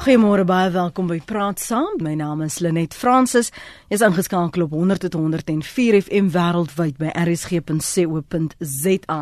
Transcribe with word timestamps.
Goeiemôre 0.00 0.46
baie 0.48 0.70
welkom 0.72 1.10
by 1.10 1.18
Praat 1.28 1.60
Saam. 1.60 1.98
My 2.00 2.14
naam 2.16 2.40
is 2.40 2.54
Lenet 2.64 2.94
Fransis. 2.96 3.50
Jy's 3.92 4.00
ingeskakel 4.00 4.62
op 4.64 4.72
100.104 4.72 5.98
FM 6.06 6.30
wêreldwyd 6.32 6.96
by 6.96 7.10
rsg.co.za. 7.20 9.18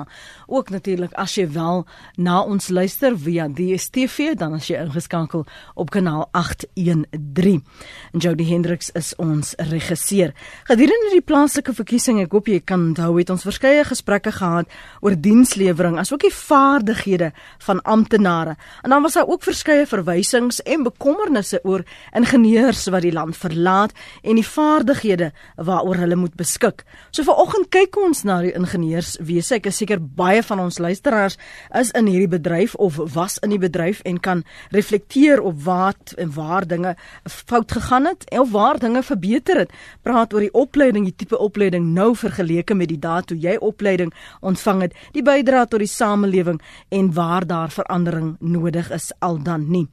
Ook 0.47 0.71
natuurlik 0.71 1.11
as 1.19 1.35
jy 1.35 1.49
wel 1.51 1.83
na 2.15 2.39
ons 2.47 2.69
luister 2.71 3.19
via 3.19 3.49
DStv, 3.51 4.39
dan 4.39 4.55
as 4.55 4.71
jy 4.71 4.79
ingeskakel 4.79 5.43
op 5.75 5.91
kanaal 5.91 6.29
813. 6.39 7.65
En 8.13 8.23
Jody 8.23 8.47
Hendriks 8.47 8.95
is 8.95 9.11
ons 9.19 9.59
regisseur. 9.73 10.31
Gedurende 10.71 11.11
die 11.17 11.27
plaaslike 11.27 11.75
verkiesing, 11.75 12.23
ek 12.23 12.31
hoop 12.39 12.47
jy 12.55 12.63
kan 12.63 12.93
onthou, 12.93 13.19
het 13.19 13.35
ons 13.35 13.43
verskeie 13.49 13.83
gesprekke 13.83 14.31
gehad 14.39 14.71
oor 15.03 15.19
dienslewering 15.19 15.99
asook 15.99 16.23
die 16.23 16.35
vaardighede 16.39 17.35
van 17.67 17.83
amptenare. 17.83 18.55
En 18.87 18.95
dan 18.95 19.03
was 19.03 19.19
daar 19.19 19.27
ook 19.27 19.43
verskeie 19.43 19.83
verwysings 19.91 20.63
en 20.69 20.85
bekommernisse 20.87 21.61
oor 21.65 21.85
ingenieurs 22.17 22.87
wat 22.93 23.05
die 23.07 23.13
land 23.15 23.37
verlaat 23.37 23.95
en 24.23 24.39
die 24.39 24.47
vaardighede 24.47 25.31
waaroor 25.57 26.03
hulle 26.05 26.19
moet 26.19 26.37
beskik. 26.39 26.85
So 27.11 27.25
vanoggend 27.27 27.71
kyk 27.75 27.97
ons 28.01 28.25
na 28.29 28.41
die 28.45 28.55
ingenieurswese. 28.57 29.59
Ek 29.59 29.71
is 29.71 29.81
seker 29.81 30.01
baie 30.01 30.43
van 30.45 30.63
ons 30.63 30.81
luisteraars 30.83 31.39
is 31.79 31.93
in 31.99 32.09
hierdie 32.11 32.31
bedryf 32.39 32.75
of 32.77 32.99
was 33.15 33.39
in 33.45 33.55
die 33.55 33.61
bedryf 33.63 34.03
en 34.09 34.21
kan 34.21 34.45
reflekteer 34.75 35.43
op 35.43 35.61
wat 35.67 36.15
en 36.19 36.33
waar 36.35 36.67
dinge 36.69 36.95
fout 37.25 37.73
gegaan 37.73 38.09
het 38.11 38.27
of 38.39 38.53
waar 38.53 38.79
dinge 38.79 39.03
verbeter 39.03 39.65
het. 39.65 39.75
Praat 40.03 40.35
oor 40.35 40.45
die 40.45 40.53
opleiding, 40.55 41.09
die 41.09 41.17
tipe 41.17 41.39
opleiding 41.39 41.93
nou 41.95 42.15
vergeleke 42.17 42.75
met 42.75 42.93
die 42.93 43.01
dae 43.01 43.23
toe 43.23 43.39
jy 43.39 43.57
opleiding 43.65 44.13
ontvang 44.41 44.87
het, 44.87 44.97
die 45.15 45.25
bydrae 45.25 45.67
tot 45.69 45.83
die 45.83 45.91
samelewing 45.91 46.61
en 46.95 47.13
waar 47.15 47.47
daar 47.47 47.73
verandering 47.75 48.37
nodig 48.41 48.91
is 48.95 49.11
al 49.25 49.41
dan 49.43 49.69
nie. 49.71 49.87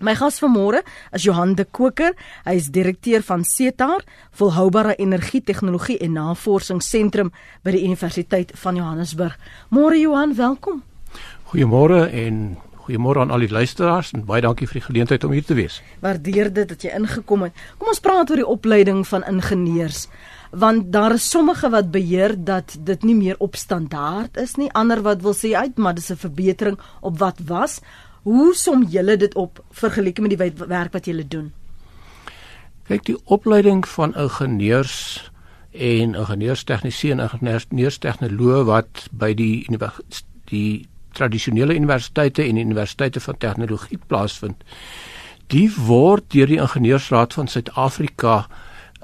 My 0.00 0.14
gas 0.16 0.38
vanmôre 0.40 0.80
is 1.12 1.26
Johan 1.28 1.50
de 1.58 1.66
Koker. 1.68 2.14
Hy 2.46 2.54
is 2.56 2.70
direkteur 2.72 3.20
van 3.20 3.42
CETAR, 3.44 4.00
Volhoubare 4.32 4.94
Energie 4.96 5.42
Tegnologie 5.44 5.98
en 6.00 6.14
Navorsingsentrum 6.16 7.28
by 7.60 7.74
die 7.74 7.82
Universiteit 7.84 8.54
van 8.62 8.80
Johannesburg. 8.80 9.36
Môre 9.68 10.00
Johan, 10.00 10.32
welkom. 10.38 10.80
Goeiemôre 11.52 12.06
en 12.16 12.56
goeiemôre 12.80 13.26
aan 13.26 13.36
al 13.36 13.44
die 13.44 13.52
luisteraars 13.52 14.14
en 14.16 14.24
baie 14.24 14.40
dankie 14.40 14.70
vir 14.70 14.80
die 14.80 14.86
geleentheid 14.88 15.28
om 15.28 15.36
hier 15.36 15.44
te 15.44 15.58
wees. 15.58 15.82
Waardeer 16.00 16.48
dit 16.48 16.72
dat 16.72 16.80
jy 16.80 16.96
ingekom 16.96 17.50
het. 17.50 17.64
Kom 17.76 17.92
ons 17.92 18.00
praat 18.00 18.32
oor 18.32 18.40
die 18.40 18.52
opleiding 18.56 19.04
van 19.04 19.28
ingenieurs 19.28 20.06
want 20.50 20.88
daar 20.90 21.12
is 21.14 21.28
sommige 21.30 21.68
wat 21.70 21.92
beheer 21.94 22.32
dat 22.34 22.72
dit 22.82 23.04
nie 23.06 23.14
meer 23.14 23.36
op 23.38 23.54
standaard 23.54 24.34
is 24.36 24.56
nie, 24.58 24.66
ander 24.74 24.98
wat 25.06 25.22
wil 25.22 25.36
sê 25.36 25.52
uit 25.54 25.78
maar 25.78 25.94
dis 25.94 26.10
'n 26.10 26.16
verbetering 26.16 26.78
op 27.00 27.18
wat 27.18 27.38
was. 27.46 27.80
Hoe 28.22 28.54
som 28.54 28.84
julle 28.84 29.16
dit 29.16 29.34
op 29.34 29.64
vergeleke 29.70 30.20
met 30.20 30.30
die 30.34 30.52
werk 30.68 30.92
wat 30.92 31.06
julle 31.08 31.24
doen? 31.28 31.52
Kyk, 32.88 33.04
die 33.06 33.18
opleiding 33.24 33.86
van 33.88 34.14
ingenieurs 34.18 35.30
en 35.70 36.14
ingenieurstegnisie 36.18 37.12
en 37.14 37.22
ingenieurstegnoloë 37.22 38.64
wat 38.68 39.06
by 39.12 39.32
die 39.34 39.66
die 40.50 40.88
tradisionele 41.14 41.74
universiteite 41.74 42.42
en 42.42 42.58
universiteite 42.58 43.20
van 43.20 43.38
tegnologie 43.38 43.98
plaasvind, 44.06 44.62
die 45.50 45.68
word 45.86 46.28
deur 46.34 46.46
die 46.46 46.60
ingenieursraad 46.62 47.34
van 47.34 47.48
Suid-Afrika 47.48 48.44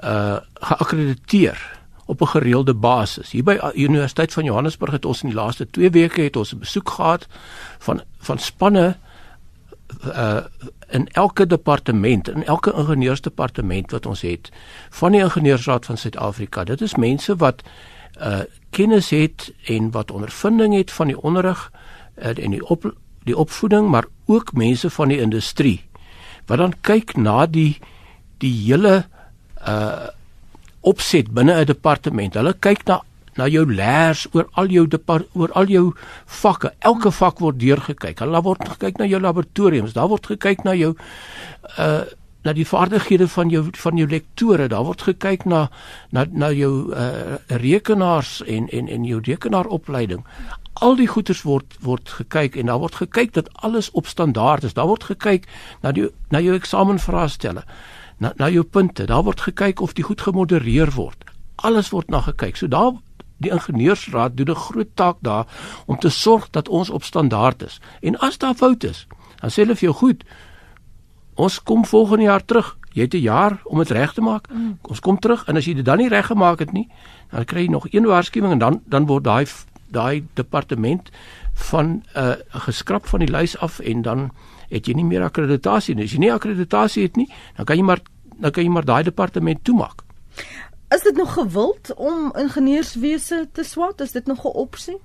uh 0.03 0.37
geakkrediteer 0.61 1.57
op 2.05 2.21
'n 2.21 2.27
gereelde 2.27 2.73
basis. 2.73 3.31
Hier 3.31 3.43
by 3.43 3.57
Universiteit 3.73 4.33
van 4.33 4.43
Johannesburg 4.43 4.91
het 4.91 5.05
ons 5.05 5.23
in 5.23 5.29
die 5.29 5.37
laaste 5.37 5.69
2 5.69 5.89
weke 5.89 6.21
het 6.21 6.35
ons 6.35 6.53
'n 6.53 6.59
besoek 6.59 6.89
gehad 6.89 7.27
van 7.79 8.01
van 8.17 8.39
spanne 8.39 8.97
uh 10.05 10.45
in 10.89 11.07
elke 11.07 11.47
departement, 11.47 12.29
in 12.29 12.45
elke 12.45 12.71
ingenieursdepartement 12.73 13.91
wat 13.91 14.05
ons 14.05 14.21
het 14.21 14.49
van 14.89 15.11
die 15.11 15.21
ingenieursraad 15.21 15.85
van 15.85 15.97
Suid-Afrika. 15.97 16.63
Dit 16.63 16.81
is 16.81 16.95
mense 16.95 17.35
wat 17.35 17.63
uh 18.21 18.45
kennis 18.69 19.09
het 19.09 19.51
en 19.65 19.91
wat 19.91 20.11
ondervinding 20.11 20.75
het 20.75 20.91
van 20.91 21.07
die 21.07 21.21
onderrig 21.21 21.71
uh, 22.15 22.37
en 22.37 22.51
die 22.51 22.63
op 22.65 22.93
die 23.23 23.37
opvoeding, 23.37 23.89
maar 23.89 24.05
ook 24.25 24.53
mense 24.53 24.89
van 24.89 25.07
die 25.07 25.19
industrie 25.19 25.83
wat 26.47 26.57
dan 26.57 26.73
kyk 26.81 27.15
na 27.15 27.45
die 27.45 27.79
die 28.39 28.53
hele 28.65 29.05
uh 29.67 30.07
opset 30.87 31.33
binne 31.35 31.53
'n 31.59 31.65
departement. 31.65 32.33
Hulle 32.33 32.53
kyk 32.53 32.85
na 32.85 33.01
na 33.37 33.47
jou 33.47 33.65
leers 33.69 34.25
oor 34.33 34.47
al 34.57 34.71
jou 34.73 34.85
oor 35.33 35.51
al 35.53 35.71
jou 35.71 35.93
vakke. 36.41 36.73
Elke 36.79 37.11
vak 37.11 37.41
word 37.43 37.59
deurgekyk. 37.61 38.19
Hulle 38.23 38.41
word 38.43 38.63
gekyk 38.75 39.01
na 39.01 39.07
jou 39.09 39.21
laboratoriums. 39.21 39.93
Daar 39.93 40.09
word 40.11 40.29
gekyk 40.33 40.65
na 40.67 40.75
jou 40.77 40.95
uh 41.77 42.05
na 42.47 42.53
die 42.55 42.67
vaardighede 42.67 43.25
van 43.27 43.49
jou 43.51 43.65
van 43.75 43.97
jou 43.99 44.07
lektore. 44.07 44.69
Daar 44.71 44.85
word 44.87 45.01
gekyk 45.03 45.45
na 45.45 45.67
na 46.15 46.25
na 46.31 46.51
jou 46.55 46.93
uh 46.95 47.37
rekenaars 47.47 48.41
en 48.45 48.69
en 48.69 48.87
en 48.87 49.03
jou 49.03 49.19
rekenaaropleiding. 49.23 50.23
Al 50.73 50.95
die 50.95 51.07
goeders 51.07 51.41
word 51.43 51.75
word 51.81 52.09
gekyk 52.09 52.55
en 52.55 52.71
daar 52.71 52.79
word 52.79 52.95
gekyk 52.95 53.33
dat 53.33 53.49
alles 53.53 53.91
op 53.91 54.07
standaard 54.07 54.63
is. 54.63 54.73
Daar 54.73 54.87
word 54.87 55.03
gekyk 55.03 55.49
na 55.81 55.91
die 55.91 56.07
na 56.29 56.39
jou 56.39 56.55
eksamenvraestelle. 56.55 57.65
Na 58.17 58.33
na 58.37 58.49
jou 58.49 58.63
punte. 58.63 59.05
Daar 59.05 59.23
word 59.23 59.41
gekyk 59.41 59.81
of 59.81 59.93
dit 59.93 60.05
goed 60.05 60.21
gemodereer 60.21 60.93
word. 60.95 61.27
Alles 61.55 61.89
word 61.89 62.09
na 62.09 62.21
gekyk. 62.21 62.55
So 62.55 62.67
daar 62.67 62.93
die 63.37 63.51
ingenieursraad 63.51 64.37
doen 64.37 64.49
'n 64.49 64.55
groot 64.55 64.91
taak 64.93 65.17
daar 65.21 65.45
om 65.85 65.99
te 65.99 66.09
sorg 66.09 66.49
dat 66.49 66.69
ons 66.69 66.89
op 66.89 67.03
standaard 67.03 67.63
is. 67.63 67.79
En 68.01 68.19
as 68.19 68.37
daar 68.37 68.55
foute 68.55 68.87
is, 68.87 69.07
dan 69.39 69.49
sê 69.49 69.55
hulle 69.55 69.75
vir 69.75 69.89
jou 69.89 69.93
goed. 69.93 70.23
Ons 71.35 71.63
kom 71.63 71.85
volgende 71.85 72.23
jaar 72.23 72.45
terug. 72.45 72.77
Jy 72.93 73.01
het 73.01 73.13
'n 73.13 73.17
jaar 73.21 73.61
om 73.63 73.77
dit 73.77 73.89
reg 73.89 74.13
te 74.13 74.21
maak. 74.21 74.49
Mm. 74.49 74.79
Ons 74.81 74.99
kom 74.99 75.19
terug 75.19 75.45
en 75.47 75.55
as 75.55 75.65
jy 75.65 75.73
dit 75.73 75.85
dan 75.85 75.97
nie 75.97 76.09
reg 76.09 76.25
gemaak 76.25 76.59
het 76.59 76.71
nie, 76.71 76.89
dan 77.31 77.45
kry 77.45 77.61
jy 77.61 77.69
nog 77.69 77.85
een 77.89 78.05
waarskuwing 78.05 78.51
en 78.51 78.59
dan 78.59 78.81
dan 78.85 79.05
word 79.05 79.23
daai 79.23 79.45
daai 79.91 80.25
departement 80.33 81.09
van 81.53 81.85
'n 81.85 82.03
uh, 82.15 82.33
geskraap 82.49 83.05
van 83.05 83.19
die 83.19 83.31
lys 83.31 83.57
af 83.57 83.79
en 83.79 84.01
dan 84.01 84.31
het 84.69 84.85
jy 84.85 84.93
nie 84.93 85.05
meer 85.05 85.23
akkreditasie 85.23 85.95
nie. 85.95 86.03
As 86.03 86.11
jy 86.11 86.19
nie 86.19 86.33
akkreditasie 86.33 87.03
het 87.03 87.15
nie, 87.15 87.29
dan 87.55 87.65
kan 87.65 87.77
jy 87.77 87.83
maar 87.83 87.99
dan 88.39 88.51
kan 88.51 88.63
jy 88.63 88.69
maar 88.69 88.85
daai 88.85 89.03
departement 89.03 89.63
toemaak. 89.63 90.03
Is 90.89 91.01
dit 91.01 91.15
nog 91.15 91.33
gewild 91.33 91.93
om 91.93 92.31
ingenieurswese 92.35 93.47
te 93.51 93.63
swat? 93.63 94.01
Is 94.01 94.11
dit 94.11 94.25
nog 94.25 94.43
'n 94.43 94.47
opsie? 94.47 94.97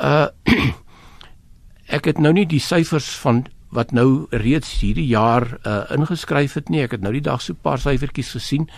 Uh 0.00 0.26
ek 1.96 2.04
het 2.04 2.18
nou 2.18 2.32
nie 2.32 2.46
die 2.46 2.60
syfers 2.60 3.16
van 3.16 3.46
wat 3.68 3.90
nou 3.90 4.26
reeds 4.30 4.80
hierdie 4.80 5.06
jaar 5.06 5.58
uh 5.62 5.90
ingeskryf 5.90 6.52
het 6.52 6.68
nie. 6.68 6.82
Ek 6.82 6.90
het 6.90 7.00
nou 7.00 7.12
die 7.12 7.22
dag 7.22 7.42
so 7.42 7.52
'n 7.52 7.62
paar 7.62 7.78
syfertjies 7.78 8.30
gesien. 8.30 8.70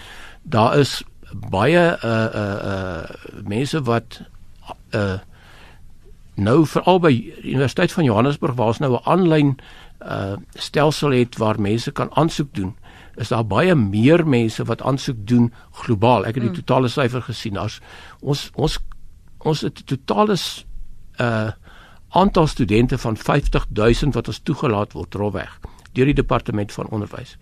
Daar 0.42 0.78
is 0.78 1.02
baie 1.50 1.98
uh 2.04 2.28
uh 2.34 2.58
uh 2.72 3.08
mense 3.44 3.82
wat 3.82 4.20
uh 4.90 5.18
nou 6.34 6.66
veral 6.66 7.00
by 7.00 7.34
Universiteit 7.42 7.92
van 7.92 8.04
Johannesburg 8.04 8.54
waar 8.54 8.66
ons 8.66 8.78
nou 8.78 8.92
'n 8.92 9.04
aanlyn 9.04 9.56
uh 10.02 10.36
stelsel 10.54 11.10
het 11.10 11.36
waar 11.36 11.60
mense 11.60 11.90
kan 11.90 12.14
aansoek 12.14 12.54
doen 12.54 12.76
is 13.16 13.28
daar 13.28 13.46
baie 13.46 13.74
meer 13.74 14.26
mense 14.26 14.64
wat 14.64 14.82
aansoek 14.82 15.26
doen 15.26 15.52
globaal. 15.70 16.26
Ek 16.26 16.34
het 16.34 16.42
die 16.42 16.50
mm. 16.50 16.60
totale 16.64 16.88
syfer 16.88 17.22
gesien. 17.22 17.56
As 17.56 17.80
ons 18.20 18.50
ons 18.54 18.78
ons 19.44 19.60
het 19.60 19.80
'n 19.80 19.84
totale 19.96 20.36
uh 21.20 21.52
aantal 22.14 22.46
studente 22.46 22.98
van 22.98 23.16
50000 23.16 24.14
wat 24.14 24.28
ons 24.28 24.38
toegelaat 24.38 24.92
word 24.92 25.14
rofweg 25.14 25.58
deur 25.92 26.04
die 26.04 26.14
departement 26.14 26.72
van 26.72 26.86
onderwys. 26.86 27.36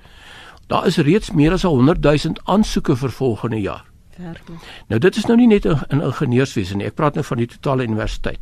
Daar 0.66 0.86
is 0.86 0.96
reeds 0.96 1.30
meer 1.30 1.52
as 1.52 1.62
100000 1.62 2.40
aansoeke 2.44 2.96
vir 2.96 3.10
volgende 3.10 3.60
jaar. 3.60 3.84
Verder. 4.16 4.42
Nou 4.88 5.00
dit 5.00 5.16
is 5.16 5.24
nou 5.24 5.36
nie 5.36 5.46
net 5.46 5.66
'n 5.66 6.00
ingenieurswese 6.00 6.76
nie. 6.76 6.86
Ek 6.86 6.94
praat 6.94 7.14
nou 7.14 7.24
van 7.24 7.36
die 7.36 7.46
totale 7.46 7.82
universiteit. 7.82 8.38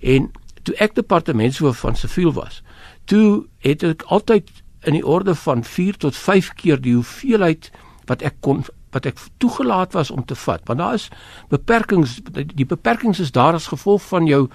En 0.00 0.30
toe 0.62 0.74
ek 0.74 0.94
departementshoof 0.94 1.78
van 1.78 1.96
siviel 1.96 2.32
was, 2.32 2.62
toe 3.04 3.46
het 3.58 3.82
ek 3.82 4.02
altyd 4.02 4.50
in 4.84 4.92
die 4.92 5.06
orde 5.06 5.34
van 5.34 5.64
4 5.64 5.96
tot 5.96 6.16
5 6.16 6.54
keer 6.54 6.80
die 6.80 6.94
hoeveelheid 6.94 7.70
wat 8.10 8.22
ek 8.22 8.40
kon 8.40 8.64
wat 8.92 9.06
ek 9.08 9.20
toegelaat 9.40 9.94
was 9.96 10.10
om 10.10 10.24
te 10.24 10.36
vat. 10.36 10.60
Want 10.68 10.78
daar 10.78 10.94
is 10.94 11.08
beperkings 11.48 12.18
die 12.54 12.66
beperkings 12.68 13.22
is 13.24 13.32
daar 13.32 13.56
as 13.56 13.70
gevolg 13.72 14.02
van 14.10 14.26
jou 14.28 14.48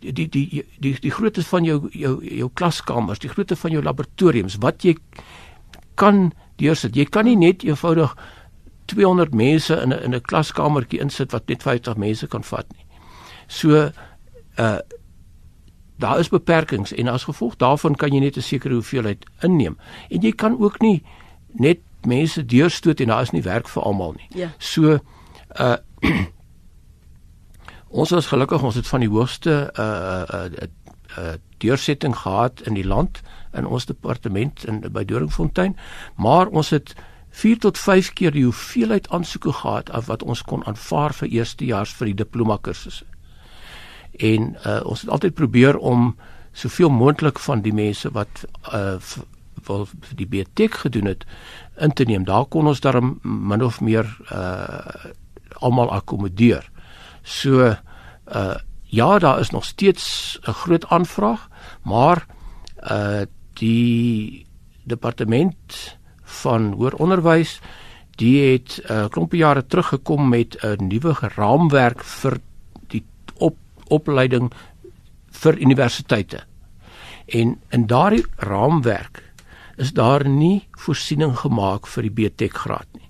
die 0.00 0.12
die 0.12 0.28
die 0.28 0.64
die, 0.80 0.94
die 1.00 1.12
grootte 1.12 1.44
van 1.44 1.64
jou 1.64 1.88
jou 1.92 2.14
jou 2.24 2.50
klaskamers 2.54 3.20
die 3.20 3.32
grootte 3.32 3.56
van 3.56 3.76
jou 3.76 3.82
laboratoriums 3.82 4.56
wat 4.64 4.84
jy 4.84 4.96
kan 6.00 6.32
deursit. 6.56 6.96
Jy 6.96 7.04
kan 7.04 7.28
nie 7.28 7.36
net 7.36 7.64
eenvoudig 7.64 8.16
200 8.86 9.34
mense 9.34 9.76
in 9.82 9.92
'n 9.92 10.02
in 10.04 10.14
'n 10.14 10.20
klaskamertjie 10.20 11.00
insit 11.00 11.32
wat 11.32 11.48
net 11.48 11.62
50 11.62 11.96
mense 11.96 12.26
kan 12.26 12.42
vat 12.42 12.66
nie. 12.72 12.86
So 13.48 13.90
uh 14.58 14.78
daar 15.96 16.18
is 16.18 16.28
beperkings 16.28 16.92
en 16.92 17.08
as 17.08 17.24
gevolg 17.24 17.56
daarvan 17.56 17.94
kan 17.94 18.12
jy 18.12 18.20
net 18.20 18.36
'n 18.36 18.42
sekere 18.42 18.74
hoeveelheid 18.74 19.24
inneem 19.40 19.76
en 20.10 20.20
jy 20.20 20.32
kan 20.32 20.60
ook 20.60 20.80
nie 20.80 21.02
net 21.52 21.78
mense 22.06 22.46
deurstoot 22.46 23.00
en 23.00 23.06
daar 23.06 23.22
is 23.22 23.30
nie 23.30 23.42
werk 23.42 23.68
vir 23.68 23.82
almal 23.82 24.12
nie. 24.12 24.28
Ja. 24.40 24.48
So 24.58 24.98
uh 25.60 25.76
ons 28.00 28.12
is 28.12 28.26
gelukkig 28.26 28.62
ons 28.62 28.74
het 28.74 28.86
van 28.86 29.00
die 29.00 29.08
hoogste 29.08 29.70
uh 29.78 30.24
uh, 30.34 30.68
uh 31.18 31.34
deursetting 31.58 32.16
gehad 32.16 32.60
in 32.60 32.74
die 32.74 32.86
land 32.86 33.22
in 33.52 33.66
ons 33.66 33.86
departement 33.86 34.64
in 34.64 34.80
by 34.92 35.04
Doringfontein, 35.04 35.76
maar 36.16 36.46
ons 36.46 36.70
het 36.70 36.94
4 37.34 37.58
tot 37.58 37.78
5 37.78 38.12
keer 38.12 38.30
die 38.30 38.44
hoeveelheid 38.44 39.08
aansoeke 39.08 39.52
gehad 39.52 39.90
af 39.90 40.06
wat 40.06 40.22
ons 40.22 40.42
kon 40.42 40.66
aanvaar 40.66 41.14
vir 41.14 41.28
eerstejaars 41.28 41.94
vir 41.98 42.06
die 42.06 42.18
diploma 42.22 42.58
kursusse. 42.62 43.06
En 44.16 44.56
uh, 44.66 44.80
ons 44.84 45.00
het 45.00 45.10
altyd 45.10 45.34
probeer 45.34 45.78
om 45.78 46.16
soveel 46.52 46.90
moontlik 46.90 47.38
van 47.38 47.60
die 47.60 47.74
mense 47.74 48.10
wat 48.10 48.44
uh 48.74 48.96
wil 49.64 49.86
die 50.12 50.26
BTech 50.28 50.80
gedoen 50.80 51.06
het 51.08 51.22
in 51.80 51.92
te 51.92 52.04
neem. 52.04 52.24
Daar 52.28 52.44
kon 52.44 52.66
ons 52.66 52.80
dan 52.84 53.18
min 53.22 53.62
of 53.64 53.80
meer 53.80 54.04
uh 54.32 55.12
almal 55.64 55.90
akkommodeer. 55.90 56.70
So 57.22 57.64
uh 57.64 58.54
ja, 58.84 59.18
daar 59.18 59.40
is 59.40 59.50
nog 59.50 59.64
steeds 59.64 60.38
'n 60.42 60.52
groot 60.52 60.86
aanvraag, 60.86 61.48
maar 61.82 62.26
uh 62.90 63.22
die 63.52 64.46
departement 64.82 65.96
van 66.22 66.72
hoër 66.72 66.94
onderwys 66.94 67.60
die 68.16 68.52
het 68.52 68.80
'n 68.82 68.92
uh, 68.92 69.08
klompie 69.08 69.38
jare 69.38 69.66
teruggekom 69.66 70.28
met 70.28 70.56
'n 70.60 70.86
nuwe 70.86 71.14
raamwerk 71.36 72.04
vir 72.04 72.40
opleiding 73.88 74.52
vir 75.30 75.58
universiteite. 75.58 76.44
En 77.26 77.60
in 77.68 77.86
daardie 77.86 78.24
raamwerk 78.36 79.22
is 79.76 79.92
daar 79.92 80.28
nie 80.28 80.68
voorsiening 80.70 81.36
gemaak 81.38 81.86
vir 81.86 82.02
die 82.02 82.12
BTech 82.12 82.52
graad 82.66 82.88
nie. 82.92 83.08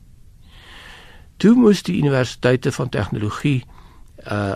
Toe 1.36 1.54
moes 1.54 1.82
die 1.82 1.98
universiteite 1.98 2.72
van 2.72 2.88
tegnologie 2.88 3.64
uh 4.30 4.54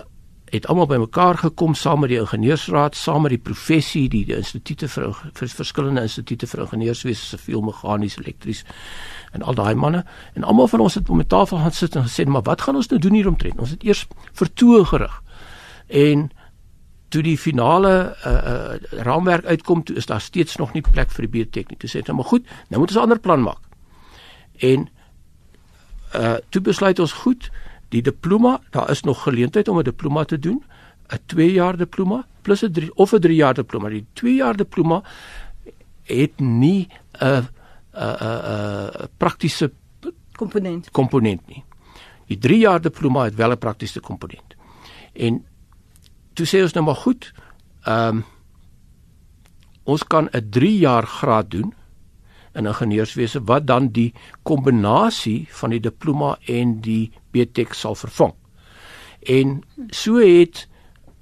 het 0.48 0.66
almal 0.66 0.86
bymekaar 0.86 1.36
gekom 1.36 1.74
saam 1.74 2.00
met 2.00 2.08
die 2.08 2.18
ingenieursraad, 2.18 2.96
saam 2.96 3.22
met 3.22 3.34
die 3.34 3.42
professie, 3.50 4.06
die, 4.08 4.22
die 4.24 4.36
instituute 4.36 4.88
vir, 4.88 5.10
vir 5.36 5.50
verskillende 5.52 6.06
instituute 6.08 6.48
vir 6.48 6.62
ingenieurswese, 6.64 7.26
siviel, 7.34 7.60
meganies, 7.66 8.16
elektries 8.16 8.64
en 9.36 9.44
al 9.44 9.58
daai 9.58 9.74
manne 9.76 10.04
en 10.34 10.46
almal 10.48 10.70
van 10.72 10.86
ons 10.86 10.96
het 10.96 11.10
om 11.10 11.20
'n 11.20 11.26
tafel 11.26 11.58
gaan 11.58 11.72
sit 11.72 11.96
en 11.96 12.08
gesê, 12.08 12.24
"Maar 12.26 12.42
wat 12.42 12.62
gaan 12.62 12.76
ons 12.76 12.88
nou 12.88 13.00
doen 13.00 13.12
hieromtrent?" 13.12 13.60
Ons 13.60 13.70
het 13.70 13.84
eers 13.84 14.06
vertoë 14.32 14.84
gerig. 14.84 15.22
En 15.88 16.30
toe 17.08 17.22
die 17.22 17.38
finale 17.38 18.16
uh, 18.26 18.32
uh, 18.32 19.02
raamwerk 19.04 19.44
uitkom, 19.44 19.82
toe 19.84 19.96
is 19.96 20.06
daar 20.06 20.20
steeds 20.20 20.56
nog 20.56 20.72
nie 20.72 20.84
plek 20.84 21.10
vir 21.10 21.24
die 21.24 21.32
biotech 21.38 21.70
nie. 21.70 21.78
Toe 21.80 21.88
sê 21.88 22.02
hulle, 22.02 22.16
"Maar 22.16 22.30
goed, 22.30 22.46
nou 22.68 22.80
moet 22.80 22.88
ons 22.88 22.98
'n 22.98 23.06
ander 23.06 23.18
plan 23.18 23.42
maak." 23.42 23.64
En 24.58 24.88
uh 26.14 26.36
toe 26.48 26.62
besluit 26.62 26.98
ons 26.98 27.12
goed, 27.12 27.50
die 27.88 28.02
diploma, 28.02 28.60
daar 28.70 28.90
is 28.90 29.02
nog 29.02 29.22
geleentheid 29.22 29.68
om 29.68 29.78
'n 29.78 29.84
diploma 29.84 30.24
te 30.24 30.38
doen, 30.38 30.62
'n 31.08 31.18
2 31.26 31.52
jaar 31.52 31.76
diploma 31.76 32.26
plus 32.42 32.62
'n 32.64 32.72
3 32.72 32.94
of 32.94 33.12
'n 33.12 33.20
3 33.20 33.34
jaar 33.34 33.54
diploma. 33.54 33.88
Die 33.88 34.06
2 34.12 34.34
jaar 34.34 34.56
diploma 34.56 35.02
het 36.04 36.40
nie 36.40 36.88
'n 37.20 37.26
'n 37.26 37.48
'n 37.92 39.08
praktiese 39.16 39.72
komponent 40.36 40.90
komponent 40.90 41.46
nie. 41.46 41.64
Die 42.26 42.38
3 42.38 42.58
jaar 42.58 42.80
diploma 42.80 43.24
het 43.24 43.34
wel 43.34 43.50
'n 43.50 43.58
praktiese 43.58 44.00
komponent. 44.00 44.54
En 45.12 45.44
toe 46.38 46.46
sê 46.46 46.62
ons 46.62 46.74
nou 46.76 46.86
maar 46.86 47.02
goed. 47.04 47.32
Ehm 47.84 48.22
um, 48.22 48.24
ons 49.88 50.02
kan 50.04 50.28
'n 50.36 50.50
3 50.52 50.78
jaar 50.78 51.06
graad 51.06 51.50
doen 51.50 51.72
in 52.54 52.66
ingenieurswese 52.66 53.40
wat 53.44 53.66
dan 53.66 53.88
die 53.88 54.12
kombinasie 54.42 55.48
van 55.50 55.70
die 55.70 55.80
diploma 55.80 56.36
en 56.46 56.80
die 56.80 57.10
BTech 57.32 57.74
sal 57.74 57.94
vervang. 57.94 58.34
En 59.22 59.62
so 59.90 60.20
het 60.20 60.68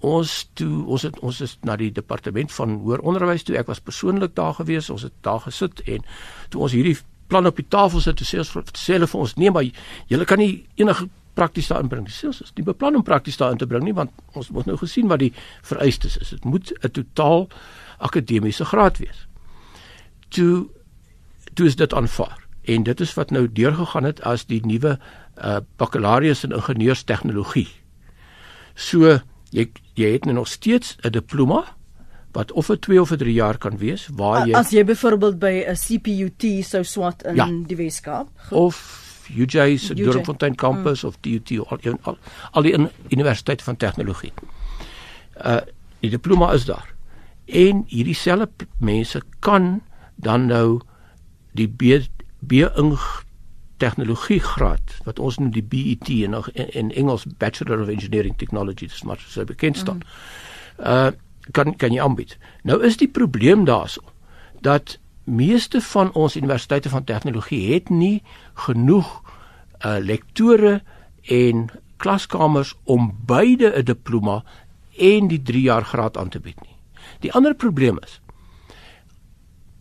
ons 0.00 0.32
toe 0.54 0.84
ons 0.84 1.02
het 1.02 1.18
ons 1.18 1.40
is 1.40 1.58
na 1.62 1.76
die 1.76 1.92
departement 1.92 2.52
van 2.52 2.78
hoër 2.84 3.00
onderwys 3.00 3.46
toe 3.46 3.56
ek 3.56 3.66
was 3.66 3.80
persoonlik 3.80 4.34
daar 4.34 4.54
gewees 4.54 4.90
ons 4.90 5.02
het 5.02 5.14
daar 5.20 5.40
gesit 5.40 5.80
en 5.86 6.04
toe 6.52 6.60
ons 6.62 6.72
hierdie 6.72 6.96
plan 7.26 7.46
op 7.46 7.56
die 7.56 7.68
tafel 7.68 8.00
sit 8.00 8.16
toe 8.16 8.26
sê 8.26 8.38
ons 8.42 8.52
sê 8.76 8.98
hulle 8.98 9.08
vir 9.10 9.20
ons 9.20 9.34
nee 9.36 9.50
maar 9.50 9.64
julle 10.10 10.24
kan 10.28 10.38
nie 10.38 10.66
enige 10.76 11.08
prakties 11.36 11.68
daarin 11.70 11.90
bring. 11.92 12.06
Dis 12.08 12.24
ons 12.24 12.54
die 12.56 12.64
beplan 12.64 12.96
om 12.98 13.04
prakties 13.06 13.38
daarin 13.40 13.60
te 13.60 13.68
bring 13.68 13.84
nie 13.86 13.94
want 13.96 14.10
ons 14.34 14.50
moet 14.54 14.66
nou 14.68 14.76
gesien 14.80 15.10
wat 15.12 15.22
die 15.22 15.32
vereistes 15.66 16.16
is. 16.22 16.32
Dit 16.34 16.44
moet 16.44 16.72
'n 16.82 16.90
totaal 16.90 17.48
akademiese 17.98 18.64
graad 18.64 18.98
wees. 18.98 19.26
Toe 20.28 20.68
toe 21.54 21.66
is 21.66 21.76
dit 21.76 21.94
aanvaar 21.94 22.42
en 22.64 22.82
dit 22.82 23.00
is 23.00 23.14
wat 23.14 23.30
nou 23.30 23.46
deurgegaan 23.52 24.04
het 24.04 24.20
as 24.22 24.46
die 24.46 24.60
nuwe 24.66 24.98
uh 25.36 25.60
bakkalaureus 25.76 26.44
in 26.44 26.52
ingenieurstegnologie. 26.52 27.68
So 28.74 29.20
jy 29.50 29.70
jy 29.94 30.12
het 30.12 30.24
nou 30.24 30.34
nog 30.34 30.48
steeds 30.48 30.96
'n 31.02 31.10
diploma 31.10 31.76
wat 32.32 32.52
of 32.52 32.70
'n 32.70 32.78
2 32.78 33.00
of 33.00 33.10
'n 33.10 33.16
3 33.16 33.32
jaar 33.32 33.58
kan 33.58 33.78
wees 33.78 34.08
waar 34.12 34.46
jy 34.46 34.54
As 34.54 34.70
jy 34.70 34.84
byvoorbeeld 34.84 35.38
by 35.38 35.64
'n 35.66 35.76
CPUT 35.76 36.64
sou 36.64 36.84
swat 36.84 37.22
in 37.22 37.34
ja. 37.34 37.46
die 37.66 37.76
Weskaap 37.76 38.28
of 38.50 39.05
UJ 39.34 39.78
se 39.78 39.94
Doringfontein 39.94 40.54
kampus 40.54 41.02
mm. 41.02 41.08
of 41.08 41.16
TUT 41.20 41.52
al, 41.66 41.98
al 42.02 42.18
al 42.50 42.62
die 42.62 42.74
universiteite 43.10 43.64
van 43.64 43.76
tegnologie. 43.76 44.32
Uh 45.44 45.60
die 46.00 46.10
diploma 46.10 46.52
is 46.52 46.66
daar. 46.68 46.94
En 47.46 47.84
hierdie 47.88 48.14
selfe 48.14 48.66
mense 48.78 49.22
kan 49.40 49.80
dan 50.14 50.46
nou 50.46 50.80
die 51.56 51.68
B 51.68 52.04
B-ing 52.46 52.98
tegnologie 53.76 54.40
graad 54.40 54.96
wat 55.04 55.18
ons 55.18 55.38
noem 55.40 55.52
die 55.52 55.64
BET 55.64 56.08
in 56.08 56.36
in 56.54 56.92
Engels 56.92 57.26
Bachelor 57.38 57.82
of 57.82 57.88
Engineering 57.88 58.36
Technology 58.36 58.86
dis 58.86 59.02
maar 59.02 59.20
so 59.28 59.44
bekend 59.44 59.76
staan. 59.76 60.02
Mm. 60.76 60.84
Uh 60.86 61.10
kan 61.54 61.76
kan 61.76 61.92
jy 61.94 62.02
aanbied. 62.02 62.36
Nou 62.62 62.82
is 62.84 62.96
die 62.96 63.08
probleem 63.08 63.64
daarso 63.64 64.02
dat 64.60 64.98
meeste 65.26 65.80
van 65.80 66.12
ons 66.12 66.36
universiteite 66.36 66.88
van 66.88 67.04
tegnologie 67.04 67.74
het 67.74 67.88
nie 67.88 68.22
genoeg 68.66 69.22
uh 69.84 69.98
lektore 70.00 70.82
en 71.22 71.66
klaskamers 71.96 72.74
om 72.84 73.12
beide 73.26 73.72
'n 73.76 73.84
diploma 73.84 74.44
en 74.96 75.28
die 75.28 75.42
3 75.42 75.62
jaar 75.62 75.84
graad 75.84 76.16
aan 76.16 76.28
te 76.28 76.40
bied 76.40 76.60
nie. 76.62 76.76
Die 77.20 77.32
ander 77.32 77.54
probleem 77.54 77.98
is 78.02 78.20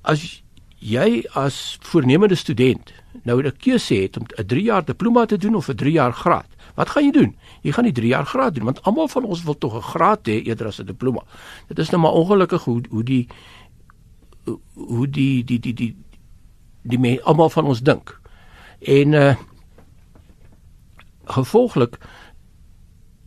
as 0.06 0.44
jy 0.80 1.24
as 1.34 1.78
voornemende 1.82 2.38
student 2.38 2.94
nou 3.24 3.42
'n 3.42 3.58
keuse 3.58 3.96
het 3.96 4.18
om 4.18 4.26
'n 4.38 4.46
3 4.46 4.64
jaar 4.64 4.86
diploma 4.86 5.26
te 5.26 5.38
doen 5.38 5.56
of 5.56 5.70
'n 5.70 5.76
3 5.76 5.92
jaar 5.92 6.14
graad, 6.14 6.48
wat 6.76 6.90
gaan 6.90 7.04
jy 7.04 7.12
doen? 7.12 7.36
Jy 7.62 7.72
gaan 7.72 7.84
die 7.84 7.94
3 7.94 8.08
jaar 8.08 8.26
graad 8.26 8.56
doen 8.56 8.64
want 8.64 8.84
almal 8.84 9.08
van 9.08 9.24
ons 9.24 9.44
wil 9.44 9.58
tog 9.58 9.76
'n 9.76 9.82
graad 9.82 10.28
hê 10.28 10.44
eerder 10.46 10.68
as 10.68 10.80
'n 10.80 10.86
diploma. 10.86 11.24
Dit 11.68 11.80
is 11.80 11.90
nou 11.90 12.02
maar 12.02 12.12
ongelukkig 12.12 12.64
hoe 12.64 12.82
hoe 12.90 13.04
die 13.04 13.28
hoe 14.74 15.10
die 15.10 15.44
die 15.44 15.60
die 15.60 15.74
die 15.74 15.96
die 16.82 17.00
mense 17.00 17.24
almal 17.24 17.50
van 17.50 17.66
ons 17.66 17.82
dink. 17.82 18.20
En 18.80 19.14
uh 19.14 19.36
gevolglik 21.26 21.98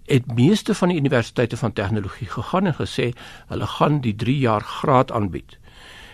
het 0.06 0.34
meeste 0.34 0.74
van 0.74 0.88
die 0.88 0.96
universiteite 0.96 1.56
van 1.56 1.72
tegnologie 1.72 2.28
gegaan 2.30 2.66
en 2.66 2.74
gesê 2.74 3.10
hulle 3.50 3.66
gaan 3.66 4.00
die 4.00 4.14
3 4.14 4.38
jaar 4.38 4.60
graad 4.60 5.10
aanbied. 5.12 5.58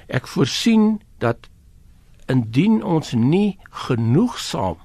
Ek 0.07 0.27
voorsien 0.27 1.03
dat 1.19 1.49
indien 2.27 2.83
ons 2.83 3.13
nie 3.13 3.59
genoegsaam 3.71 4.81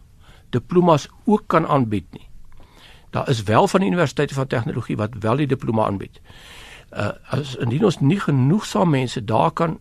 diplomas 0.49 1.07
ook 1.25 1.47
kan 1.47 1.67
aanbied 1.67 2.05
nie. 2.11 2.27
Daar 3.09 3.29
is 3.29 3.43
wel 3.43 3.67
van 3.67 3.79
die 3.79 3.89
universiteite 3.89 4.33
van 4.33 4.47
tegnologie 4.47 4.97
wat 4.97 5.15
wel 5.19 5.35
die 5.35 5.47
diploma 5.47 5.85
aanbied. 5.85 6.21
Uh 6.91 7.11
as 7.29 7.55
indien 7.55 7.85
ons 7.85 7.99
nie 7.99 8.19
genoegsaam 8.19 8.89
mense 8.89 9.23
daar 9.23 9.51
kan 9.51 9.79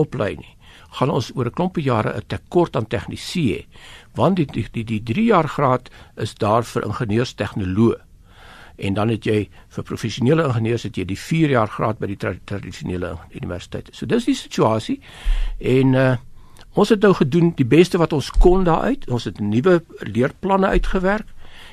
oplei 0.00 0.34
nie, 0.36 0.56
gaan 0.98 1.10
ons 1.14 1.30
oor 1.36 1.46
'n 1.46 1.56
klompie 1.56 1.84
jare 1.84 2.16
'n 2.16 2.26
tekort 2.26 2.76
aan 2.76 2.86
tegnisië 2.86 3.56
hê, 3.56 3.66
want 4.14 4.36
die 4.36 4.46
die 4.46 4.66
die, 4.72 4.84
die 4.84 5.02
3 5.02 5.24
jaar 5.24 5.48
graad 5.48 5.90
is 6.16 6.34
daar 6.34 6.64
vir 6.64 6.84
ingenieurstegnoloë. 6.84 8.00
En 8.80 8.94
dan 8.94 9.08
het 9.08 9.24
jy 9.24 9.48
vir 9.68 9.84
professionele 9.84 10.46
ingenieurs 10.48 10.82
het 10.82 10.96
jy 10.96 11.04
die 11.04 11.18
4 11.18 11.50
jaar 11.50 11.68
graad 11.68 11.98
by 12.00 12.06
die 12.06 12.16
tra 12.16 12.32
tradisionele 12.44 13.16
universiteite. 13.36 13.92
So 13.92 14.06
dis 14.06 14.24
die 14.24 14.34
situasie. 14.34 15.00
En 15.58 15.94
uh 15.94 16.16
ons 16.78 16.88
het 16.88 17.02
nou 17.02 17.10
gedoen 17.14 17.48
die 17.58 17.66
beste 17.66 17.98
wat 17.98 18.12
ons 18.12 18.28
kon 18.30 18.62
daaruit. 18.64 19.08
Ons 19.10 19.24
het 19.24 19.40
nuwe 19.40 19.82
leerplanne 20.06 20.66
uitgewerk. 20.66 21.26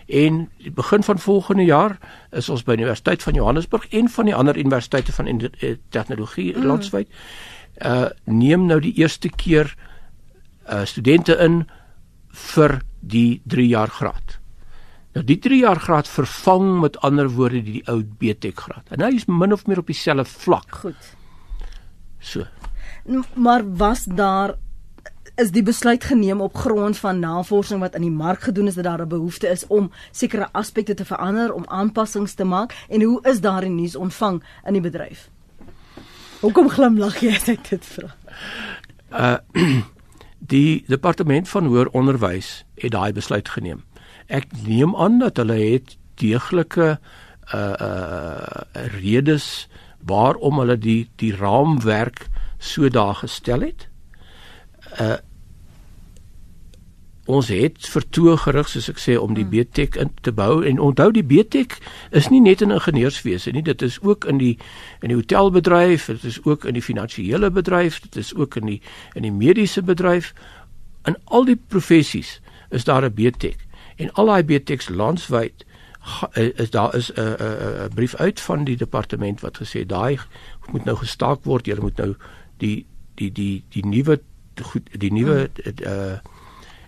En 0.08 0.50
begin 0.74 1.04
van 1.04 1.20
volgende 1.20 1.64
jaar 1.64 1.98
is 2.32 2.50
ons 2.50 2.64
by 2.64 2.76
die 2.76 2.86
Universiteit 2.88 3.24
van 3.24 3.34
Johannesburg 3.34 3.86
en 3.88 4.10
van 4.10 4.26
die 4.26 4.36
ander 4.36 4.58
universiteite 4.58 5.14
van 5.14 5.28
eh, 5.28 5.76
tegnologie 5.90 6.58
mm. 6.58 6.66
landwyd 6.66 7.08
uh 7.86 8.10
neem 8.26 8.66
nou 8.66 8.80
die 8.82 8.94
eerste 8.98 9.30
keer 9.30 9.76
uh 10.70 10.86
studente 10.86 11.38
in 11.38 11.66
vir 12.54 12.82
die 13.02 13.42
3 13.46 13.68
jaar 13.68 13.90
graad. 13.90 14.40
Nou 15.14 15.24
die 15.26 15.40
3 15.42 15.60
jaar 15.64 15.80
graad 15.82 16.08
vervang 16.08 16.80
met 16.82 16.98
ander 17.02 17.30
woorde 17.30 17.62
die, 17.62 17.80
die 17.80 17.86
ou 17.90 18.04
BTech 18.04 18.56
graad. 18.56 18.92
En 18.94 19.02
hy 19.02 19.16
is 19.16 19.26
min 19.26 19.54
of 19.54 19.66
meer 19.68 19.82
op 19.82 19.88
dieselfde 19.90 20.26
vlak. 20.26 20.82
Goed. 20.84 21.14
So. 22.20 22.46
Maar 23.36 23.64
was 23.78 24.04
daar 24.06 24.58
is 25.38 25.52
die 25.54 25.64
besluit 25.64 26.04
geneem 26.04 26.42
op 26.42 26.56
grond 26.58 26.98
van 26.98 27.20
navorsing 27.20 27.80
wat 27.80 27.96
in 27.96 28.02
die 28.02 28.14
mark 28.14 28.42
gedoen 28.42 28.68
is 28.68 28.76
dat 28.76 28.84
daar 28.84 29.02
'n 29.02 29.08
behoefte 29.08 29.48
is 29.48 29.68
om 29.68 29.92
sekere 30.12 30.50
aspekte 30.52 30.94
te 30.94 31.06
verander, 31.06 31.54
om 31.54 31.66
aanpassings 31.68 32.34
te 32.34 32.44
maak 32.44 32.74
en 32.90 33.02
hoe 33.02 33.22
is 33.22 33.42
daardie 33.42 33.70
nuus 33.70 33.96
ontvang 33.96 34.44
in 34.66 34.74
die 34.74 34.82
bedryf? 34.82 35.30
Hoekom 36.38 36.70
glimlag 36.70 37.18
jy 37.24 37.32
as 37.34 37.48
ek 37.50 37.64
dit 37.70 37.86
vra? 37.96 38.12
Uh 39.10 39.38
die 40.54 40.84
departement 40.88 41.50
van 41.50 41.66
hoër 41.66 41.90
onderwys 41.98 42.62
het 42.78 42.94
daai 42.94 43.12
besluit 43.16 43.50
geneem. 43.50 43.82
Ek 44.30 44.46
neem 44.68 44.94
aan 44.96 45.18
dat 45.20 45.42
hulle 45.42 45.58
het 45.58 45.96
deeglike 46.22 46.98
uh 47.56 47.58
uh 47.58 48.86
redes 49.00 49.68
waarom 50.06 50.62
hulle 50.62 50.78
die 50.78 51.10
die 51.18 51.34
raamwerk 51.36 52.28
so 52.60 52.90
daar 52.90 53.18
gestel 53.24 53.66
het. 53.66 53.88
Uh 55.02 55.18
ons 57.28 57.48
het 57.52 57.88
vertoe 57.92 58.38
gerig 58.40 58.70
soos 58.72 58.88
ek 58.90 59.00
sê 59.04 59.18
om 59.20 59.34
die 59.36 59.44
hmm. 59.44 59.68
BTech 59.68 60.00
in 60.00 60.12
te 60.24 60.32
bou. 60.32 60.64
En 60.66 60.80
onthou 60.80 61.10
die 61.12 61.26
BTech 61.28 61.78
is 62.16 62.30
nie 62.32 62.42
net 62.42 62.64
in 62.64 62.72
ingenieurswese 62.72 63.52
nie 63.52 63.64
dit 63.68 63.82
is 63.82 64.00
ook 64.02 64.26
in 64.32 64.40
die 64.42 64.56
in 65.02 65.12
die 65.12 65.20
hotelbedryf 65.20 66.08
dit 66.08 66.24
is 66.24 66.40
ook 66.46 66.66
in 66.66 66.78
die 66.80 66.84
finansiële 66.84 67.52
bedryf 67.52 68.00
dit 68.08 68.16
is 68.24 68.34
ook 68.36 68.56
in 68.56 68.72
die 68.72 68.82
in 69.14 69.28
die 69.28 69.34
mediese 69.34 69.84
bedryf. 69.84 70.34
In 71.08 71.20
al 71.26 71.46
die 71.48 71.60
professies 71.60 72.40
is 72.72 72.88
daar 72.88 73.04
'n 73.04 73.14
BTech 73.14 73.60
en 73.98 74.12
al 74.14 74.26
daai 74.26 74.44
BTechs 74.44 74.90
landwyd 74.90 75.66
is 76.34 76.70
daar 76.70 76.96
is 76.96 77.12
'n 77.12 77.20
'n 77.20 77.86
'n 77.86 77.94
brief 77.94 78.16
uit 78.16 78.40
van 78.40 78.64
die 78.64 78.78
departement 78.78 79.42
wat 79.42 79.58
gesê 79.58 79.86
daai 79.86 80.20
moet 80.72 80.86
nou 80.86 80.98
gestaak 80.98 81.44
word 81.44 81.68
jy 81.68 81.76
moet 81.80 81.98
nou 81.98 82.16
die 82.58 82.86
die 83.16 83.32
die 83.32 83.64
die 83.70 83.86
nuwe 83.86 84.20
die 84.98 85.12
nuwe 85.12 85.50
uh 85.86 86.18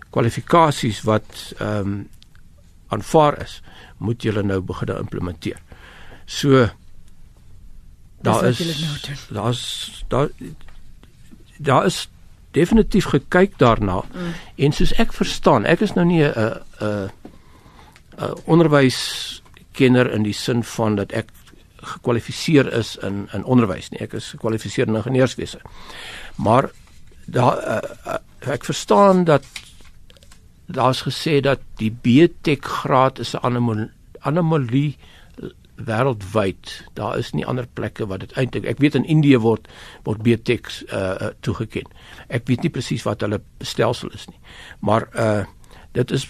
kwalifikasies 0.10 1.04
wat 1.08 1.54
ehm 1.58 1.78
um, 1.78 2.08
aanvaar 2.90 3.42
is, 3.42 3.60
moet 3.98 4.24
julle 4.26 4.42
nou 4.42 4.62
begin 4.66 4.96
implementeer. 4.98 5.60
So 6.26 6.70
daar 8.22 8.46
is 8.46 8.60
nou 8.60 9.18
daar's 9.30 10.04
daar 10.08 10.30
daar 11.58 11.86
is 11.86 12.10
definitief 12.52 13.06
gekyk 13.06 13.58
daarna 13.58 14.02
mm. 14.14 14.34
en 14.56 14.72
soos 14.72 14.94
ek 14.98 15.14
verstaan, 15.14 15.66
ek 15.66 15.86
is 15.86 15.94
nou 15.94 16.06
nie 16.06 16.24
'n 16.24 16.34
'n 16.82 17.12
'n 18.18 18.34
onderwyskenner 18.46 20.12
in 20.12 20.24
die 20.24 20.34
sin 20.34 20.64
van 20.64 20.96
dat 20.96 21.12
ek 21.12 21.30
gekwalifiseer 21.82 22.74
is 22.74 22.96
in 22.96 23.30
in 23.34 23.44
onderwys 23.44 23.90
nie. 23.90 24.02
Ek 24.02 24.14
is 24.14 24.30
gekwalifiseer 24.30 24.88
in 24.88 24.96
ingenieurswese. 24.96 25.62
Maar 26.36 26.70
daar 27.26 27.58
uh, 27.58 27.90
uh, 28.08 28.54
ek 28.54 28.66
verstaan 28.66 29.24
dat 29.24 29.46
daar's 30.70 31.02
gesê 31.02 31.40
dat 31.42 31.62
die 31.82 31.92
BTech 31.92 32.62
graad 32.62 33.20
is 33.20 33.34
'n 33.34 33.42
anomalie, 33.42 33.90
anomalie 34.20 34.98
wêreldwyd. 35.86 36.90
Daar 36.94 37.18
is 37.18 37.32
nie 37.34 37.46
ander 37.46 37.68
plekke 37.74 38.08
wat 38.08 38.20
dit 38.20 38.32
eintlik. 38.38 38.66
Ek 38.66 38.80
weet 38.84 38.96
in 38.96 39.06
Indië 39.06 39.40
word 39.40 39.68
word 40.04 40.24
BTech 40.24 40.84
uh 40.94 41.32
toegeken. 41.46 41.88
Ek 42.28 42.48
weet 42.48 42.62
nie 42.62 42.74
presies 42.74 43.06
wat 43.08 43.22
hulle 43.22 43.42
stelsel 43.60 44.12
is 44.14 44.28
nie. 44.28 44.40
Maar 44.80 45.08
uh 45.16 45.46
dit 45.92 46.12
is 46.12 46.28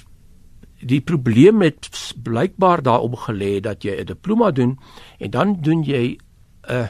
die 0.80 1.02
probleem 1.02 1.58
met 1.58 1.90
blykbaar 2.24 2.82
daarop 2.82 3.16
gelê 3.28 3.60
dat 3.60 3.84
jy 3.84 4.00
'n 4.00 4.06
diploma 4.06 4.52
doen 4.52 4.80
en 5.20 5.30
dan 5.30 5.58
doen 5.62 5.84
jy 5.84 6.18
'n 6.18 6.74
uh, 6.74 6.88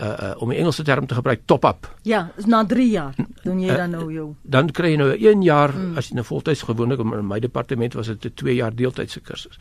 uh, 0.00 0.06
uh 0.06 0.42
om 0.42 0.48
'n 0.50 0.56
Engelse 0.56 0.82
term 0.82 1.06
te 1.06 1.14
gebruik 1.14 1.40
top 1.44 1.64
up. 1.64 1.94
Ja, 2.02 2.30
na 2.46 2.64
3 2.66 2.90
jaar 2.90 3.14
doen 3.42 3.60
jy 3.60 3.70
uh, 3.70 3.76
dan 3.76 3.90
nou 3.90 4.12
jou. 4.12 4.34
Dan 4.42 4.70
kry 4.70 4.90
jy 4.90 4.96
nou 4.96 5.10
1 5.16 5.42
jaar 5.42 5.72
mm. 5.74 5.96
as 5.96 6.08
jy 6.08 6.14
nou 6.14 6.24
voltyds 6.24 6.62
gewoonlik 6.62 7.00
in 7.00 7.26
my 7.26 7.40
departement 7.40 7.94
was 7.94 8.06
dit 8.06 8.24
'n 8.24 8.34
2 8.34 8.54
jaar 8.54 8.74
deeltydse 8.74 9.20
kursus. 9.20 9.58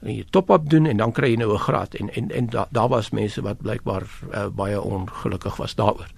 Dan 0.00 0.14
jy 0.14 0.24
top 0.30 0.50
up 0.50 0.70
doen 0.70 0.86
en 0.86 0.96
dan 0.96 1.12
kry 1.12 1.30
jy 1.30 1.36
nou 1.36 1.52
'n 1.52 1.58
graad 1.58 1.94
en 1.94 2.10
en 2.14 2.30
en 2.30 2.46
daar 2.46 2.66
da 2.70 2.88
was 2.88 3.10
mense 3.10 3.42
wat 3.42 3.58
blykbaar 3.62 4.02
uh, 4.34 4.46
baie 4.48 4.80
ongelukkig 4.80 5.56
was 5.56 5.74
daaroor. 5.74 6.10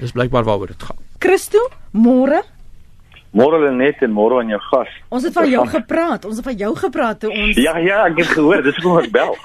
Dis 0.00 0.12
blykbaar 0.12 0.44
waaroor 0.44 0.66
dit 0.66 0.82
gaan. 0.82 0.98
Christo, 1.18 1.68
môre 1.90 2.42
Môre 3.30 3.70
net 3.70 4.00
en 4.02 4.10
môre 4.10 4.40
aan 4.40 4.48
jou 4.50 4.58
gas. 4.72 4.90
Ons 5.14 5.28
het 5.28 5.34
van 5.36 5.46
jou 5.46 5.62
gepraat. 5.76 6.24
Ons 6.26 6.40
het 6.40 6.46
van 6.48 6.56
jou 6.58 6.72
gepraat 6.74 7.20
toe 7.22 7.30
ons 7.30 7.60
Ja 7.62 7.76
ja, 7.78 8.02
ek 8.08 8.18
het 8.24 8.32
gehoor, 8.34 8.62
dis 8.66 8.80
hoekom 8.82 8.98
ek 9.04 9.12
bel. 9.14 9.36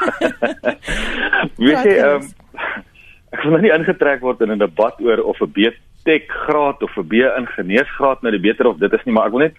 Weet 1.67 1.85
jy, 1.85 1.93
ehm 1.99 2.23
um, 2.23 2.33
ek 3.31 3.43
wil 3.43 3.51
nou 3.51 3.61
nie 3.61 3.73
ingetrek 3.73 4.21
word 4.21 4.41
in 4.41 4.51
'n 4.51 4.59
debat 4.59 4.99
oor 5.01 5.23
of 5.23 5.41
'n 5.41 5.51
B.Tech 5.51 6.27
graad 6.27 6.83
of 6.83 6.97
'n 6.97 7.07
B-ingenieursgraad 7.07 8.21
nou 8.21 8.31
die 8.31 8.45
beter 8.51 8.67
of 8.67 8.77
dit 8.77 8.93
is 8.93 9.05
nie, 9.05 9.13
maar 9.13 9.27
ek 9.27 9.31
wil 9.31 9.47
net 9.47 9.55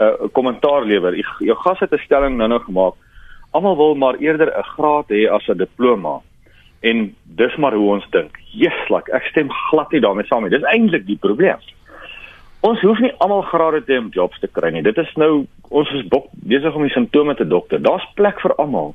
uh, 0.00 0.06
'n 0.06 0.24
uh, 0.24 0.28
kommentaar 0.32 0.84
lewer. 0.84 1.14
Jou 1.38 1.56
gas 1.56 1.80
het 1.80 1.92
'n 1.92 2.04
stelling 2.04 2.36
nou 2.36 2.48
nou 2.48 2.60
gemaak. 2.60 2.94
Almal 3.50 3.76
wil 3.76 3.94
maar 3.94 4.16
eerder 4.16 4.48
'n 4.48 4.62
graad 4.62 5.08
hê 5.08 5.28
as 5.28 5.48
'n 5.48 5.58
diploma. 5.58 6.20
En 6.80 7.14
dis 7.24 7.56
maar 7.56 7.74
hoe 7.74 7.92
ons 7.92 8.06
dink. 8.10 8.38
Jesus, 8.52 8.88
like, 8.88 9.12
ek 9.12 9.24
stem 9.24 9.50
glad 9.50 9.92
nie 9.92 10.00
daarmee 10.00 10.26
saam 10.26 10.42
nie. 10.42 10.50
Dis 10.50 10.62
eintlik 10.62 11.06
die 11.06 11.18
probleem. 11.20 11.58
Ons 12.60 12.80
hoef 12.80 12.98
nie 13.00 13.12
almal 13.18 13.42
grade 13.42 13.84
te 13.84 13.92
hê 13.92 13.98
om 13.98 14.10
jobs 14.12 14.38
te 14.40 14.48
kry 14.48 14.70
nie. 14.70 14.82
Dit 14.82 14.98
is 14.98 15.12
nou 15.16 15.46
ons 15.70 15.92
is 15.96 16.04
besig 16.32 16.74
om 16.74 16.82
die 16.82 16.92
simptome 16.92 17.34
te 17.34 17.46
dokter. 17.46 17.80
Daar's 17.82 18.04
plek 18.14 18.40
vir 18.40 18.54
almal. 18.54 18.94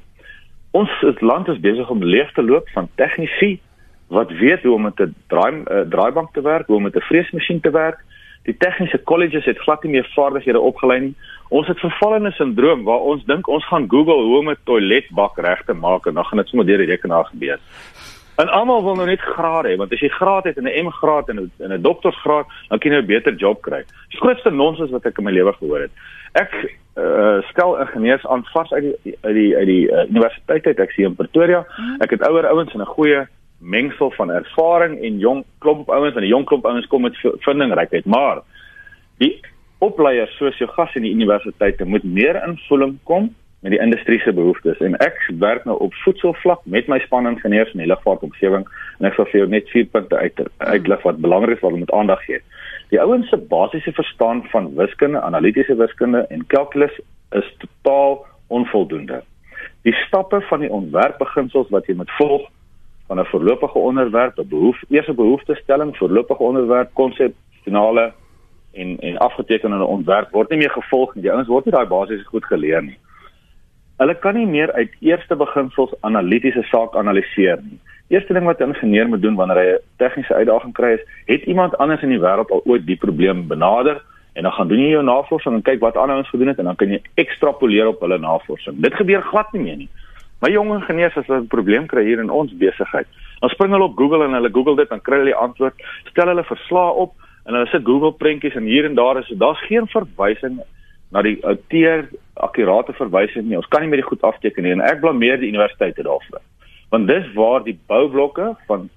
Ons 0.71 0.91
land 1.21 1.47
is 1.47 1.59
besig 1.59 1.89
om 1.89 2.03
leeg 2.03 2.33
te 2.33 2.43
loop 2.43 2.69
van 2.73 2.89
tegnisie 2.95 3.59
wat 4.07 4.31
weet 4.31 4.63
hoe 4.63 4.73
om 4.73 4.81
met 4.81 4.99
'n 4.99 5.15
draai 5.27 5.53
uh, 5.55 5.81
draaibank 5.89 6.33
te 6.33 6.41
werk, 6.41 6.67
hoe 6.67 6.75
om 6.75 6.83
met 6.83 6.95
'n 6.95 7.09
vreesmasjien 7.09 7.61
te 7.61 7.71
werk. 7.71 7.99
Die 8.43 8.57
tegniese 8.57 9.03
colleges 9.03 9.45
het 9.45 9.57
glad 9.57 9.83
nie 9.83 9.91
meer 9.91 10.11
vaardighede 10.15 10.59
opgelei 10.59 10.99
nie. 10.99 11.15
Ons 11.49 11.67
het 11.67 11.79
vervallene 11.79 12.31
sindroom 12.31 12.83
waar 12.83 12.99
ons 12.99 13.25
dink 13.25 13.47
ons 13.47 13.67
gaan 13.67 13.85
Google 13.89 14.21
hoe 14.23 14.37
om 14.37 14.49
'n 14.49 14.57
toiletbak 14.63 15.37
reg 15.37 15.63
te 15.65 15.73
maak 15.73 16.05
en 16.05 16.13
dan 16.13 16.25
gaan 16.25 16.37
dit 16.37 16.47
sommer 16.47 16.67
deur 16.67 16.77
die 16.77 16.93
rekenaar 16.93 17.25
gebeur. 17.25 17.59
En 18.35 18.49
almal 18.49 18.83
wil 18.83 18.95
nou 18.95 19.07
net 19.07 19.21
graad 19.21 19.65
hê, 19.65 19.75
want 19.79 19.93
as 19.93 19.99
jy 19.99 20.09
graad 20.11 20.43
het 20.43 20.57
en 20.57 20.67
'n 20.67 20.85
M 20.85 20.89
graad 20.91 21.29
en 21.29 21.39
'n 21.39 21.71
'n 21.73 21.81
doktorsgraad, 21.81 22.45
dan 22.69 22.79
kan 22.79 22.91
jy 22.91 22.97
'n 22.97 23.05
beter 23.05 23.33
job 23.33 23.61
kry. 23.61 23.83
Dis 23.87 24.09
die 24.09 24.19
grootste 24.19 24.51
nonsens 24.51 24.91
wat 24.91 25.05
ek 25.05 25.17
in 25.17 25.23
my 25.23 25.31
lewe 25.31 25.53
gehoor 25.53 25.79
het. 25.79 25.91
Ek 26.33 26.51
uh, 26.97 27.41
stel 27.49 27.79
ingenieurs 27.79 28.27
aan 28.27 28.43
vas 28.43 28.71
uit 28.71 28.83
die 29.03 29.17
uit 29.21 29.35
die 29.35 29.55
uit 29.55 29.65
die 29.65 29.91
uh, 29.91 30.09
universiteit 30.09 30.65
uit 30.65 30.79
ek 30.79 30.91
sien 30.91 31.05
in 31.05 31.15
Pretoria. 31.15 31.65
Hmm. 31.75 31.95
Ek 31.99 32.09
het 32.09 32.27
ouer 32.27 32.47
ouens 32.47 32.73
en 32.73 32.81
'n 32.81 32.85
goeie 32.85 33.27
mengsel 33.59 34.11
van 34.17 34.31
ervaring 34.31 34.97
en 35.03 35.19
jong 35.19 35.43
klomp 35.63 35.89
ouens 35.89 36.15
en 36.15 36.25
die 36.25 36.33
jong 36.33 36.45
klomp 36.45 36.65
ouens 36.65 36.87
kom 36.87 37.05
met 37.07 37.17
vindingrykheid, 37.45 38.05
maar 38.05 38.41
die 39.23 39.39
opleiers 39.83 40.35
soos 40.39 40.57
jou 40.59 40.69
gas 40.71 40.93
in 40.95 41.05
die 41.05 41.13
universiteite 41.15 41.85
moet 41.85 42.03
meer 42.03 42.39
invoeling 42.43 42.97
kom 43.03 43.31
met 43.65 43.73
die 43.73 43.81
industrie 43.81 44.19
se 44.21 44.33
behoeftes 44.33 44.81
en 44.85 44.93
ek 45.01 45.17
werk 45.41 45.63
nou 45.65 45.77
op 45.81 45.93
voedselvlak 46.03 46.61
met 46.69 46.89
my 46.91 46.99
span 47.01 47.25
ingenieurs 47.29 47.71
in 47.73 47.81
die 47.81 47.89
lugvaartomgewing 47.89 48.67
en 48.99 49.07
ek 49.09 49.17
sal 49.17 49.27
vir 49.31 49.41
jou 49.41 49.47
net 49.49 49.71
vier 49.73 49.87
punte 49.89 50.19
uit 50.21 50.41
uitlig 50.61 51.05
wat 51.07 51.21
belangrik 51.23 51.57
is 51.57 51.63
wat 51.63 51.73
ons 51.73 51.81
moet 51.81 51.95
aandag 51.97 52.21
gee. 52.27 52.41
Die 52.93 53.01
ouens 53.01 53.29
se 53.33 53.39
basiese 53.49 53.91
verstand 53.97 54.45
van 54.51 54.69
wiskunde, 54.77 55.21
analitiese 55.21 55.77
wiskunde 55.79 56.27
en 56.29 56.45
kalkulus 56.53 56.93
is 57.33 57.47
totaal 57.63 58.19
onvoldoende. 58.53 59.23
Die 59.89 59.95
stappe 60.05 60.43
van 60.49 60.61
die 60.61 60.69
ontwerpbeginsels 60.69 61.73
wat 61.73 61.89
jy 61.89 61.97
moet 61.97 62.13
volg 62.19 62.45
van 63.07 63.19
'n 63.19 63.25
voorlopige 63.25 63.77
onderwerp, 63.77 64.37
'n 64.37 64.47
behoefte, 64.47 64.85
eers 64.89 65.07
'n 65.07 65.15
behoeftestelling, 65.15 65.97
voorlopige 65.97 66.43
onderwerp, 66.43 66.89
konsep, 66.93 67.33
finale 67.63 68.13
en 68.73 68.99
en 68.99 69.17
afgetekende 69.17 69.85
ontwerp 69.85 70.31
word 70.31 70.49
nie 70.49 70.57
meer 70.57 70.71
gevolg 70.71 71.15
nie. 71.15 71.21
Die 71.21 71.31
ouens 71.31 71.47
word 71.47 71.65
nie 71.65 71.73
daai 71.73 71.87
basiese 71.87 72.25
goed 72.25 72.45
geleer 72.45 72.83
nie. 72.83 72.97
Hulle 73.97 74.15
kan 74.19 74.35
nie 74.35 74.47
meer 74.47 74.71
uit 74.73 74.91
eerste 74.99 75.35
beginsels 75.35 75.93
analitiese 76.01 76.63
saak 76.63 76.95
analiseer 76.95 77.59
nie. 77.61 77.79
Eerste 78.07 78.33
ding 78.33 78.45
wat 78.45 78.59
'n 78.59 78.73
ingenieur 78.73 79.07
moet 79.07 79.21
doen 79.21 79.35
wanneer 79.35 79.57
hy 79.57 79.69
'n 79.73 79.79
tegniese 79.97 80.33
uitdaging 80.33 80.73
kry 80.73 80.91
is, 80.91 81.05
het 81.25 81.41
iemand 81.41 81.77
anders 81.77 82.01
in 82.01 82.09
die 82.09 82.19
wêreld 82.19 82.51
al 82.51 82.61
ooit 82.65 82.85
die 82.85 82.97
probleem 82.97 83.47
benader 83.47 84.03
en 84.33 84.43
dan 84.43 84.51
gaan 84.51 84.67
doen 84.67 84.79
jy 84.79 84.89
jou 84.89 85.03
navorsing 85.03 85.55
en 85.55 85.61
kyk 85.61 85.79
wat 85.79 85.97
ander 85.97 86.17
ons 86.17 86.29
gedoen 86.29 86.47
het 86.47 86.57
en 86.59 86.65
dan 86.65 86.75
kan 86.75 86.89
jy 86.89 87.01
ekstrapoleer 87.13 87.87
op 87.87 87.99
hulle 87.99 88.17
navorsing. 88.17 88.81
Dit 88.81 88.93
gebeur 88.93 89.21
glad 89.21 89.51
nie 89.53 89.61
meer 89.61 89.77
nie. 89.77 89.89
My 90.43 90.51
jong 90.51 90.73
ingenieurs 90.75 91.17
as 91.17 91.27
hulle 91.27 91.41
'n 91.41 91.47
probleem 91.47 91.87
kry 91.87 92.03
hier 92.03 92.19
in 92.19 92.29
ons 92.29 92.51
besigheid, 92.51 93.07
dan 93.39 93.49
spring 93.49 93.71
hulle 93.71 93.89
op 93.89 93.97
Google 93.97 94.23
en 94.25 94.33
hulle 94.33 94.51
Google 94.51 94.75
dit 94.75 94.91
en 94.91 95.01
kry 95.01 95.17
hulle 95.17 95.31
die 95.31 95.41
antwoord, 95.47 95.73
stel 96.11 96.27
hulle 96.27 96.43
verslae 96.43 96.91
op 96.91 97.13
en 97.45 97.53
hulle 97.53 97.67
sit 97.67 97.85
Google 97.85 98.13
prentjies 98.13 98.55
en 98.55 98.65
hier 98.65 98.85
en 98.85 98.95
daar 98.95 99.17
is 99.17 99.31
daar's 99.37 99.61
geen 99.67 99.87
verwysing 99.87 100.59
na 101.11 101.21
die 101.21 101.37
outeer 101.45 102.09
akkurate 102.33 102.93
verwysing 102.93 103.47
nie. 103.47 103.57
Ons 103.57 103.69
kan 103.71 103.81
nie 103.81 103.89
met 103.89 104.01
die 104.01 104.09
goed 104.09 104.21
afteken 104.21 104.63
nie 104.63 104.73
en 104.75 104.81
ek 104.81 105.01
blameer 105.01 105.39
die 105.39 105.51
universiteite 105.53 106.03
daarvoor. 106.03 106.41
Want 106.89 107.07
dis 107.07 107.33
waar 107.33 107.63
die 107.63 107.77
boublokke 107.87 108.55
van 108.67 108.89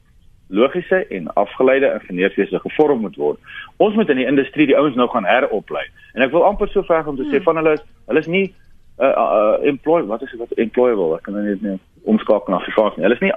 logiese 0.49 1.03
en 1.13 1.29
afgeleide 1.37 1.93
ingenieurswese 2.01 2.59
gevorm 2.65 3.01
moet 3.05 3.17
word. 3.17 3.39
Ons 3.77 3.95
moet 3.95 4.09
in 4.09 4.17
die 4.23 4.27
industrie 4.27 4.67
die 4.67 4.77
ouens 4.77 4.97
nou 4.97 5.09
gaan 5.13 5.29
heroplei. 5.29 5.85
En 6.17 6.25
ek 6.25 6.33
wil 6.33 6.47
amper 6.49 6.71
so 6.73 6.83
ver 6.89 7.07
om 7.07 7.19
te 7.19 7.27
sê 7.29 7.37
hmm. 7.37 7.49
van 7.51 7.61
hulle 7.61 7.77
is 7.77 7.85
hulle 8.09 8.25
is 8.25 8.33
nie 8.33 8.47
uh, 9.01 9.15
uh 9.15 9.67
employ 9.73 10.03
wat 10.07 10.23
is 10.23 10.31
dit 10.31 10.41
wat 10.41 10.53
employable 10.57 11.17
ek 11.17 11.23
kan 11.27 11.35
nou 11.35 11.45
net 11.45 11.63
nie 11.63 11.79
omskakel 12.05 12.53
na 12.53 12.61
Afrikaans 12.61 12.97
nie. 12.97 13.07
Hulle 13.07 13.19
is 13.19 13.27
nie 13.27 13.35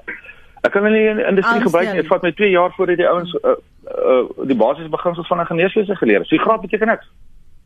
ek 0.61 0.71
kan 0.75 0.85
hulle 0.85 0.97
nie 0.97 1.09
in 1.09 1.19
die 1.21 1.27
industrie 1.27 1.65
gebruik 1.65 1.89
nie. 1.89 2.01
Dit 2.03 2.11
vat 2.11 2.25
my 2.25 2.31
2 2.37 2.53
jaar 2.53 2.73
voordat 2.77 3.01
die 3.01 3.09
ouens 3.09 3.33
uh, 3.41 3.57
uh, 3.89 4.23
die 4.49 4.57
basiese 4.57 4.93
beginsels 4.93 5.27
van 5.27 5.43
ingenieurswese 5.43 5.95
geleer 5.95 6.23
het. 6.23 6.29
So 6.29 6.37
die 6.37 6.45
graad 6.45 6.61
beteken 6.65 6.91
niks. 6.93 7.09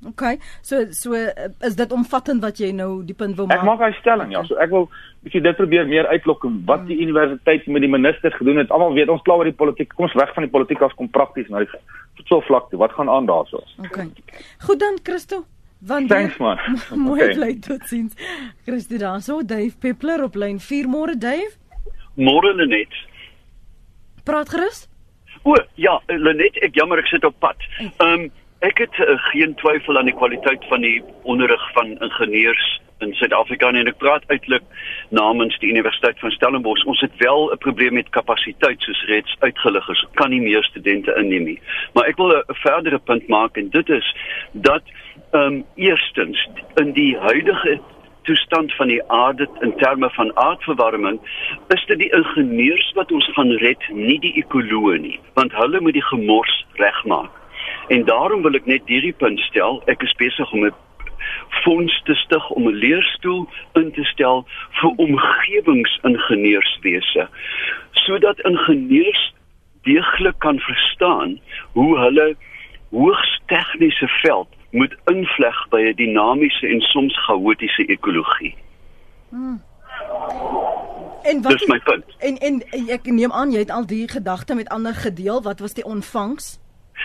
OK. 0.08 0.24
So 0.62 0.86
so 0.92 1.14
uh, 1.14 1.50
is 1.68 1.76
dit 1.76 1.92
omvattend 1.92 2.44
wat 2.44 2.60
jy 2.62 2.72
nou 2.76 2.90
die 3.06 3.16
punt 3.18 3.36
wil 3.40 3.48
maak? 3.50 3.64
Ek 3.64 3.68
maak 3.68 3.84
'n 3.88 3.98
stelling 4.00 4.32
ja. 4.32 4.44
So 4.44 4.60
ek 4.62 4.70
wil 4.70 4.88
bietjie 5.26 5.42
dit 5.42 5.56
probeer 5.56 5.88
meer 5.88 6.08
uitlok 6.08 6.46
wat 6.66 6.86
die 6.88 7.00
universiteit 7.02 7.68
met 7.68 7.82
die 7.82 7.92
minister 7.92 8.32
gedoen 8.32 8.62
het. 8.62 8.72
Almal 8.72 8.94
weet 8.94 9.10
ons 9.10 9.22
kla 9.22 9.40
oor 9.40 9.50
die 9.50 9.60
politiek. 9.64 9.94
Kom 9.96 10.06
ons 10.06 10.20
weg 10.20 10.34
van 10.34 10.44
die 10.44 10.52
politiek 10.52 10.82
af 10.82 10.96
kom 10.96 11.10
prakties 11.10 11.50
na 11.50 11.64
die 11.64 11.72
voedsel 12.16 12.42
vlak 12.42 12.70
toe. 12.70 12.80
Wat 12.80 12.92
gaan 12.92 13.10
aan 13.10 13.26
daarso? 13.26 13.64
OK. 13.80 14.08
Goed 14.68 14.80
dan 14.80 15.00
Christo. 15.04 15.46
Want 15.80 16.10
Thanks 16.10 16.38
man. 16.40 16.58
Mooi 17.06 17.22
okay. 17.22 17.34
bly 17.36 17.60
tot 17.60 17.84
sins. 17.88 18.16
Christo 18.66 18.98
daarso 18.98 19.42
Dave 19.44 19.76
Peppler 19.80 20.24
op 20.24 20.36
lyn 20.36 20.60
4 20.60 20.88
môre 20.88 21.18
Dave. 21.18 21.52
Môre 22.16 22.54
Lenet. 22.56 22.94
Praat 24.24 24.50
gerus. 24.50 24.88
O, 25.44 25.54
ja, 25.78 26.00
Lenet, 26.10 26.58
ek 26.66 26.78
jammer 26.80 27.04
ek 27.04 27.12
sit 27.12 27.28
op 27.28 27.38
pad. 27.44 27.60
Ehm 27.84 28.26
um, 28.26 28.26
ek 28.66 28.82
het 28.82 28.98
uh, 28.98 29.14
geen 29.30 29.54
twyfel 29.62 29.98
aan 29.98 30.10
die 30.10 30.18
kwaliteit 30.18 30.66
van 30.70 30.82
die 30.82 31.04
onderrig 31.22 31.72
van 31.74 31.98
ingenieurs 32.02 32.82
in 33.04 33.14
Suid-Afrika 33.14 33.70
en 33.70 33.90
ek 33.92 34.00
praat 34.02 34.24
uitlik 34.32 34.64
namens 35.14 35.58
die 35.62 35.70
Universiteit 35.70 36.20
van 36.24 36.32
Stellenbosch. 36.34 36.86
Ons 36.90 37.04
het 37.04 37.14
wel 37.22 37.52
'n 37.52 37.58
probleem 37.58 37.94
met 37.94 38.10
kapasiteit 38.10 38.82
soos 38.82 39.04
reeds 39.12 39.36
uitgelig 39.40 39.90
is. 39.90 40.06
Kan 40.14 40.30
nie 40.30 40.42
meer 40.42 40.64
studente 40.64 41.14
inneem 41.22 41.44
nie. 41.44 41.60
Maar 41.94 42.08
ek 42.08 42.18
wil 42.18 42.32
'n 42.32 42.44
verdere 42.48 43.00
punt 43.00 43.28
maak 43.28 43.58
en 43.58 43.70
dit 43.70 43.90
is 43.90 44.16
dat 44.52 44.84
ehm 45.32 45.42
um, 45.42 45.66
eerstens 45.76 46.48
in 46.76 46.92
die 46.92 47.18
huidige 47.18 47.80
toestand 48.24 48.74
van 48.74 48.88
die 48.88 49.04
aarde 49.08 49.48
in 49.62 49.78
terme 49.78 50.10
van 50.10 50.36
aardverwarming 50.36 51.20
is 51.68 51.86
dit 51.86 52.00
die 52.00 52.12
ingenieurs 52.12 52.92
wat 52.96 53.12
ons 53.12 53.30
gaan 53.34 53.52
red 53.52 53.90
nie 53.90 54.20
die 54.20 54.34
ekoloë 54.44 54.98
nie 55.00 55.20
want 55.34 55.54
hulle 55.54 55.82
moet 55.82 55.94
die 55.94 56.10
gemors 56.10 56.66
regmaak 56.74 57.45
en 57.88 58.06
daarom 58.06 58.42
wil 58.42 58.54
ek 58.54 58.66
net 58.66 58.82
hierdie 58.86 59.14
punt 59.14 59.40
stel 59.40 59.82
ek 59.92 60.04
is 60.04 60.14
besig 60.22 60.52
om 60.52 60.66
'n 60.66 60.74
fonds 61.64 62.02
te 62.04 62.14
stig 62.14 62.50
om 62.50 62.68
'n 62.68 62.76
leerstoel 62.86 63.50
in 63.74 63.92
te 63.92 64.04
stel 64.04 64.48
vir 64.82 64.92
omgewingsingenieurswese 64.96 67.30
sodat 67.92 68.40
ingenieurs 68.40 69.34
deeglik 69.82 70.40
kan 70.40 70.60
verstaan 70.60 71.40
hoe 71.72 71.98
hulle 71.98 72.36
hoogs 72.90 73.42
tegniese 73.46 74.08
veld 74.08 74.48
moet 74.72 74.96
invleg 75.06 75.68
by 75.70 75.82
'n 75.82 75.96
dinamiese 75.96 76.68
en 76.68 76.82
soms 76.82 77.26
chaotiese 77.26 77.86
ekologie. 77.86 78.56
Hmm. 79.30 79.62
En 81.24 81.42
wat 81.42 81.54
is 81.54 81.68
my 81.68 81.80
punt? 81.80 82.06
En 82.20 82.38
en 82.38 82.64
ek 82.88 83.06
neem 83.06 83.32
aan 83.32 83.52
jy 83.52 83.60
het 83.60 83.72
al 83.72 83.86
die 83.86 84.08
gedagte 84.08 84.56
met 84.56 84.70
ander 84.70 84.94
gedeel. 84.94 85.42
Wat 85.42 85.60
was 85.60 85.74
die 85.74 85.86
ontvangs? 85.86 86.60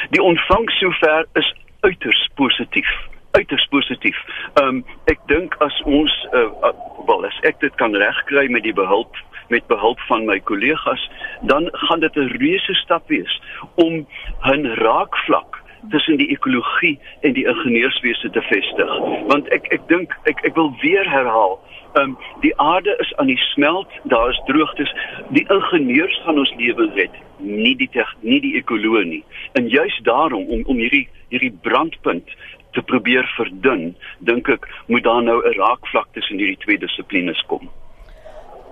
Die 0.09 0.23
ontvangs 0.23 0.78
sover 0.78 1.26
is 1.33 1.54
uiters 1.80 2.28
positief. 2.35 2.90
Uiters 3.30 3.66
positief. 3.71 4.16
Ehm 4.54 4.66
um, 4.66 4.85
ek 5.04 5.19
dink 5.26 5.54
as 5.59 5.83
ons 5.85 6.12
uh, 6.33 6.49
uh, 6.62 6.73
wel 7.07 7.26
as 7.26 7.38
ek 7.42 7.61
dit 7.61 7.75
kan 7.75 7.95
regkry 7.95 8.49
met 8.49 8.62
die 8.62 8.75
behulp 8.75 9.16
met 9.50 9.66
behulp 9.66 9.99
van 10.07 10.25
my 10.25 10.38
kollegas, 10.47 11.11
dan 11.40 11.69
gaan 11.73 12.00
dit 12.00 12.16
'n 12.16 12.30
reuse 12.38 12.75
stap 12.75 13.09
wees 13.09 13.40
om 13.75 14.07
'n 14.47 14.66
raakvlak 14.75 15.60
tussen 15.89 16.17
die 16.17 16.29
ekologie 16.29 16.99
en 17.21 17.33
die 17.33 17.47
ingenieurswese 17.47 18.31
te 18.31 18.43
vestig. 18.43 18.93
Want 19.33 19.49
ek 19.49 19.67
ek 19.73 19.89
dink 19.89 20.17
ek 20.31 20.45
ek 20.45 20.55
wil 20.55 20.73
weer 20.83 21.09
herhaal, 21.11 21.59
ehm 21.95 22.03
um, 22.03 22.17
die 22.45 22.53
aarde 22.61 22.97
is 23.05 23.15
aan 23.17 23.27
die 23.27 23.41
smelt, 23.51 23.91
daar 24.05 24.31
is 24.31 24.43
droogtes. 24.47 24.95
Die 25.29 25.47
ingenieurs 25.49 26.21
gaan 26.25 26.39
ons 26.39 26.55
lewe 26.57 26.91
red, 26.95 27.17
nie 27.39 27.77
die 27.77 27.89
tech, 27.93 28.15
nie 28.21 28.41
die 28.41 28.55
ekologie 28.61 29.07
nie. 29.07 29.25
En 29.59 29.69
juist 29.69 30.05
daarom 30.05 30.47
om 30.47 30.63
om 30.67 30.77
hierdie 30.77 31.09
hierdie 31.29 31.55
brandpunt 31.63 32.31
te 32.73 32.83
probeer 32.83 33.27
verdun, 33.37 33.95
dink 34.19 34.49
ek 34.49 34.67
moet 34.87 35.05
daar 35.05 35.23
nou 35.23 35.39
'n 35.43 35.59
raakvlak 35.59 36.09
tussen 36.13 36.39
hierdie 36.39 36.59
twee 36.65 36.79
dissiplines 36.79 37.43
kom. 37.47 37.71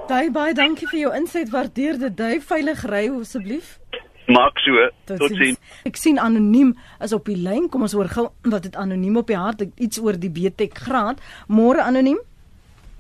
Baie 0.09 0.31
baie 0.31 0.55
dankie 0.55 0.87
vir 0.88 1.00
jou 1.00 1.11
insig. 1.17 1.50
Waardeer 1.53 1.99
dit. 1.99 2.19
Jy 2.19 2.41
veilig 2.41 2.85
ry 2.88 3.09
asseblief. 3.21 3.79
Maak 4.28 4.61
so. 4.61 4.88
Tot 5.08 5.32
sien. 5.40 5.56
Ek 5.88 5.97
sien 5.97 6.18
anoniem 6.20 6.75
is 7.04 7.14
op 7.16 7.25
die 7.30 7.38
lyn. 7.40 7.68
Kom 7.73 7.87
ons 7.87 7.97
hoor 7.97 8.11
gou 8.12 8.26
wat 8.44 8.66
dit 8.68 8.76
anoniem 8.76 9.16
op 9.16 9.30
die 9.30 9.38
hart 9.40 9.64
iets 9.76 10.00
oor 10.04 10.18
die 10.20 10.32
BTech 10.32 10.76
graad. 10.85 11.23
Môre 11.49 11.82
anoniem? 11.87 12.20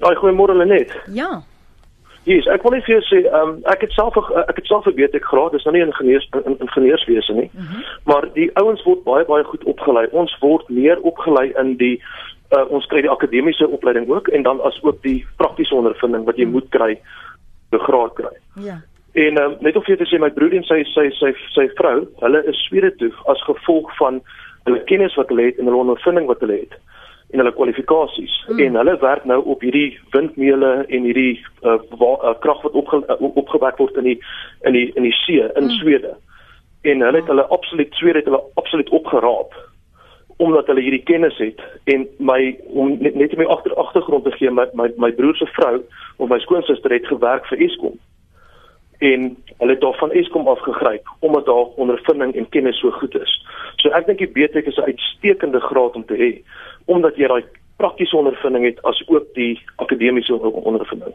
Ja, 0.00 0.14
goeiemôre 0.14 0.56
Lenet. 0.56 0.94
Ja. 1.12 1.42
Yes, 2.28 2.48
ek 2.52 2.64
wil 2.64 2.74
net 2.76 2.84
vir 2.84 2.98
jou 2.98 3.04
sê, 3.08 3.20
um, 3.32 3.54
ek 3.72 3.86
het 3.86 3.94
self 3.96 4.16
ek 4.18 4.56
het 4.60 4.66
self 4.68 4.86
'n 4.86 4.96
BTech 4.96 5.24
graad, 5.24 5.52
dis 5.52 5.64
nou 5.64 5.72
nie 5.76 5.84
ingenieurs 5.84 6.28
in 6.44 6.56
ingenieurswese 6.60 7.32
nie. 7.32 7.50
Mm 7.52 7.66
-hmm. 7.66 7.84
Maar 8.04 8.28
die 8.34 8.50
ouens 8.56 8.82
word 8.84 9.04
baie 9.04 9.24
baie 9.24 9.44
goed 9.44 9.64
opgelei. 9.64 10.06
Ons 10.12 10.36
word 10.40 10.68
meer 10.68 11.00
opgelei 11.00 11.52
in 11.56 11.76
die 11.76 12.02
uh, 12.56 12.70
ons 12.70 12.86
kry 12.86 13.00
die 13.00 13.10
akademiese 13.10 13.68
opleiding 13.68 14.08
ook 14.08 14.28
en 14.28 14.42
dan 14.42 14.60
as 14.60 14.82
ook 14.82 15.02
die 15.02 15.26
praktiese 15.36 15.74
ondervinding 15.74 16.24
wat 16.24 16.36
jy 16.36 16.44
mm. 16.44 16.50
moet 16.50 16.68
kry 16.68 17.00
te 17.70 17.78
graad 17.78 18.14
kry. 18.14 18.34
Ja. 18.64 18.80
En 19.18 19.40
uh, 19.40 19.48
net 19.64 19.76
of 19.76 19.88
jy 19.90 19.96
te 19.98 20.06
sê 20.06 20.20
my 20.22 20.30
broer 20.34 20.54
en 20.54 20.66
sy 20.68 20.82
sy 20.92 21.08
sy 21.16 21.32
sy 21.54 21.66
vrou, 21.80 22.04
hulle 22.22 22.42
is 22.50 22.60
Swede 22.68 22.92
toe 23.00 23.10
as 23.32 23.42
gevolg 23.46 23.90
van 23.98 24.20
hulle 24.68 24.84
kennis 24.90 25.16
wat 25.18 25.32
hulle 25.32 25.48
het 25.48 25.58
en 25.58 25.66
hulle 25.66 25.80
ondervinding 25.82 26.28
wat 26.30 26.44
hulle 26.44 26.60
het 26.60 26.76
en 27.32 27.42
hulle 27.42 27.52
kwalifikasies 27.52 28.34
mm. 28.48 28.60
en 28.64 28.78
hulle 28.80 28.94
werk 29.02 29.24
nou 29.28 29.40
op 29.52 29.64
hierdie 29.64 29.98
windmeule 30.14 30.70
en 30.88 31.08
hierdie 31.08 31.34
uh, 31.66 31.76
uh, 32.00 32.34
krag 32.44 32.62
wat 32.64 32.76
opge, 32.78 33.02
uh, 33.04 33.16
opgewek 33.42 33.80
word 33.82 33.98
in 34.00 34.12
die 34.12 34.18
in 34.68 34.76
die 34.78 34.86
in 34.94 35.08
die 35.08 35.16
see 35.24 35.42
in 35.44 35.66
mm. 35.68 35.74
Swede. 35.80 36.14
En 36.88 37.02
hulle 37.04 37.20
het 37.20 37.32
hulle 37.32 37.48
absoluut 37.56 37.98
Swede 38.00 38.22
het 38.22 38.30
hulle 38.30 38.42
absoluut 38.60 38.92
opgeraap 39.00 39.56
omdat 40.38 40.70
hulle 40.70 40.84
hierdie 40.86 41.02
kennis 41.10 41.36
het 41.42 41.60
en 41.90 42.06
my 42.22 42.38
om 42.70 42.94
net 43.02 43.18
net 43.18 43.34
my 43.40 43.48
agter 43.50 43.74
agtergrond 43.82 44.24
te 44.24 44.36
gee 44.38 44.54
my 44.54 44.68
my 44.78 44.86
my 44.96 45.10
broer 45.18 45.36
se 45.36 45.50
vrou 45.58 45.82
of 46.16 46.30
my 46.30 46.38
skoonsister 46.46 46.94
het 46.94 47.10
gewerk 47.10 47.50
vir 47.50 47.66
Eskom 47.66 47.98
en 48.98 49.36
hulle 49.58 49.72
het 49.72 49.80
daarvan 49.80 50.10
Eskom 50.10 50.48
afgegryp 50.48 51.08
omdat 51.18 51.46
daar 51.46 51.66
ondervinding 51.76 52.34
en 52.34 52.48
kennis 52.48 52.78
so 52.78 52.90
goed 52.90 53.14
is. 53.14 53.32
So 53.76 53.90
ek 53.94 54.06
dink 54.06 54.18
die 54.18 54.32
BTech 54.34 54.66
is 54.66 54.76
'n 54.76 54.90
uitstekende 54.90 55.60
graad 55.60 55.94
om 55.94 56.04
te 56.04 56.14
hê 56.14 56.42
omdat 56.84 57.16
jy 57.16 57.28
daai 57.28 57.44
praktiese 57.76 58.16
ondervinding 58.16 58.64
het 58.64 58.82
as 58.82 59.02
ook 59.06 59.34
die 59.34 59.60
akademiese 59.76 60.34
ondervinding. 60.34 61.14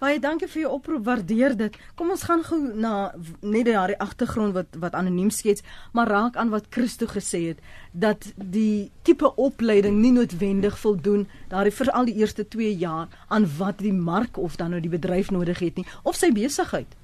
Baie 0.00 0.16
dankie 0.16 0.48
vir 0.48 0.62
jou 0.62 0.70
oproep, 0.72 1.02
waardeer 1.04 1.52
dit. 1.56 1.74
Kom 1.94 2.10
ons 2.10 2.22
gaan 2.24 2.40
gou 2.42 2.58
na 2.72 3.12
net 3.42 3.66
daai 3.66 3.94
agtergrond 4.00 4.54
wat 4.56 4.78
wat 4.80 4.94
anoniem 4.96 5.28
skets, 5.30 5.62
maar 5.92 6.08
raak 6.08 6.36
aan 6.36 6.48
wat 6.48 6.70
Christo 6.70 7.06
gesê 7.06 7.40
het 7.48 7.58
dat 7.92 8.32
die 8.36 8.90
tipe 9.02 9.28
opleiding 9.36 10.00
nie 10.00 10.12
noodwendig 10.12 10.78
voldoen 10.78 11.26
daardie 11.50 11.74
vir 11.80 11.92
al 11.92 12.08
die 12.08 12.16
eerste 12.16 12.48
2 12.48 12.72
jaar 12.80 13.08
aan 13.28 13.44
wat 13.58 13.78
die 13.78 13.92
mark 13.92 14.38
of 14.38 14.56
dan 14.56 14.70
nou 14.70 14.80
die 14.80 14.96
bedryf 14.96 15.30
nodig 15.30 15.58
het 15.58 15.76
nie 15.76 15.86
of 16.02 16.16
sy 16.16 16.32
besigheid 16.32 16.96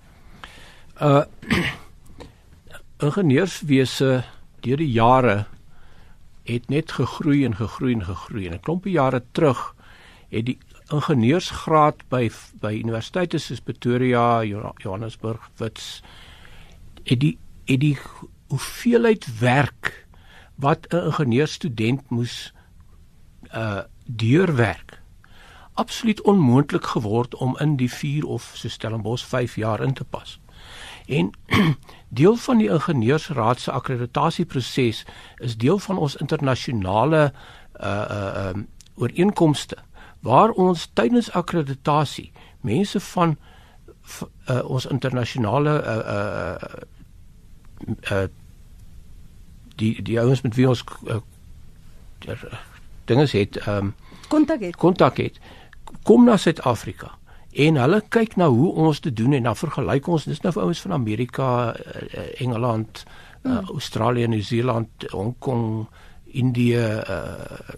uh 1.00 1.24
ingenieurswese 3.06 4.24
deur 4.64 4.80
die 4.80 4.92
jare 4.92 5.44
het 6.48 6.68
net 6.72 6.92
gegroei 6.96 7.44
en 7.44 7.56
gegroei 7.58 7.92
en 7.94 8.04
gegroei 8.04 8.46
en 8.46 8.54
'n 8.54 8.64
klompie 8.64 8.92
jare 8.92 9.22
terug 9.32 9.74
het 10.30 10.46
die 10.46 10.58
ingenieursgraad 10.92 12.08
by 12.08 12.30
by 12.60 12.72
universiteite 12.78 13.38
soos 13.38 13.60
Pretoria, 13.60 14.44
Johannesburg, 14.82 15.50
Wits 15.58 16.02
het 17.04 17.20
die 17.20 17.38
het 17.66 17.80
die 17.80 17.98
hoeveelheid 18.48 19.38
werk 19.38 20.06
wat 20.54 20.86
'n 20.92 21.12
ingenieurstudent 21.12 22.10
moes 22.10 22.52
uh 23.52 23.82
deurwerk 24.06 25.02
absoluut 25.74 26.20
onmoontlik 26.22 26.86
geword 26.86 27.34
om 27.34 27.56
in 27.58 27.76
die 27.76 27.90
4 27.92 28.24
of 28.24 28.52
so 28.54 28.68
Stellenbosch 28.68 29.24
5 29.24 29.56
jaar 29.56 29.80
in 29.82 29.92
te 29.92 30.04
pas. 30.04 30.40
En 31.06 31.30
deel 32.08 32.36
van 32.36 32.58
die 32.58 32.70
ingenieursraad 32.70 33.60
se 33.60 33.70
akkreditasieproses 33.70 35.04
is 35.36 35.56
deel 35.56 35.78
van 35.78 35.98
ons 35.98 36.16
internasionale 36.16 37.32
uh 37.80 38.04
uh 38.10 38.48
um 38.48 38.68
ooreenkomste 38.94 39.76
waar 40.20 40.50
ons 40.50 40.90
tydens 40.92 41.30
akkreditasie 41.30 42.32
mense 42.60 43.00
van 43.00 43.36
uh, 44.48 44.64
ons 44.64 44.86
internasionale 44.86 45.82
uh 45.82 45.96
uh 46.16 46.56
uh 48.10 48.28
die 49.76 50.02
die 50.02 50.20
ouens 50.20 50.40
met 50.40 50.54
wie 50.54 50.68
ons 50.68 50.84
uh, 51.06 51.20
dinge 53.04 53.28
het 53.30 53.66
um 53.66 53.94
kontak 54.28 54.60
het. 54.60 54.76
kontak 54.76 55.16
het 55.16 55.38
kom 56.02 56.24
na 56.24 56.36
Suid-Afrika 56.36 57.18
en 57.56 57.80
hulle 57.80 58.02
kyk 58.12 58.36
na 58.36 58.50
hoe 58.52 58.72
ons 58.86 59.00
dit 59.00 59.16
doen 59.16 59.32
en 59.32 59.48
dan 59.48 59.56
vergelyk 59.56 60.08
ons 60.12 60.28
dis 60.28 60.42
nou 60.44 60.52
vir 60.52 60.66
ouens 60.66 60.82
van 60.84 60.92
Amerika, 60.92 61.48
uh, 61.72 62.26
Engeland, 62.42 63.04
uh, 63.06 63.50
mm. 63.50 63.72
Australië, 63.78 64.28
Nieu-Seeland, 64.28 65.08
Hong 65.14 65.34
Kong, 65.38 65.86
Indië 66.36 66.84
uh, 67.08 67.76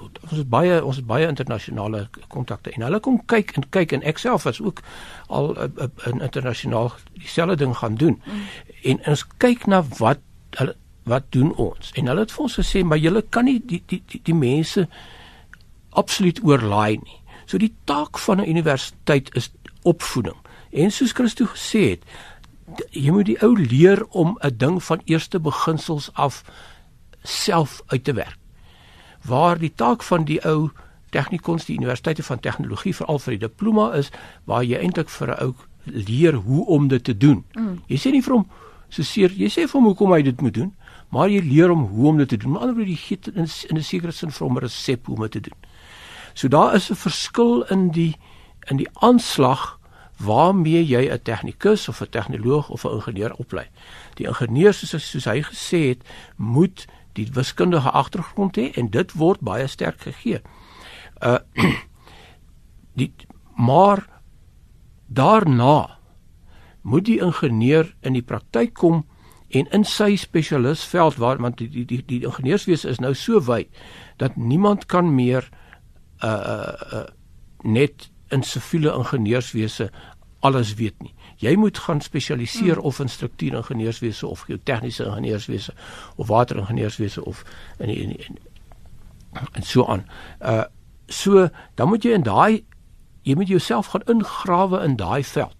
ons 0.00 0.38
het 0.38 0.48
baie 0.48 0.78
ons 0.84 0.96
het 0.96 1.06
baie 1.06 1.28
internasionale 1.28 2.06
kontakte 2.32 2.72
en 2.72 2.84
hulle 2.86 3.00
kom 3.04 3.18
kyk 3.30 3.52
en 3.58 3.66
kyk 3.76 3.94
en 3.96 4.04
ek 4.08 4.20
self 4.22 4.46
was 4.48 4.60
ook 4.64 4.82
al 5.28 5.52
uh, 5.56 5.68
uh, 5.84 6.12
internasionaal 6.16 6.92
dieselfde 7.18 7.58
ding 7.64 7.76
gaan 7.76 7.98
doen. 8.00 8.16
Mm. 8.24 8.44
En 8.92 9.02
ons 9.14 9.26
kyk 9.42 9.66
na 9.68 9.82
wat 9.98 10.22
hulle 10.58 10.76
wat 11.08 11.30
doen 11.34 11.54
ons? 11.56 11.92
En 11.98 12.10
hulle 12.10 12.22
het 12.22 12.32
vir 12.32 12.44
ons 12.44 12.58
gesê, 12.60 12.82
maar 12.84 13.00
julle 13.00 13.22
kan 13.34 13.48
nie 13.48 13.58
die 13.58 13.80
die 13.88 14.02
die, 14.06 14.20
die 14.24 14.36
mense 14.36 14.86
absoluut 15.98 16.38
oorlaai 16.46 17.00
nie. 17.00 17.19
So 17.50 17.58
die 17.58 17.74
taak 17.84 18.18
van 18.18 18.40
'n 18.40 18.48
universiteit 18.48 19.34
is 19.34 19.50
opvoeding. 19.82 20.36
En 20.70 20.90
soos 20.90 21.12
Christo 21.12 21.44
gesê 21.44 21.80
het, 21.90 22.04
jy 22.90 23.10
moet 23.10 23.26
die 23.26 23.42
ou 23.42 23.56
leer 23.58 24.06
om 24.06 24.38
'n 24.40 24.56
ding 24.56 24.84
van 24.84 25.00
eerste 25.04 25.40
beginsels 25.40 26.10
af 26.12 26.44
self 27.22 27.82
uit 27.86 28.04
te 28.04 28.12
werk. 28.12 28.38
Waar 29.24 29.58
die 29.58 29.72
taak 29.74 30.02
van 30.02 30.24
die 30.24 30.44
ou 30.44 30.70
tegnikons 31.10 31.64
die 31.64 31.76
universiteite 31.76 32.22
van 32.22 32.40
tegnologie 32.40 32.94
veral 32.94 33.18
vir 33.18 33.30
die 33.30 33.46
diploma 33.48 33.92
is 33.92 34.10
waar 34.44 34.64
jy 34.64 34.78
eintlik 34.78 35.08
vir 35.08 35.28
'n 35.28 35.42
ou 35.42 35.54
leer 35.84 36.34
hoe 36.34 36.66
om 36.66 36.88
dit 36.88 37.04
te 37.04 37.16
doen. 37.16 37.44
Mm. 37.52 37.82
Jy 37.86 37.96
sê 37.96 38.10
nie 38.10 38.22
vir 38.22 38.34
hom 38.34 38.46
so 38.88 39.02
seer, 39.02 39.30
jy 39.30 39.48
sê 39.48 39.66
vir 39.66 39.80
hom 39.80 39.84
hoekom 39.84 40.12
hy 40.12 40.22
dit 40.22 40.40
moet 40.40 40.54
doen, 40.54 40.74
maar 41.08 41.28
jy 41.28 41.40
leer 41.40 41.68
hom 41.68 41.84
hoe 41.86 42.08
om 42.08 42.16
dit 42.18 42.28
te 42.28 42.36
doen. 42.36 42.52
Met 42.52 42.60
ander 42.60 42.74
woorde, 42.74 42.90
jy 42.90 42.96
gee 42.96 43.18
in, 43.34 43.48
in 43.68 43.76
'n 43.76 43.82
sekere 43.82 44.12
sin 44.12 44.30
vir 44.30 44.46
hom 44.46 44.56
'n 44.56 44.60
resep 44.60 45.06
hoe 45.06 45.16
om 45.16 45.22
dit 45.22 45.32
te 45.32 45.40
doen. 45.40 45.58
So 46.34 46.48
daar 46.48 46.74
is 46.74 46.90
'n 46.90 46.94
verskil 46.94 47.62
in 47.62 47.90
die 47.90 48.16
in 48.68 48.76
die 48.76 48.88
aanslag 48.92 49.78
waarmee 50.16 50.84
jy 50.84 51.08
'n 51.08 51.22
tegnikus 51.22 51.88
of 51.88 52.00
'n 52.00 52.10
tegnoloog 52.10 52.68
of 52.68 52.84
'n 52.84 52.94
ingenieur 52.94 53.34
oplei. 53.34 53.66
Die 54.14 54.26
ingenieur 54.26 54.74
soos 54.74 55.10
soos 55.10 55.24
hy 55.24 55.42
gesê 55.42 55.88
het, 55.88 56.02
moet 56.36 56.86
die 57.12 57.28
wiskundige 57.32 57.90
agtergrond 57.90 58.56
hê 58.56 58.70
en 58.74 58.90
dit 58.90 59.12
word 59.12 59.40
baie 59.40 59.66
sterk 59.66 60.00
gegee. 60.00 60.40
Uh 61.22 61.38
die 63.00 63.12
maar 63.56 64.06
daarna 65.06 65.98
moet 66.80 67.04
die 67.04 67.20
ingenieur 67.20 67.94
in 68.00 68.12
die 68.12 68.24
praktyk 68.24 68.74
kom 68.74 69.04
en 69.48 69.66
in 69.74 69.84
sy 69.84 70.16
spesialisveld 70.16 71.16
waar 71.16 71.40
want 71.42 71.58
die 71.58 71.68
die 71.68 71.84
die, 71.84 72.02
die 72.06 72.22
ingenieurswese 72.24 72.88
is 72.88 73.00
nou 73.02 73.14
so 73.14 73.40
wyd 73.44 73.68
dat 74.16 74.36
niemand 74.36 74.86
kan 74.86 75.14
meer 75.14 75.50
uh 76.24 76.30
uh, 76.30 76.92
uh 76.92 77.04
net 77.62 78.10
in 78.28 78.42
siviele 78.42 78.94
ingenieurswese 78.96 79.90
alles 80.40 80.74
weet 80.74 80.96
nie. 81.02 81.12
Jy 81.40 81.54
moet 81.56 81.78
gaan 81.78 82.00
spesialiseer 82.00 82.74
hmm. 82.74 82.84
of 82.84 82.98
in 82.98 83.08
struktuuringenieurswese 83.08 84.26
of 84.26 84.40
geotegniese 84.40 85.04
ingenieurswese 85.04 85.74
of 86.16 86.26
wateringenieurswese 86.26 87.24
of 87.24 87.44
in 87.78 87.88
in, 87.88 88.08
die, 88.08 88.24
in 88.26 88.38
en 89.52 89.62
so 89.62 89.86
aan. 89.86 90.06
Uh 90.40 90.64
so 91.06 91.48
dan 91.74 91.88
moet 91.88 92.04
jy 92.06 92.12
in 92.14 92.22
daai 92.22 92.64
jy 93.26 93.34
moet 93.34 93.48
jouself 93.48 93.86
gaan 93.86 94.06
ingrawe 94.06 94.78
in 94.84 94.96
daai 94.96 95.24
veld 95.24 95.56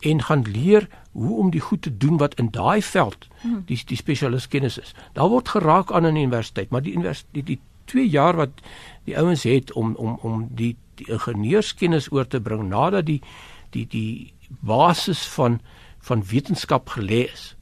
en 0.00 0.22
gaan 0.22 0.42
leer 0.42 0.88
hoe 1.12 1.38
om 1.38 1.50
die 1.50 1.60
goed 1.60 1.82
te 1.82 1.96
doen 1.96 2.16
wat 2.16 2.34
in 2.34 2.50
daai 2.50 2.82
veld 2.82 3.28
hmm. 3.40 3.62
die 3.66 3.78
die 3.86 3.96
spesialis 3.96 4.48
kennis 4.48 4.78
is. 4.78 4.94
Daar 5.12 5.28
word 5.28 5.48
geraak 5.48 5.92
aan 5.92 6.06
in 6.06 6.14
die 6.14 6.26
universiteit, 6.26 6.70
maar 6.70 6.82
die 6.82 6.94
universiteit 6.94 7.34
die, 7.34 7.44
die 7.54 7.60
2 7.88 8.08
jaar 8.08 8.36
wat 8.36 8.62
die 9.08 9.16
ouens 9.18 9.44
het 9.48 9.72
om 9.72 9.94
om 9.96 10.18
om 10.22 10.46
die 10.50 10.76
die 10.98 11.08
ingenieurskennis 11.14 12.10
oor 12.12 12.26
te 12.26 12.40
bring 12.40 12.68
nadat 12.68 13.06
die 13.06 13.20
die 13.76 13.86
die 13.86 14.32
basis 14.64 15.26
van 15.36 15.60
van 16.08 16.24
wetenskap 16.30 16.90
gelê 16.96 17.26
is 17.32 17.54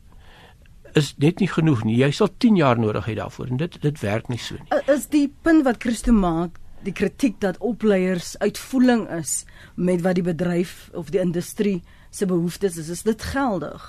is 0.96 1.12
net 1.20 1.42
nie 1.42 1.48
genoeg 1.50 1.82
nie. 1.84 1.98
Jy 2.00 2.08
sal 2.16 2.30
10 2.40 2.56
jaar 2.56 2.78
nodig 2.80 3.04
hê 3.08 3.16
daarvoor 3.18 3.50
en 3.52 3.60
dit 3.60 3.74
dit 3.82 3.98
werk 4.00 4.30
nie 4.32 4.40
so 4.40 4.56
nie. 4.56 4.80
Is 4.92 5.10
die 5.12 5.26
punt 5.44 5.66
wat 5.66 5.82
Christo 5.84 6.14
maak 6.16 6.56
die 6.86 6.94
kritiek 6.96 7.36
dat 7.42 7.58
opleiers 7.64 8.36
uitvoering 8.38 9.06
is 9.18 9.44
met 9.74 10.04
wat 10.06 10.16
die 10.16 10.24
bedryf 10.24 10.88
of 10.94 11.10
die 11.12 11.20
industrie 11.20 11.82
se 12.10 12.28
behoeftes 12.28 12.78
is, 12.80 12.88
is 12.88 13.02
dit 13.04 13.22
geldig? 13.34 13.82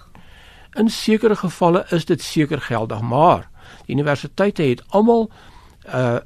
In 0.76 0.90
sekere 0.92 1.38
gevalle 1.40 1.86
is 1.96 2.06
dit 2.06 2.22
seker 2.22 2.62
geldig, 2.62 3.02
maar 3.02 3.48
die 3.86 3.96
universiteite 3.96 4.66
het 4.68 4.84
almal 4.90 5.30
uh 5.94 6.20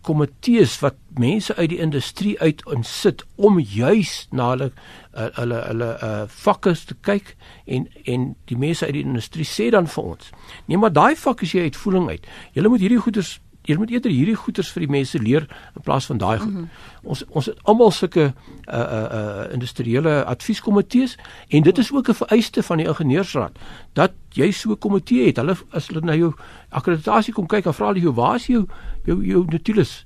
komitees 0.00 0.78
wat 0.80 0.96
mense 1.20 1.52
uit 1.56 1.68
die 1.74 1.78
industrie 1.78 2.38
uit 2.40 2.62
insit 2.72 3.20
om 3.36 3.58
juis 3.60 4.28
na 4.32 4.46
hulle 4.54 4.70
uh, 5.12 5.26
hulle 5.36 5.58
hulle 5.66 5.88
uh 6.00 6.22
vakke 6.40 6.72
te 6.88 6.96
kyk 7.04 7.34
en 7.66 7.84
en 8.08 8.24
die 8.48 8.56
mense 8.56 8.86
uit 8.86 8.96
die 8.96 9.04
industrie 9.04 9.44
sê 9.44 9.68
dan 9.70 9.90
vir 9.92 10.08
ons 10.14 10.32
nee 10.66 10.80
maar 10.80 10.94
daai 10.96 11.16
vak 11.16 11.44
is 11.44 11.52
jy 11.52 11.68
uitvoering 11.68 12.08
uit. 12.08 12.26
Jy 12.56 12.64
moet 12.68 12.80
hierdie 12.80 13.02
goeders 13.04 13.36
jy 13.68 13.76
moet 13.76 13.90
eerder 13.90 14.10
hierdie 14.10 14.36
goeders 14.36 14.70
vir 14.72 14.86
die 14.86 14.90
mense 14.90 15.18
leer 15.18 15.46
in 15.76 15.82
plaas 15.84 16.06
van 16.06 16.18
daai 16.18 16.38
goed 16.38 16.52
mm 16.52 16.56
-hmm. 16.56 16.68
ons 17.02 17.24
ons 17.28 17.46
het 17.46 17.58
almal 17.62 17.90
sulke 17.90 18.32
uh 18.66 18.76
uh 18.76 19.06
uh 19.18 19.52
industriële 19.52 20.24
advieskomitees 20.24 21.16
en 21.48 21.62
dit 21.62 21.78
is 21.78 21.92
ook 21.92 22.08
'n 22.08 22.14
vereiste 22.14 22.62
van 22.62 22.76
die 22.76 22.86
ingenieursraad 22.86 23.58
dat 23.92 24.12
jy 24.32 24.50
so 24.50 24.70
'n 24.70 24.78
komitee 24.78 25.26
het 25.26 25.36
hulle 25.36 25.56
as 25.70 25.86
hulle 25.86 26.00
na 26.00 26.14
jou 26.14 26.34
akkreditasie 26.68 27.34
kom 27.34 27.46
kyk 27.46 27.66
en 27.66 27.74
vra 27.74 27.86
hulle 27.86 28.00
jou 28.00 28.14
waar 28.14 28.34
is 28.34 28.46
jou 28.46 28.66
jou 29.04 29.24
jou 29.24 29.44
natuurlis 29.48 30.04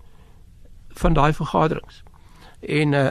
van 0.89 1.13
daai 1.13 1.33
vergaderings. 1.33 2.03
En 2.61 2.93
uh 2.93 3.11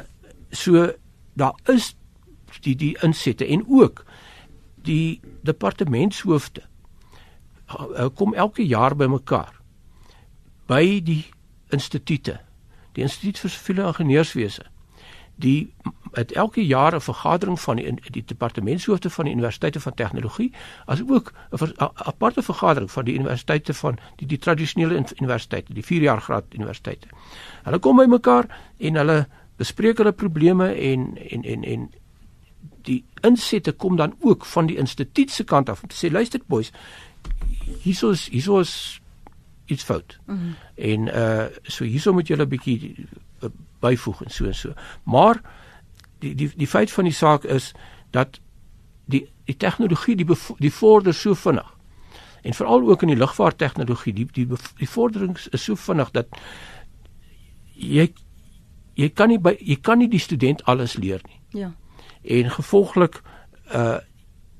so 0.51 0.93
daar 1.33 1.55
is 1.65 1.95
die 2.61 2.75
die 2.75 2.97
insette 3.01 3.45
en 3.47 3.65
ook 3.67 4.05
die 4.75 5.21
departementshoofde 5.41 6.61
uh, 7.67 8.05
kom 8.15 8.33
elke 8.33 8.65
jaar 8.67 8.95
bymekaar 8.95 9.62
by 10.67 10.99
die 11.03 11.25
instituute 11.71 12.39
die 12.93 13.01
instituut 13.01 13.39
vir 13.39 13.49
siviele 13.49 13.87
ingenieurswese 13.87 14.73
die 15.35 15.73
het 16.13 16.31
elke 16.31 16.65
jaar 16.65 16.95
'n 16.95 17.01
vergadering 17.01 17.59
van 17.59 17.75
die 17.75 17.93
die 18.11 18.25
departementshoofde 18.25 19.09
van 19.09 19.25
die 19.25 19.33
universiteite 19.33 19.79
van 19.79 19.93
tegnologie 19.93 20.51
as 20.85 21.01
ook 21.01 21.33
'n 21.51 21.73
aparte 21.93 22.41
vergadering 22.41 22.91
van 22.91 23.05
die 23.05 23.13
universiteite 23.13 23.73
van 23.73 23.97
die 24.15 24.27
die 24.27 24.37
tradisionele 24.37 25.05
universiteite 25.19 25.73
die 25.73 25.83
4 25.83 26.01
jaar 26.01 26.21
graad 26.21 26.43
universiteite. 26.53 27.07
Hulle 27.63 27.79
kom 27.79 27.97
by 27.97 28.05
mekaar 28.05 28.45
en 28.77 28.95
hulle 28.95 29.27
bespreek 29.57 29.97
hulle 29.97 30.11
probleme 30.11 30.73
en 30.73 31.17
en 31.17 31.43
en 31.43 31.63
en 31.63 31.91
die 32.81 33.05
insette 33.21 33.71
kom 33.71 33.95
dan 33.95 34.15
ook 34.19 34.45
van 34.45 34.65
die 34.65 34.77
instituut 34.77 35.31
se 35.31 35.43
kant 35.43 35.69
af 35.69 35.83
om 35.83 35.89
te 35.89 36.07
sê 36.07 36.11
luister 36.11 36.39
boys 36.47 36.71
hiersoos 37.81 38.27
hiersoos 38.29 39.01
iets 39.65 39.83
fout. 39.83 40.19
Mm 40.25 40.37
-hmm. 40.37 40.55
En 40.75 40.99
uh 41.07 41.45
so 41.61 41.83
hierso 41.83 42.13
moet 42.13 42.27
julle 42.27 42.43
'n 42.43 42.49
bietjie 42.49 43.07
byvoeg 43.79 44.23
en 44.23 44.31
so 44.31 44.45
en 44.45 44.55
so. 44.55 44.73
Maar 45.03 45.41
die 46.19 46.35
die 46.35 46.51
die 46.55 46.67
feit 46.67 46.91
van 46.91 47.03
die 47.03 47.13
saak 47.13 47.43
is 47.43 47.71
dat 48.11 48.39
die 49.05 49.31
die 49.45 49.57
tegnologie 49.57 50.15
die 50.15 50.27
die 50.57 50.73
vorder 50.73 51.13
so 51.13 51.33
vinnig. 51.33 51.77
En 52.41 52.53
veral 52.53 52.89
ook 52.89 53.01
in 53.01 53.07
die 53.07 53.17
lugvaarttegnologie, 53.17 54.13
die 54.13 54.27
die 54.31 54.47
die 54.77 54.89
vorderings 54.89 55.47
is 55.47 55.63
so 55.63 55.75
vinnig 55.75 56.11
dat 56.11 56.27
jy 57.73 58.13
jy 58.93 59.09
kan 59.09 59.27
nie 59.27 59.39
by 59.39 59.55
jy 59.59 59.77
kan 59.81 59.97
nie 59.97 60.09
die 60.09 60.19
student 60.19 60.63
alles 60.63 60.93
leer 60.93 61.21
nie. 61.27 61.61
Ja. 61.61 61.73
En 62.21 62.51
gevolglik 62.51 63.21
uh 63.73 63.97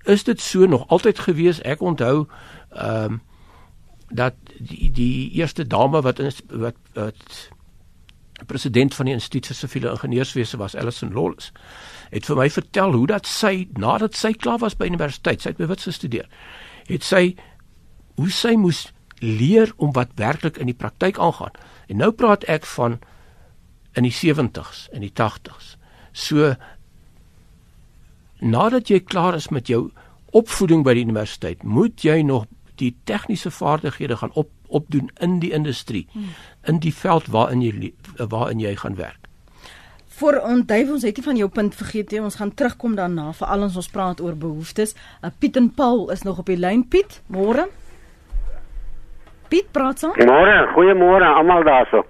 is 0.04 0.24
dit 0.24 0.42
so 0.42 0.66
nog 0.66 0.88
altyd 0.88 1.20
gewees. 1.20 1.62
Ek 1.62 1.82
onthou 1.82 2.28
ehm 2.70 3.14
um, 3.14 3.22
dat 4.14 4.38
die 4.60 4.92
die 4.94 5.32
eerste 5.40 5.66
dame 5.68 6.02
wat 6.06 6.20
in 6.20 6.32
wat 6.50 6.78
wat 6.94 7.50
president 8.48 8.96
van 8.96 9.08
die 9.08 9.14
Instituut 9.14 9.48
vir 9.48 9.56
Siviele 9.56 9.92
Ingenieurswese 9.94 10.58
was 10.60 10.76
Alison 10.76 11.14
Lawless 11.14 11.52
het 12.14 12.28
vir 12.30 12.38
my 12.38 12.50
vertel 12.54 12.94
hoe 12.94 13.08
dat 13.10 13.30
sy 13.30 13.68
nadat 13.80 14.18
sy 14.18 14.34
klaar 14.38 14.60
was 14.62 14.76
by 14.78 14.90
universiteit, 14.90 15.42
sy 15.42 15.54
het 15.54 15.62
by 15.62 15.70
Wits 15.72 15.88
gestudeer, 15.90 16.28
het 16.90 17.06
sy 17.06 17.34
hoe 18.20 18.30
sy 18.30 18.54
moes 18.60 18.86
leer 19.24 19.72
om 19.82 19.94
wat 19.96 20.14
werklik 20.20 20.60
in 20.62 20.70
die 20.70 20.78
praktyk 20.78 21.18
aangaan. 21.18 21.56
En 21.90 22.02
nou 22.04 22.12
praat 22.12 22.46
ek 22.52 22.68
van 22.76 23.00
in 23.98 24.06
die 24.06 24.14
70s 24.14 24.88
en 24.94 25.06
die 25.06 25.14
80s. 25.14 25.76
So 26.14 26.54
nadat 28.44 28.92
jy 28.92 29.00
klaar 29.00 29.38
is 29.38 29.50
met 29.50 29.72
jou 29.72 29.88
opvoeding 30.36 30.84
by 30.86 30.96
die 30.98 31.06
universiteit, 31.08 31.64
moet 31.64 32.04
jy 32.04 32.22
nog 32.28 32.46
die 32.76 32.96
tegniese 33.04 33.52
vaardighede 33.52 34.18
gaan 34.18 34.32
op 34.34 34.50
opdoen 34.68 35.10
in 35.22 35.40
die 35.40 35.52
industrie 35.52 36.08
hmm. 36.12 36.34
in 36.64 36.80
die 36.80 36.94
veld 36.94 37.28
waarin 37.28 37.62
jy 37.62 37.94
waarin 38.18 38.60
jy 38.60 38.76
gaan 38.76 38.96
werk. 38.98 39.30
Vir 40.14 40.40
onthou 40.46 40.82
ons 40.94 41.04
het 41.06 41.18
nie 41.18 41.26
van 41.26 41.38
jou 41.38 41.50
punt 41.50 41.76
vergeet 41.76 42.12
nie. 42.12 42.22
Ons 42.22 42.38
gaan 42.38 42.54
terugkom 42.54 42.96
daarna 42.96 43.32
vir 43.34 43.48
al 43.50 43.66
ons 43.68 43.78
ons 43.82 43.90
praat 43.90 44.22
oor 44.22 44.36
behoeftes. 44.38 44.94
Uh, 45.22 45.32
Piet 45.40 45.58
en 45.58 45.72
Paul 45.74 46.10
is 46.14 46.22
nog 46.24 46.42
op 46.44 46.50
die 46.50 46.58
lyn. 46.58 46.86
Piet, 46.88 47.22
môre. 47.34 47.66
Piet 49.50 49.72
praat 49.74 50.00
so. 50.00 50.14
Môre, 50.18 50.58
goeiemôre 50.76 51.30
almal 51.40 51.66
daarso. 51.66 52.06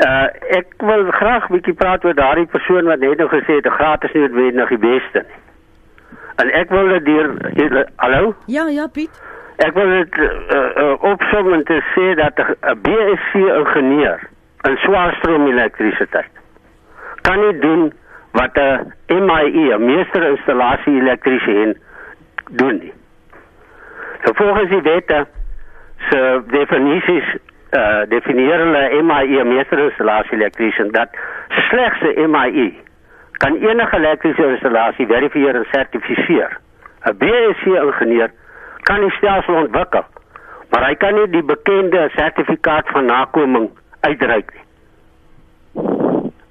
Uh 0.00 0.28
ek 0.56 0.72
wil 0.80 1.10
graag 1.12 1.48
'n 1.48 1.54
bietjie 1.58 1.76
praat 1.76 2.04
oor 2.04 2.16
daardie 2.16 2.48
persoon 2.48 2.88
wat 2.88 3.00
net 3.04 3.18
nou 3.18 3.28
gesê 3.28 3.60
het 3.60 3.68
gratis 3.68 4.12
nie 4.14 4.22
noodwendig 4.22 4.68
die 4.68 4.84
beste 4.88 5.24
nie. 5.28 5.40
En 6.40 6.48
ek 6.56 6.70
wil 6.72 6.88
dit 6.88 7.06
hier 7.06 7.86
hallo? 7.96 8.34
Ja, 8.46 8.68
ja, 8.68 8.86
Piet. 8.86 9.20
Ek 9.60 9.74
wil 9.76 9.90
dit 9.92 10.18
uh, 10.18 10.26
uh, 10.56 10.92
opsom 11.04 11.52
en 11.52 11.64
te 11.68 11.80
sê 11.92 12.14
dat 12.16 12.38
'n 12.38 12.78
BSc 12.84 13.34
ingenieur 13.34 14.20
in 14.68 14.76
swarstroom 14.76 15.46
elektrisiteit 15.46 16.32
kan 17.22 17.40
nie 17.40 17.58
doen 17.58 17.92
wat 18.32 18.56
'n 18.56 18.92
MIE, 19.08 19.74
'n 19.74 19.84
meester 19.84 20.22
installasie 20.22 21.00
elektriesien 21.00 21.76
doen 22.50 22.78
nie. 22.78 22.92
So 24.24 24.32
volgens 24.32 24.70
die 24.70 24.82
wette 24.82 25.26
se 26.08 26.42
definisies 26.46 27.28
uh 27.70 28.02
definieer 28.08 28.58
hulle 28.58 29.02
MIE 29.02 29.44
meesterinstallasie 29.44 30.38
elektriesien 30.38 30.90
dat 30.90 31.08
slegs 31.68 32.00
'n 32.00 32.30
MIE 32.30 32.74
kan 33.32 33.54
enige 33.56 33.96
elektriese 33.96 34.50
installasie 34.50 35.06
verifieer 35.06 35.54
en 35.54 35.66
sertifiseer. 35.70 36.58
'n 37.04 37.16
BSc 37.18 37.66
ingenieur 37.66 38.30
kan 38.82 39.00
die 39.00 39.10
stelsel 39.10 39.54
ontwikkel, 39.54 40.04
maar 40.70 40.86
hy 40.86 40.94
kan 40.94 41.14
nie 41.14 41.28
die 41.30 41.42
bekende 41.42 42.08
sertifikaat 42.14 42.88
van 42.88 43.04
nakoming 43.04 43.70
uitreik 44.00 44.52
nie. 44.54 44.66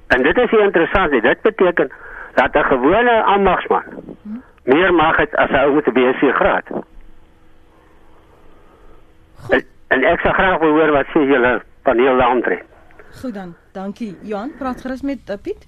En 0.07 0.23
dit 0.23 0.37
is 0.37 0.51
interessant, 0.51 1.11
dit 1.11 1.41
beteken 1.41 1.91
dat 2.33 2.55
'n 2.55 2.63
gewone 2.63 3.23
ambagsman 3.23 3.83
meer 4.63 4.93
mag 4.93 5.17
het 5.17 5.35
as 5.35 5.49
'n 5.49 5.55
ou 5.55 5.73
met 5.73 5.87
'n 5.87 5.93
BSc 5.93 6.35
graad. 6.35 6.65
En, 9.49 9.63
en 9.87 10.03
ek 10.03 10.19
sal 10.19 10.33
graag 10.33 10.59
wil 10.59 10.69
hoor 10.69 10.91
wat 10.91 11.05
sê 11.05 11.19
julle 11.19 11.61
paneel 11.81 12.17
daaroor. 12.17 12.61
Goed 13.21 13.33
dan. 13.33 13.55
Dankie. 13.71 14.17
Johan, 14.21 14.51
praat 14.57 14.81
gerus 14.81 15.01
met 15.01 15.29
uh, 15.29 15.35
Piet. 15.41 15.67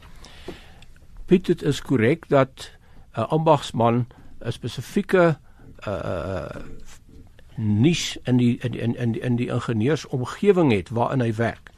Piet, 1.26 1.46
dit 1.46 1.62
is 1.62 1.82
korrek 1.82 2.30
dat 2.30 2.78
'n 3.16 3.22
ambagsman 3.22 4.06
'n 4.46 4.52
spesifieke 4.52 5.38
uh 5.88 6.62
niche 7.56 8.20
in 8.24 8.38
die 8.38 8.58
in 8.58 8.74
in 8.74 8.96
in 8.96 9.12
die, 9.12 9.22
in 9.22 9.36
die 9.36 9.48
ingenieursomgewing 9.48 10.72
het 10.72 10.90
waarin 10.90 11.22
hy 11.22 11.34
werk. 11.36 11.72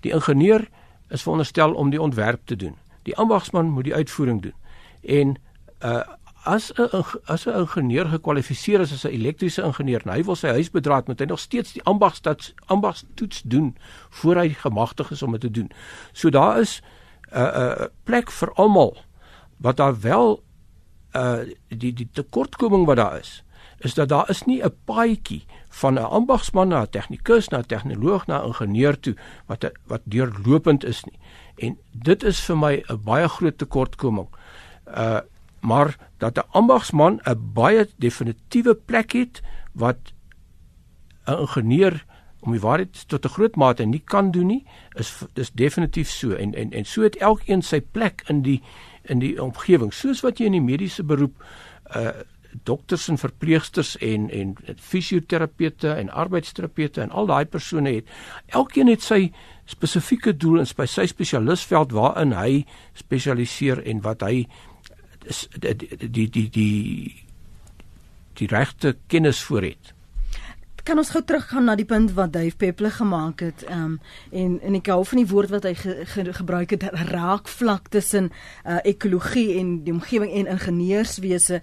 Die 0.00 0.12
ingenieur 0.12 0.68
is 1.08 1.22
veronderstel 1.22 1.74
om 1.74 1.90
die 1.90 2.00
ontwerp 2.00 2.46
te 2.46 2.56
doen. 2.56 2.76
Die 3.02 3.16
ambagsman 3.16 3.70
moet 3.70 3.84
die 3.84 3.94
uitvoering 3.94 4.42
doen. 4.42 4.54
En 5.02 5.36
uh 5.84 6.02
as 6.46 6.72
'n 6.72 7.04
as 7.24 7.46
'n 7.46 7.58
ingenieur 7.58 8.06
gekwalifiseer 8.06 8.80
is 8.80 8.92
as 8.92 9.04
'n 9.04 9.08
elektriese 9.08 9.62
ingenieur, 9.62 10.00
nou 10.04 10.16
hy 10.16 10.24
wil 10.24 10.36
sy 10.36 10.48
huis 10.48 10.70
bedraad, 10.70 11.06
moet 11.06 11.18
hy 11.18 11.26
nog 11.26 11.40
steeds 11.40 11.72
die 11.72 11.82
ambagstad 11.82 12.54
ambagstoets 12.66 13.42
doen 13.42 13.76
voor 14.10 14.36
hy 14.36 14.48
gemagtig 14.48 15.10
is 15.10 15.22
om 15.22 15.32
dit 15.32 15.40
te 15.40 15.50
doen. 15.50 15.70
So 16.12 16.30
daar 16.30 16.60
is 16.60 16.82
'n 17.32 17.38
uh, 17.38 17.42
'n 17.42 17.82
uh, 17.82 17.86
plek 18.04 18.30
vir 18.30 18.52
almal 18.52 18.96
wat 19.56 19.76
daar 19.76 20.00
wel 20.00 20.42
uh 21.16 21.38
die 21.68 21.92
die 21.92 22.08
tekortkoming 22.12 22.86
wat 22.86 22.96
daar 22.96 23.18
is 23.18 23.44
is 23.78 23.94
dat 23.94 24.08
daar 24.08 24.30
is 24.30 24.44
nie 24.44 24.62
'n 24.62 24.74
paadjie 24.84 25.44
van 25.68 25.94
'n 25.94 26.10
ambagsman 26.18 26.68
na 26.68 26.82
'n 26.82 26.90
tegnikus 26.90 27.48
na 27.48 27.58
'n 27.58 27.66
tegnoloog 27.66 28.26
na 28.26 28.42
'n 28.42 28.46
ingenieur 28.46 29.00
toe 29.00 29.16
wat 29.46 29.70
wat 29.86 30.00
deurlopend 30.04 30.84
is 30.84 31.04
nie. 31.04 31.18
En 31.56 31.78
dit 31.92 32.22
is 32.22 32.40
vir 32.40 32.58
my 32.58 32.84
'n 32.88 33.02
baie 33.04 33.28
groot 33.28 33.58
tekortkoming. 33.58 34.28
Uh 34.86 35.20
maar 35.60 35.96
dat 36.18 36.38
'n 36.38 36.48
ambagsman 36.50 37.20
'n 37.24 37.52
baie 37.52 37.88
definitiewe 37.96 38.74
plek 38.74 39.12
het 39.12 39.42
wat 39.72 39.98
'n 41.26 41.40
ingenieur 41.40 42.04
om 42.40 42.52
die 42.52 42.60
waarheid 42.60 43.08
tot 43.08 43.24
'n 43.24 43.28
groot 43.28 43.56
mate 43.56 43.84
nie 43.84 44.02
kan 44.04 44.30
doen 44.30 44.46
nie, 44.46 44.66
is 44.94 45.24
dis 45.32 45.50
definitief 45.52 46.10
so 46.10 46.32
en 46.32 46.54
en 46.54 46.72
en 46.72 46.84
so 46.84 47.02
het 47.02 47.16
elkeen 47.16 47.62
sy 47.62 47.80
plek 47.80 48.22
in 48.26 48.42
die 48.42 48.62
in 49.02 49.18
die 49.18 49.42
omgewing, 49.42 49.92
soos 49.92 50.20
wat 50.20 50.38
jy 50.38 50.44
in 50.44 50.52
die 50.52 50.60
mediese 50.60 51.04
beroep 51.04 51.44
uh 51.96 52.10
dokters 52.64 53.08
en 53.08 53.18
verpleegsters 53.18 53.96
en 53.96 54.30
en 54.30 54.54
fisioterapeute 54.78 55.90
en 55.92 56.10
arbeidsterapeute 56.10 57.00
en 57.00 57.10
al 57.10 57.26
daai 57.26 57.44
persone 57.44 57.92
het 57.98 58.06
elkeen 58.46 58.88
het 58.88 59.02
sy 59.02 59.32
spesifieke 59.64 60.36
doel 60.36 60.62
en 60.62 60.70
by 60.76 60.86
sy 60.86 61.06
spesialistveld 61.10 61.92
waarin 61.92 62.32
hy 62.36 62.64
spesialiseer 62.94 63.82
en 63.84 64.02
wat 64.06 64.22
hy 64.22 64.46
is 65.26 65.46
die 65.58 65.74
die 65.74 66.28
die 66.30 66.48
die, 66.50 67.26
die 68.38 68.48
regte 68.50 68.96
kennis 69.06 69.42
voor 69.42 69.62
het. 69.62 69.92
Kan 70.86 71.00
ons 71.02 71.10
gou 71.10 71.22
teruggaan 71.26 71.66
na 71.66 71.74
die 71.74 71.88
punt 71.88 72.12
wat 72.14 72.30
Dave 72.36 72.54
Peple 72.56 72.92
gemaak 72.94 73.42
het 73.42 73.64
um, 73.70 73.96
en 74.30 74.60
en 74.62 74.78
ek 74.78 74.92
hou 74.92 75.00
van 75.10 75.18
die 75.18 75.28
woord 75.32 75.50
wat 75.50 75.66
hy 75.66 75.74
ge, 75.74 75.96
ge, 76.06 76.26
gebruik 76.38 76.76
het 76.76 76.86
raakvlak 77.10 77.90
tussen 77.90 78.30
uh, 78.30 78.78
ekologie 78.84 79.56
en 79.58 79.80
die 79.82 79.94
omgewing 79.96 80.30
en 80.30 80.52
ingenieurswese 80.54 81.62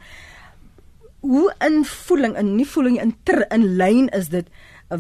hoe 1.24 1.48
invoeling 1.64 2.36
in 2.38 2.56
nie 2.58 2.68
voeling 2.68 3.00
in 3.02 3.16
ter 3.24 3.46
in 3.56 3.76
lyn 3.80 4.10
is 4.12 4.28
dit 4.30 4.50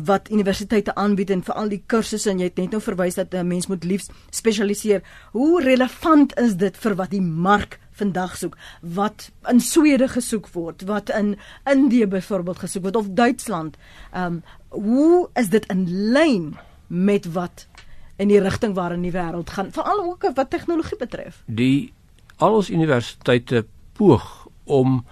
wat 0.06 0.30
universiteite 0.32 0.96
aanbied 0.96 1.30
en 1.30 1.44
veral 1.44 1.70
die 1.70 1.82
kursusse 1.86 2.32
en 2.32 2.40
jy 2.40 2.48
het 2.48 2.60
net 2.62 2.72
nou 2.74 2.82
verwys 2.82 3.20
dat 3.20 3.34
'n 3.34 3.48
mens 3.48 3.68
moet 3.68 3.84
liefs 3.84 4.10
spesialiseer. 4.30 5.02
Hoe 5.32 5.62
relevant 5.62 6.38
is 6.40 6.56
dit 6.56 6.78
vir 6.78 6.96
wat 6.96 7.10
die 7.10 7.22
mark 7.22 7.80
vandag 7.92 8.38
soek? 8.38 8.58
Wat 8.82 9.32
in 9.50 9.60
Swede 9.60 10.08
gesoek 10.08 10.48
word, 10.48 10.82
wat 10.82 11.10
in 11.10 11.38
Indië 11.66 12.08
byvoorbeeld 12.08 12.60
gesoek 12.60 12.84
word 12.84 12.96
of 12.96 13.08
Duitsland? 13.10 13.78
Ehm 14.12 14.26
um, 14.26 14.44
hoe 14.70 15.30
is 15.34 15.50
dit 15.50 15.66
in 15.66 16.12
lyn 16.12 16.58
met 16.88 17.32
wat 17.34 17.68
in 18.18 18.28
die 18.28 18.40
rigting 18.40 18.74
waarin 18.74 19.02
die 19.02 19.12
wêreld 19.12 19.50
gaan, 19.50 19.72
veral 19.72 20.04
ook 20.04 20.32
wat 20.34 20.50
tegnologie 20.50 20.98
betref? 20.98 21.44
Die 21.46 21.94
al 22.38 22.56
ons 22.56 22.70
universiteite 22.70 23.66
poog 23.94 24.48
om 24.64 25.06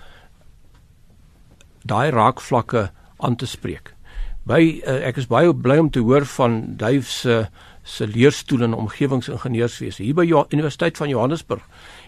daai 1.84 2.10
raakvlakke 2.10 2.92
aan 3.18 3.36
te 3.36 3.46
spreek. 3.46 3.94
By 4.44 4.82
uh, 4.82 5.02
ek 5.08 5.18
is 5.22 5.30
baie 5.30 5.54
bly 5.54 5.78
om 5.78 5.90
te 5.94 6.02
hoor 6.02 6.26
van 6.26 6.64
Duif 6.78 7.10
se 7.10 7.46
se 7.84 8.06
leerstoel 8.08 8.62
in 8.62 8.74
omgewingsingenieurswese. 8.78 10.04
Hier 10.04 10.14
by 10.14 10.28
jo 10.30 10.46
Universiteit 10.54 10.98
van 10.98 11.10
Johannesburg 11.10 11.64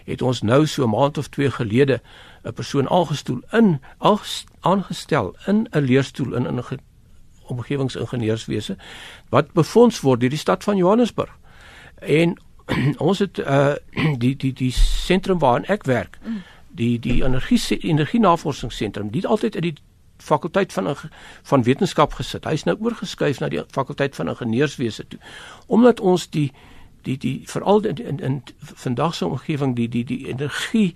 het 0.06 0.22
ons 0.22 0.42
nou 0.42 0.66
so 0.66 0.84
'n 0.84 0.90
maand 0.90 1.18
of 1.18 1.28
2 1.28 1.50
gelede 1.50 2.00
'n 2.44 2.52
persoon 2.52 2.88
aangestoel 2.90 3.40
in 3.52 3.80
aangestel 4.60 5.34
in 5.46 5.66
'n 5.70 5.80
leerstoel 5.80 6.34
in 6.34 6.46
in 6.46 6.62
omgewingsingenieurswese 7.46 8.76
wat 9.28 9.52
befonds 9.52 10.00
word 10.00 10.20
deur 10.20 10.30
die 10.30 10.38
stad 10.38 10.64
van 10.64 10.76
Johannesburg. 10.76 11.36
En 11.98 12.38
ons 13.08 13.18
het 13.18 13.38
uh 13.38 13.74
die 14.22 14.36
die 14.36 14.52
die 14.52 14.72
sentrum 14.72 15.38
waarin 15.38 15.66
ek 15.66 15.82
werk. 15.82 16.18
Mm 16.22 16.42
die 16.74 16.98
die 16.98 17.22
energie 17.22 17.78
energienavorsingsentrum 17.78 19.10
dit 19.10 19.26
altyd 19.26 19.54
in 19.54 19.62
die 19.62 19.74
fakulteit 20.18 20.72
van 20.72 20.96
van 21.42 21.62
wetenskap 21.62 22.12
gesit. 22.12 22.44
Hy's 22.44 22.64
nou 22.64 22.76
oorgeskuif 22.80 23.40
na 23.40 23.48
die 23.48 23.62
fakulteit 23.70 24.16
van 24.16 24.28
ingenieurswese 24.28 25.06
toe. 25.08 25.20
Omdat 25.66 26.00
ons 26.00 26.28
die 26.30 26.52
die 27.02 27.18
die 27.18 27.42
veral 27.46 27.84
in, 27.84 27.96
in, 27.96 28.18
in 28.18 28.42
vandag 28.58 29.14
se 29.14 29.26
omgewing 29.26 29.76
die 29.76 29.88
die 29.88 30.04
die 30.04 30.26
energie 30.28 30.94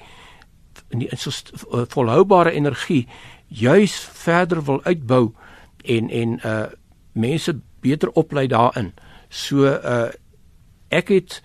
in 0.89 0.99
die 0.99 1.11
so 1.17 1.31
uh, 1.31 1.85
volhoubare 1.89 2.51
energie 2.51 3.07
juis 3.49 3.99
verder 3.99 4.65
wil 4.65 4.83
uitbou 4.85 5.33
en 5.85 6.11
en 6.11 6.41
uh 6.45 6.67
mense 7.13 7.61
beter 7.81 8.11
oplei 8.11 8.47
daarin. 8.47 8.93
So 9.29 9.67
uh 9.67 10.09
ek 10.89 11.09
het 11.09 11.43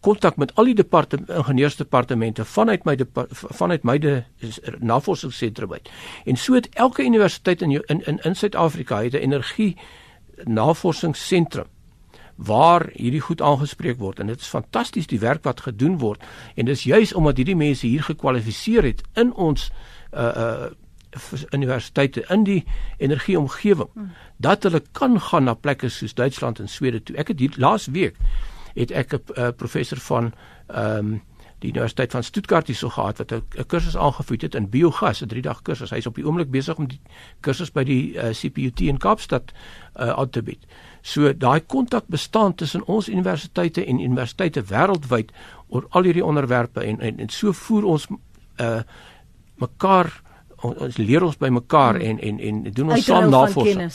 kontak 0.00 0.36
met 0.36 0.54
al 0.54 0.64
die 0.64 0.74
departemente 0.74 1.34
ingenieursdepartemente 1.34 2.44
vanuit 2.44 2.84
my 2.84 2.96
vanuit 3.30 3.82
my 3.84 3.98
de 3.98 4.22
navorsingsentrum 4.78 5.72
uit. 5.72 5.90
En 6.24 6.36
so 6.36 6.54
het 6.54 6.68
elke 6.74 7.04
universiteit 7.04 7.62
in 7.62 7.70
in 7.70 8.06
in, 8.06 8.18
in 8.18 8.36
Suid-Afrika 8.36 9.02
het 9.02 9.12
'n 9.12 9.16
energie 9.16 9.76
navorsingsentrum 10.44 11.66
waar 12.36 12.90
hierdie 12.92 13.20
goed 13.20 13.42
aangespreek 13.42 13.98
word 13.98 14.18
en 14.20 14.26
dit 14.26 14.40
is 14.40 14.52
fantasties 14.52 15.06
die 15.06 15.20
werk 15.20 15.44
wat 15.44 15.60
gedoen 15.60 15.98
word 15.98 16.24
en 16.54 16.68
dis 16.68 16.84
juis 16.84 17.12
omdat 17.12 17.36
hierdie 17.36 17.56
mense 17.56 17.86
hier 17.86 18.02
gekwalifiseer 18.02 18.84
het 18.84 19.02
in 19.14 19.32
ons 19.34 19.70
uh 20.12 20.32
uh 20.36 20.66
universiteite 21.52 22.24
in 22.28 22.42
die 22.44 22.64
energieomgewing 22.98 23.88
hmm. 23.92 24.10
dat 24.36 24.62
hulle 24.62 24.82
kan 24.92 25.20
gaan 25.20 25.44
na 25.48 25.54
plekke 25.54 25.88
soos 25.88 26.14
Duitsland 26.14 26.58
en 26.60 26.68
Swede 26.68 27.02
toe. 27.02 27.16
Ek 27.16 27.28
het 27.28 27.40
hier 27.40 27.54
laas 27.56 27.86
week 27.86 28.18
het 28.76 28.90
ek 28.90 29.12
'n 29.12 29.20
uh, 29.36 29.48
professor 29.56 29.98
van 29.98 30.32
ehm 30.66 30.98
um, 30.98 31.22
die 31.58 31.70
Universiteit 31.70 32.12
van 32.12 32.22
Stuttgart 32.22 32.66
hierso 32.66 32.88
gehad 32.88 33.18
wat 33.18 33.32
'n 33.32 33.66
kursus 33.66 33.96
aangevoer 33.96 34.36
het 34.40 34.54
in 34.54 34.68
biogas, 34.68 35.20
'n 35.22 35.26
3 35.26 35.42
dag 35.42 35.62
kursus. 35.62 35.90
Hy's 35.90 36.06
op 36.06 36.14
die 36.14 36.26
oomblik 36.26 36.50
besig 36.50 36.76
om 36.76 36.86
die 36.86 37.00
kursus 37.40 37.72
by 37.72 37.84
die 37.84 38.14
uh, 38.14 38.30
CPUT 38.30 38.80
in 38.80 38.98
Kaapstad 38.98 39.52
uh, 39.96 40.08
aan 40.08 40.30
te 40.30 40.42
bied. 40.42 40.66
So 41.02 41.32
daai 41.32 41.60
kontak 41.60 42.04
bestaan 42.06 42.54
tussen 42.54 42.86
ons 42.86 43.08
universiteite 43.08 43.84
en 43.84 44.00
universiteite 44.00 44.62
wêreldwyd 44.62 45.32
oor 45.68 45.86
al 45.90 46.02
hierdie 46.02 46.24
onderwerpe 46.24 46.80
en, 46.80 47.00
en 47.00 47.18
en 47.18 47.28
so 47.28 47.52
voer 47.52 47.84
ons 47.84 48.08
uh 48.60 48.80
mekaar 49.56 50.22
ons 50.56 50.96
leer 50.96 51.24
ons 51.24 51.36
by 51.36 51.48
mekaar 51.48 51.94
hmm. 51.94 52.02
en 52.02 52.18
en 52.18 52.40
en 52.40 52.72
doen 52.72 52.90
ons 52.90 53.04
saam 53.04 53.30
navorsing. 53.30 53.92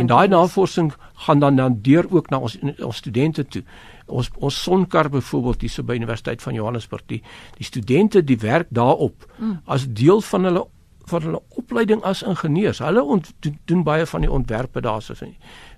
En 0.00 0.06
daai 0.06 0.28
navorsing 0.28 0.92
gaan 1.26 1.38
dan 1.38 1.56
dan 1.56 1.78
deur 1.82 2.06
ook 2.10 2.30
na 2.30 2.38
ons 2.38 2.58
ons 2.78 2.96
studente 2.96 3.46
toe. 3.46 3.62
Ons 4.06 4.30
ons 4.38 4.62
sonkar 4.62 5.08
byvoorbeeld 5.10 5.60
hier 5.60 5.70
so 5.70 5.82
by 5.82 5.94
Universiteit 5.94 6.42
van 6.42 6.54
Johannesburg, 6.54 7.02
die 7.06 7.22
die 7.56 7.64
studente 7.64 8.24
die 8.24 8.38
werk 8.38 8.66
daarop 8.70 9.26
mm. 9.38 9.60
as 9.64 9.86
deel 9.88 10.20
van 10.20 10.44
hulle 10.44 10.66
van 11.06 11.22
hulle 11.22 11.42
opleiding 11.48 12.02
as 12.02 12.22
ingenieurs. 12.22 12.78
Hulle 12.78 13.02
ont, 13.02 13.32
doen, 13.40 13.58
doen 13.64 13.82
baie 13.86 14.06
van 14.06 14.20
die 14.20 14.30
ontwerpe 14.30 14.80
daarso. 14.80 15.14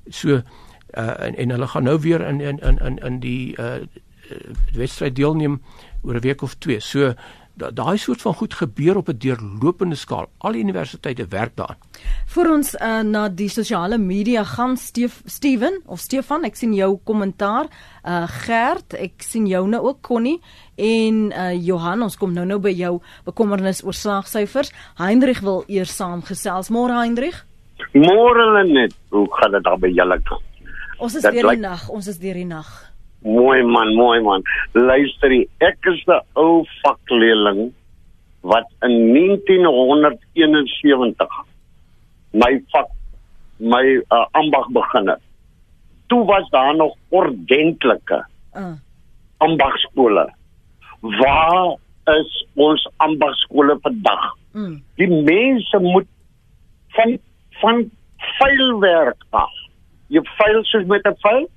So 0.08 0.40
uh 0.96 1.14
en, 1.20 1.36
en 1.36 1.50
hulle 1.50 1.66
gaan 1.68 1.84
nou 1.84 1.98
weer 2.00 2.20
in 2.20 2.40
in 2.40 2.58
in 2.58 2.78
in 2.78 2.96
in 2.98 3.20
die 3.20 3.56
uh 3.60 3.74
wedstryd 4.72 5.16
deelneem 5.16 5.60
oor 6.02 6.14
'n 6.14 6.20
week 6.20 6.42
of 6.42 6.54
twee. 6.54 6.80
So 6.80 7.14
daai 7.58 7.96
soort 7.98 8.22
van 8.22 8.34
goed 8.34 8.54
gebeur 8.54 8.96
op 8.96 9.08
'n 9.08 9.18
deurlopende 9.18 9.94
skaal. 9.94 10.28
Al 10.38 10.52
die 10.52 10.62
universiteite 10.62 11.26
werk 11.28 11.56
daaraan. 11.56 11.76
Vir 12.26 12.50
ons 12.50 12.74
uh, 12.74 13.00
na 13.00 13.28
die 13.28 13.48
sosiale 13.48 13.98
media 13.98 14.44
gaan 14.44 14.76
Steef, 14.76 15.22
Steven 15.24 15.80
of 15.86 15.98
Stefan, 15.98 16.44
ek 16.44 16.56
sien 16.56 16.74
jou 16.74 16.98
kommentaar. 17.04 17.66
Uh 18.04 18.26
Gert, 18.28 18.94
ek 18.94 19.12
sien 19.22 19.46
jou 19.46 19.66
nou 19.68 19.82
ook 19.82 20.00
Connie 20.00 20.40
en 20.76 21.32
uh 21.32 21.66
Johan, 21.66 22.02
ons 22.02 22.16
kom 22.16 22.32
nou-nou 22.32 22.58
by 22.58 22.72
jou 22.72 23.00
bekommernis 23.24 23.84
oor 23.84 23.94
slaagsyfers. 23.94 24.72
Heinrich 24.94 25.40
wil 25.40 25.64
eers 25.66 25.96
saamgesels. 25.96 26.70
Môre 26.70 26.92
Heinrich? 26.92 27.44
Môre 27.92 28.64
net. 28.64 28.94
Hoe 29.10 29.26
gaan 29.30 29.52
dit 29.52 29.64
daar 29.64 29.78
by 29.78 29.88
julle? 29.88 30.20
Ons 30.98 31.14
is 31.14 31.22
deur 31.22 31.50
die 31.54 31.60
nag, 31.62 31.88
ons 31.88 32.06
is 32.06 32.18
deur 32.18 32.34
die 32.34 32.46
nag. 32.46 32.87
Mooi 33.22 33.62
man, 33.62 33.94
mooi 33.94 34.20
man. 34.22 34.42
Luister, 34.72 35.32
ek 35.58 35.78
is 35.90 36.02
'n 36.06 36.20
ou 36.34 36.64
vakleerling 36.82 37.72
wat 38.40 38.66
in 38.82 39.12
1971 39.12 41.28
my 42.32 42.62
vak 42.72 42.86
my 43.58 44.02
uh, 44.12 44.26
ambag 44.38 44.70
begin 44.70 45.08
het. 45.08 45.20
Toe 46.06 46.24
was 46.24 46.50
daar 46.50 46.76
nog 46.76 46.94
ordentlike 47.08 48.26
uh. 48.54 48.72
ambagskole. 49.36 50.34
Waar 51.00 51.76
is 52.04 52.46
ons 52.54 52.90
ambagskole 52.96 53.78
vandag? 53.82 54.36
Mm. 54.52 54.82
Die 54.94 55.08
mense 55.08 55.78
moet 55.78 56.06
van 56.88 57.18
van 57.60 57.90
vuilwerk 58.38 59.24
af. 59.30 59.50
Jy 60.06 60.22
vuil 60.22 60.64
soos 60.64 60.86
met 60.86 61.06
'n 61.06 61.16
vuil 61.20 61.48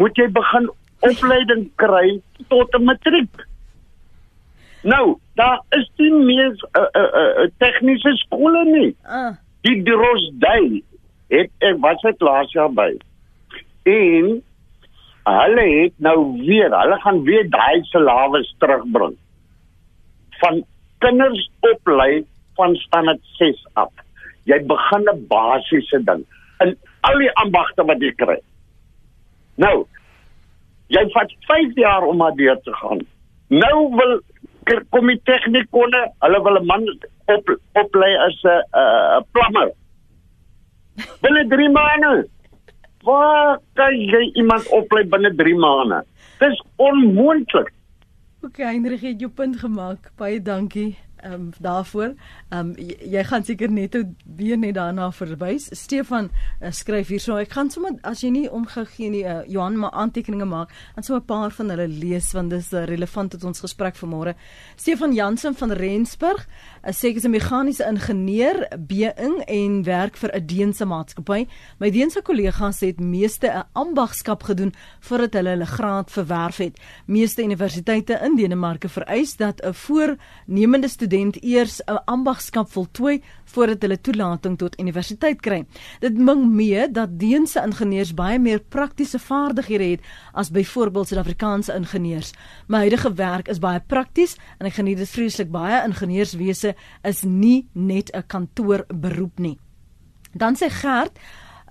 moet 0.00 0.16
jy 0.18 0.28
begin 0.32 0.70
opleiding 1.04 1.66
kry 1.76 2.20
tot 2.48 2.74
'n 2.74 2.84
matriek. 2.84 3.46
Nou, 4.82 5.18
daar 5.34 5.60
is 5.70 5.90
nie 5.96 6.12
meer 6.12 6.50
'n 6.50 6.78
uh, 6.78 6.88
uh, 7.02 7.42
uh, 7.42 7.48
tegniese 7.58 8.16
skole 8.16 8.64
nie. 8.64 8.96
Uh. 9.06 9.32
Die 9.60 9.82
Drosdai 9.82 10.82
het 11.28 11.50
ek 11.58 11.78
was 11.80 12.00
dit 12.02 12.20
laas 12.20 12.52
jaar 12.52 12.72
by. 12.72 12.90
En 13.82 14.42
hulle 15.24 15.66
het 15.82 15.94
nou 15.96 16.18
weer, 16.38 16.70
hulle 16.80 17.00
gaan 17.00 17.22
weer 17.24 17.50
daai 17.50 17.82
salawes 17.82 18.54
terugbring. 18.58 19.16
Van 20.40 20.64
kinders 20.98 21.50
oplei 21.60 22.24
van 22.54 22.76
standaard 22.76 23.20
6 23.38 23.66
af. 23.72 23.92
Jy 24.44 24.60
begin 24.66 25.08
'n 25.08 25.26
basiese 25.28 26.04
ding 26.04 26.26
in 26.60 26.76
al 27.00 27.18
die 27.18 27.32
ambagte 27.32 27.84
wat 27.84 28.00
jy 28.00 28.12
kry. 28.12 28.38
Nou, 29.60 29.86
jy 30.92 31.02
vat 31.14 31.34
5 31.48 31.76
jaar 31.78 32.06
om 32.06 32.16
maar 32.16 32.34
deur 32.38 32.60
te 32.62 32.72
gaan. 32.80 33.04
Nou 33.48 33.76
wil 33.94 34.20
kom 34.90 35.10
die 35.12 35.20
tegnikonne, 35.28 36.00
hulle 36.24 36.42
wil 36.42 36.58
'n 36.60 36.66
man 36.66 36.84
op 37.34 37.50
oplei 37.72 38.12
as 38.26 38.38
'n 38.42 38.62
uh, 38.72 39.20
plammer. 39.32 39.72
Binne 41.20 41.46
3 41.48 41.70
maande. 41.70 42.28
Waar 43.02 43.58
kan 43.74 43.94
jy 44.00 44.30
iemand 44.34 44.68
oplei 44.68 45.04
binne 45.04 45.34
3 45.34 45.54
maande? 45.54 46.04
Dis 46.38 46.62
onmoontlik. 46.76 47.72
OK, 48.42 48.56
Hendrik 48.56 49.00
het 49.00 49.20
jou 49.20 49.30
punt 49.30 49.56
gemaak. 49.56 50.12
Baie 50.16 50.42
dankie 50.42 50.96
ehm 51.24 51.32
um, 51.32 51.50
daarvoor. 51.58 52.14
Ehm 52.50 52.58
um, 52.58 52.72
jy, 52.76 52.96
jy 53.16 53.24
gaan 53.24 53.44
seker 53.44 53.70
net 53.72 53.96
weer 54.36 54.58
net 54.58 54.74
daarna 54.74 55.10
verwys. 55.12 55.68
Stefan 55.72 56.30
uh, 56.60 56.70
skryf 56.70 57.08
hierso. 57.08 57.38
Ek 57.40 57.52
gaan 57.56 57.70
sommer 57.70 57.96
as 58.02 58.20
jy 58.24 58.30
nie 58.34 58.44
omgegee 58.50 59.10
nie, 59.10 59.24
uh, 59.24 59.40
Johan 59.48 59.78
maar 59.80 59.94
aantekeninge 59.96 60.44
maak, 60.44 60.74
dan 60.94 61.04
so 61.04 61.16
'n 61.16 61.24
paar 61.24 61.50
van 61.50 61.70
hulle 61.70 61.88
lees 61.88 62.32
want 62.32 62.50
dis 62.50 62.72
uh, 62.72 62.84
relevant 62.84 63.30
tot 63.30 63.44
ons 63.44 63.60
gesprek 63.60 63.96
vanmôre. 63.96 64.34
Stefan 64.76 65.14
Jansen 65.14 65.54
van 65.54 65.72
Rensburg, 65.72 66.46
uh, 66.46 66.73
sê 66.92 67.08
hy 67.08 67.16
is 67.16 67.24
'n 67.24 67.30
meganiese 67.30 67.84
ingenieur 67.88 68.68
being 68.78 69.40
en 69.48 69.82
werk 69.84 70.16
vir 70.16 70.30
'n 70.34 70.46
Deense 70.46 70.84
maatskappy. 70.84 71.46
My 71.80 71.90
Deense 71.90 72.20
kollegas 72.20 72.80
het 72.80 73.00
meeste 73.00 73.48
'n 73.48 73.64
ambagskap 73.72 74.42
gedoen 74.42 74.74
voordat 75.00 75.32
hulle 75.32 75.48
hulle 75.48 75.66
graad 75.66 76.10
verwerf 76.10 76.56
het. 76.56 76.80
Meeste 77.06 77.42
universiteite 77.42 78.20
in 78.22 78.36
Denemarke 78.36 78.88
vereis 78.88 79.36
dat 79.36 79.60
'n 79.62 79.72
voornemende 79.72 80.88
student 80.88 81.42
eers 81.42 81.80
'n 81.86 82.02
ambagskap 82.04 82.70
voltooi 82.70 83.22
voordat 83.44 83.82
hulle 83.82 84.00
toelating 84.00 84.58
tot 84.58 84.78
universiteit 84.80 85.40
kry. 85.40 85.64
Dit 86.00 86.18
ming 86.18 86.52
mee 86.52 86.90
dat 86.90 87.18
Deense 87.18 87.62
ingenieurs 87.64 88.14
baie 88.14 88.38
meer 88.38 88.60
praktiese 88.60 89.18
vaardighede 89.18 89.84
het 89.84 90.00
as 90.32 90.50
byvoorbeeld 90.50 91.08
Suid-Afrikaanse 91.08 91.74
ingenieurs. 91.74 92.32
My 92.66 92.76
huidige 92.76 93.14
werk 93.14 93.48
is 93.48 93.58
baie 93.58 93.80
prakties 93.86 94.36
en 94.58 94.66
ek 94.66 94.72
geniet 94.72 94.98
dit 94.98 95.08
vreeslik 95.08 95.50
baie. 95.50 95.84
Ingenieurswese 95.84 96.73
is 97.02 97.22
nie 97.22 97.68
net 97.72 98.10
'n 98.14 98.26
kantoorberoep 98.26 99.38
nie. 99.38 99.58
Dan 100.32 100.54
sê 100.54 100.70
Gert 100.70 101.18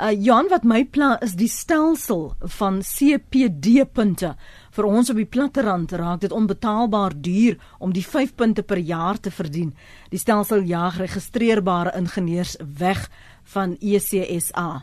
Uh 0.01 0.09
Jan 0.09 0.47
wat 0.49 0.63
my 0.65 0.85
plan 0.89 1.19
is 1.21 1.35
die 1.37 1.47
stelsel 1.47 2.31
van 2.57 2.79
CPD 2.81 3.83
punte 3.85 4.31
vir 4.73 4.87
ons 4.89 5.11
op 5.13 5.19
die 5.21 5.29
platterand 5.29 5.91
raak 5.93 6.23
dit 6.23 6.33
onbetaalbaar 6.33 7.13
duur 7.21 7.59
om 7.77 7.93
die 7.93 8.01
5 8.01 8.33
punte 8.33 8.63
per 8.65 8.81
jaar 8.81 9.19
te 9.21 9.29
verdien. 9.29 9.69
Die 10.09 10.17
stelsel 10.17 10.65
jaag 10.65 10.97
geregistreerbare 10.97 11.93
ingenieurs 11.93 12.57
weg 12.79 13.05
van 13.53 13.77
ECSA. 13.79 14.81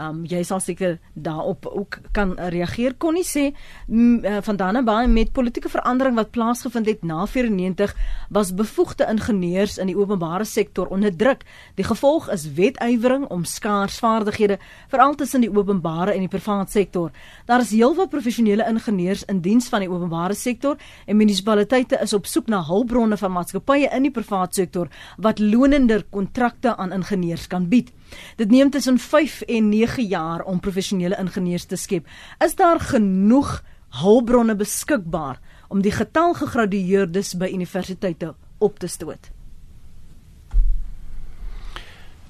Um 0.00 0.22
jy 0.24 0.40
sal 0.46 0.60
seker 0.64 0.98
daarop 1.12 1.66
ook 1.66 1.98
kan 2.16 2.32
reageer 2.52 2.94
kon 2.98 3.14
nie 3.18 3.26
sê 3.26 3.50
uh, 3.50 4.38
van 4.46 4.56
Dannebaai 4.56 5.08
met 5.12 5.32
politieke 5.36 5.68
verandering 5.68 6.16
wat 6.16 6.30
plaasgevind 6.32 6.88
het 6.88 7.02
na 7.04 7.26
94 7.26 7.92
was 8.30 8.54
bevoegde 8.54 9.06
ingenieurs 9.10 9.76
in 9.78 9.90
die 9.90 9.96
openbare 9.98 10.44
sektor 10.44 10.88
onder 10.88 11.16
druk. 11.16 11.44
Die 11.76 11.84
gevolg 11.84 12.30
is 12.32 12.46
wetywering 12.56 13.26
om 13.28 13.44
skaars 13.44 13.98
vaardighede 14.00 14.58
veral 14.88 15.14
tussen 15.14 15.44
die 15.44 15.52
openbare 15.52 16.14
en 16.14 16.24
die 16.24 16.32
private 16.32 16.70
sektor. 16.70 17.10
Daar 17.46 17.60
is 17.60 17.74
heelwat 17.74 18.10
professionele 18.10 18.66
ingenieurs 18.68 19.26
in 19.28 19.40
diens 19.44 19.68
van 19.68 19.84
die 19.84 19.90
openbare 19.90 20.34
sektor 20.34 20.78
en 21.06 21.16
munisipaliteite 21.16 22.00
is 22.00 22.16
op 22.16 22.26
soek 22.26 22.48
na 22.48 22.62
hulpbronne 22.64 23.18
van 23.20 23.32
maatskappye 23.36 23.90
in 23.90 24.08
die 24.08 24.14
private 24.14 24.62
sektor 24.62 24.88
wat 25.18 25.38
lonender 25.38 26.06
kontrakte 26.10 26.76
aan 26.76 26.92
ingenieurs 26.96 27.46
kan 27.46 27.68
bied. 27.68 27.92
Dit 28.36 28.50
neem 28.50 28.70
tussen 28.70 28.98
5 28.98 29.40
en 29.40 29.68
9 29.68 30.06
jaar 30.06 30.42
om 30.42 30.60
professionele 30.60 31.18
ingenieurs 31.18 31.64
te 31.64 31.76
skep. 31.76 32.06
Is 32.44 32.54
daar 32.54 32.80
genoeg 32.80 33.62
hulpbronne 34.00 34.56
beskikbaar 34.56 35.40
om 35.68 35.82
die 35.82 35.92
getal 35.94 36.34
gegradueerdes 36.34 37.34
by 37.38 37.50
universiteite 37.50 38.34
op 38.58 38.78
te 38.78 38.86
stoot? 38.86 39.30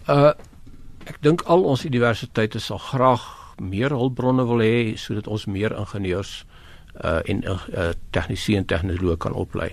Uh 0.09 0.33
ek 1.11 1.17
dink 1.25 1.43
al 1.51 1.65
ons 1.67 1.83
universiteite 1.89 2.61
sal 2.61 2.79
graag 2.79 3.23
meer 3.59 3.91
hulpbronne 3.91 4.45
wil 4.47 4.61
hê 4.63 4.95
sodat 5.01 5.27
ons 5.27 5.47
meer 5.51 5.73
ingenieurs 5.75 6.45
uh 7.05 7.21
en 7.25 7.43
uh 7.49 7.91
tegniese 8.15 8.57
en 8.57 8.67
tegnoloë 8.69 9.17
kan 9.19 9.33
oplei. 9.33 9.73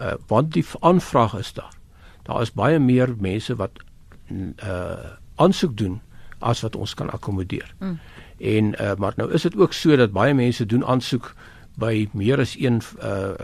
Uh 0.00 0.14
want 0.30 0.52
die 0.54 0.64
aanvraag 0.80 1.34
is 1.38 1.52
daar. 1.52 1.74
Daar 2.22 2.42
is 2.42 2.54
baie 2.54 2.78
meer 2.78 3.14
mense 3.18 3.54
wat 3.58 3.82
uh 4.30 5.18
aansoek 5.42 5.76
doen 5.76 6.00
as 6.42 6.62
wat 6.64 6.76
ons 6.76 6.94
kan 6.98 7.10
akkommodeer. 7.10 7.74
Mm. 7.78 7.98
En 8.38 8.74
uh, 8.74 8.94
maar 8.98 9.12
nou 9.16 9.30
is 9.32 9.42
dit 9.46 9.56
ook 9.56 9.72
so 9.72 9.96
dat 9.96 10.14
baie 10.14 10.34
mense 10.34 10.66
doen 10.66 10.84
aansoek 10.84 11.34
by 11.78 12.08
meer 12.12 12.40
as 12.42 12.56
een 12.58 12.82
uh 13.02 13.34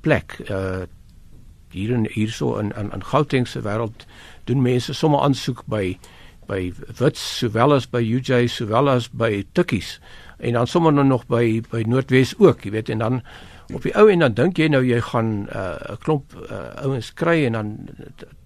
plek. 0.00 0.38
Uh 0.50 0.86
hier 1.68 1.90
in 1.92 2.06
hierso 2.08 2.56
in 2.56 2.72
in, 2.76 2.92
in 2.92 3.04
Gauteng 3.04 3.48
se 3.48 3.60
wêreld 3.60 4.06
doen 4.44 4.62
mense 4.62 4.94
sommer 4.94 5.20
aansoek 5.20 5.66
by 5.66 5.98
by 6.48 6.72
Wits 6.98 7.20
sowel 7.38 7.74
as 7.76 7.86
by 7.90 8.00
UJ 8.00 8.48
sowel 8.48 8.88
as 8.88 9.10
by 9.10 9.44
Tikkies 9.52 9.98
en 10.38 10.52
dan 10.52 10.66
sommer 10.66 10.92
nou 10.92 11.04
nog 11.06 11.26
by 11.26 11.60
by 11.70 11.82
Noordwes 11.86 12.34
ook, 12.38 12.64
jy 12.64 12.72
weet 12.72 12.88
en 12.94 13.02
dan 13.02 13.20
op 13.74 13.82
die 13.84 13.94
ou 13.96 14.06
en 14.08 14.18
dan 14.24 14.34
dink 14.34 14.58
jy 14.58 14.68
nou 14.72 14.80
jy 14.84 15.00
gaan 15.10 15.30
'n 15.44 15.48
uh, 15.52 15.96
klomp 16.00 16.32
uh, 16.50 16.84
ouens 16.84 17.12
kry 17.14 17.44
en 17.44 17.52
dan 17.52 17.88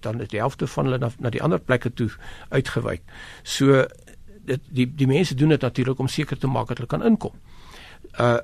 dan 0.01 0.21
is 0.21 0.29
die 0.29 0.41
helfte 0.41 0.67
van 0.67 0.85
hulle 0.85 0.99
na, 0.99 1.11
na 1.19 1.31
die 1.31 1.43
ander 1.43 1.61
plekke 1.61 1.93
toe 1.93 2.11
uitgewyk. 2.49 3.03
So 3.43 3.85
dit 4.45 4.61
die 4.69 4.87
die 4.87 5.07
mense 5.07 5.35
doen 5.35 5.49
dit 5.49 5.61
natuurlik 5.61 5.99
om 5.99 6.09
seker 6.09 6.39
te 6.39 6.47
maak 6.47 6.69
dat 6.69 6.79
hulle 6.79 6.89
kan 6.89 7.05
inkom. 7.05 7.35
Uh 8.19 8.39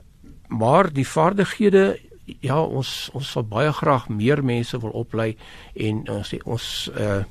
maar 0.48 0.92
die 0.92 1.06
vaardighede 1.06 1.98
ja 2.40 2.62
ons 2.62 3.10
ons 3.12 3.30
sal 3.30 3.44
baie 3.44 3.72
graag 3.72 4.08
meer 4.08 4.44
mense 4.44 4.78
wil 4.80 4.94
oplei 4.96 5.36
en 5.74 6.08
ons 6.08 6.34
sê 6.34 6.38
ons 6.44 6.90
uh 6.96 7.24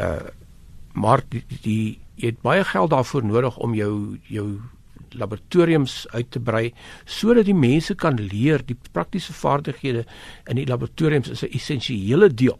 uh 0.00 0.26
maar 0.92 1.22
die, 1.28 1.44
die 1.62 2.00
jy 2.18 2.32
het 2.32 2.42
baie 2.42 2.64
geld 2.64 2.90
daarvoor 2.90 3.24
nodig 3.24 3.56
om 3.56 3.74
jou 3.74 4.18
jou 4.26 4.60
laboratoriums 5.14 6.06
uit 6.10 6.30
te 6.30 6.40
brei 6.40 6.74
sodat 7.04 7.44
die 7.48 7.56
mense 7.56 7.94
kan 7.94 8.18
leer 8.20 8.64
die 8.66 8.76
praktiese 8.92 9.32
vaardighede 9.32 10.04
in 10.46 10.56
die 10.56 10.66
laboratoriums 10.66 11.28
is 11.28 11.42
'n 11.42 11.52
essensiële 11.52 12.34
deel 12.34 12.58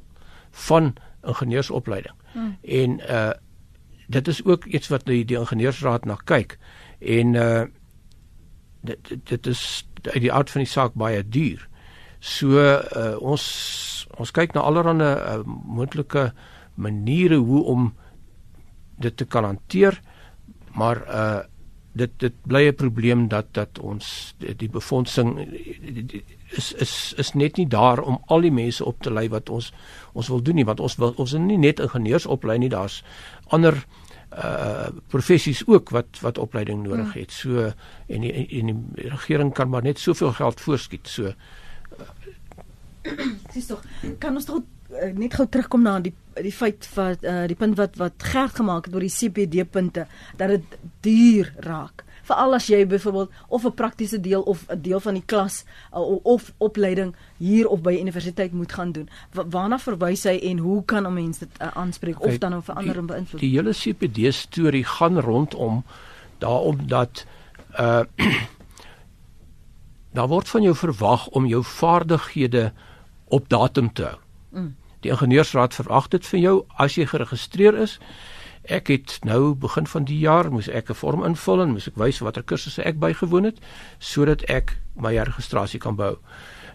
van 0.50 0.94
ingenieursopleiding. 1.22 2.14
Hmm. 2.32 2.56
En 2.62 3.00
uh 3.00 3.32
dit 4.08 4.28
is 4.28 4.44
ook 4.44 4.64
iets 4.64 4.88
wat 4.88 5.04
die, 5.04 5.24
die 5.24 5.36
ingenieursraad 5.36 6.04
na 6.04 6.16
kyk 6.24 6.58
en 6.98 7.34
uh 7.34 7.64
dit 8.80 9.16
dit 9.24 9.46
is 9.46 9.86
uit 10.02 10.20
die 10.20 10.32
aard 10.32 10.50
van 10.50 10.60
die 10.60 10.70
saak 10.70 10.94
baie 10.94 11.28
duur. 11.28 11.68
So 12.18 12.56
uh 12.58 13.16
ons 13.20 13.44
ons 14.16 14.30
kyk 14.30 14.54
na 14.54 14.60
allerlei 14.60 15.14
uh, 15.14 15.42
moontlike 15.46 16.32
maniere 16.74 17.36
hoe 17.36 17.62
om 17.64 17.94
dit 18.98 19.16
te 19.16 19.24
kan 19.24 19.44
hanteer 19.44 20.00
maar 20.74 21.04
uh 21.06 21.40
dit 21.98 22.14
dit 22.22 22.34
bly 22.46 22.68
'n 22.68 22.74
probleem 22.74 23.28
dat 23.28 23.46
dat 23.52 23.78
ons 23.78 24.34
die, 24.38 24.68
befondsing 24.68 25.38
is 26.56 26.72
is 26.72 27.14
is 27.16 27.32
net 27.34 27.56
nie 27.56 27.66
daar 27.66 28.00
om 28.00 28.20
al 28.26 28.40
die 28.40 28.52
mense 28.52 28.84
op 28.84 29.02
te 29.02 29.12
lei 29.12 29.28
wat 29.28 29.48
ons 29.48 29.72
ons 30.12 30.28
wil 30.28 30.42
doen 30.42 30.54
nie 30.54 30.64
want 30.64 30.80
ons 30.80 30.96
wil 30.96 31.14
ons 31.16 31.32
is 31.32 31.40
nie 31.40 31.58
net 31.58 31.80
ingenieurs 31.80 32.26
oplei 32.26 32.58
nie 32.58 32.72
daar's 32.72 33.02
ander 33.48 33.84
uh 34.28 34.88
professies 35.08 35.62
ook 35.66 35.90
wat 35.90 36.20
wat 36.20 36.38
opleiding 36.38 36.82
nodig 36.82 37.12
hmm. 37.12 37.20
het. 37.20 37.32
So 37.32 37.72
en 38.06 38.20
die, 38.20 38.32
en 38.32 38.66
die 38.66 39.08
regering 39.08 39.54
kan 39.54 39.68
maar 39.68 39.82
net 39.82 39.98
soveel 39.98 40.32
geld 40.32 40.60
voorskiet. 40.60 41.08
So 41.08 41.32
Dis 43.54 43.66
tog 43.66 43.82
kan 44.18 44.34
ons 44.34 44.44
tog 44.44 44.62
uh, 44.90 45.12
net 45.14 45.34
gou 45.34 45.46
terugkom 45.46 45.82
na 45.82 45.98
die 46.00 46.14
die 46.38 46.54
feit 46.54 46.86
wat 46.94 47.24
uh, 47.26 47.46
die 47.50 47.56
punt 47.58 47.76
wat 47.76 47.96
wat 47.98 48.22
Gert 48.22 48.54
gemaak 48.60 48.86
het 48.86 48.94
oor 48.94 49.06
die 49.06 49.14
CPD 49.14 49.64
punte 49.70 50.06
dat 50.36 50.48
dit 50.48 50.78
duur 51.00 51.52
raak 51.66 52.04
veral 52.28 52.56
as 52.58 52.68
jy 52.68 52.84
byvoorbeeld 52.86 53.30
of 53.48 53.64
'n 53.64 53.74
praktiese 53.74 54.20
deel 54.20 54.42
of 54.42 54.64
'n 54.68 54.80
deel 54.82 55.00
van 55.00 55.14
die 55.14 55.24
klas 55.26 55.64
uh, 55.92 56.24
of 56.24 56.52
opleiding 56.58 57.14
hier 57.36 57.68
of 57.68 57.80
by 57.80 57.96
universiteit 58.00 58.52
moet 58.52 58.72
gaan 58.72 58.92
doen. 58.92 59.08
Wa 59.32 59.44
waarna 59.48 59.78
verwys 59.78 60.24
hy 60.24 60.36
en 60.50 60.58
hoe 60.58 60.84
kan 60.84 61.06
'n 61.06 61.14
mens 61.14 61.38
dit 61.38 61.48
uh, 61.60 61.68
aanspreek 61.74 62.20
of 62.20 62.38
dan 62.38 62.56
op 62.56 62.64
verander 62.64 62.96
en 62.96 63.06
beïnvloed? 63.06 63.40
Die, 63.40 63.50
die 63.50 63.58
hele 63.58 63.72
CPD 63.72 64.34
storie 64.34 64.84
gaan 64.84 65.20
rondom 65.20 65.84
daarom 66.38 66.86
dat 66.86 67.26
uh 67.78 68.04
daar 70.16 70.28
word 70.28 70.48
van 70.48 70.62
jou 70.62 70.74
verwag 70.74 71.28
om 71.28 71.46
jou 71.46 71.64
vaardighede 71.64 72.72
op 73.28 73.48
datum 73.48 73.92
te 73.92 74.02
hou. 74.02 74.18
Mm. 74.58 74.74
Die 75.00 75.10
ingenieursraad 75.10 75.74
verwag 75.74 76.08
dit 76.08 76.26
van 76.26 76.40
jou 76.40 76.54
as 76.76 76.96
jy 76.98 77.06
geregistreer 77.06 77.76
is. 77.78 77.98
Ek 78.68 78.90
het 78.92 79.18
nou 79.24 79.54
begin 79.54 79.86
van 79.86 80.04
die 80.04 80.18
jaar 80.18 80.50
moes 80.50 80.68
ek 80.68 80.90
'n 80.90 80.94
vorm 80.94 81.24
invul 81.24 81.62
en 81.62 81.70
moes 81.72 81.88
ek 81.88 81.96
wys 81.96 82.18
watter 82.18 82.42
kursusse 82.42 82.82
ek 82.82 82.98
bygewoon 82.98 83.44
het 83.44 83.58
sodat 83.98 84.42
ek 84.50 84.78
my 84.96 85.14
registrasie 85.16 85.80
kan 85.80 85.96
bou. 85.96 86.18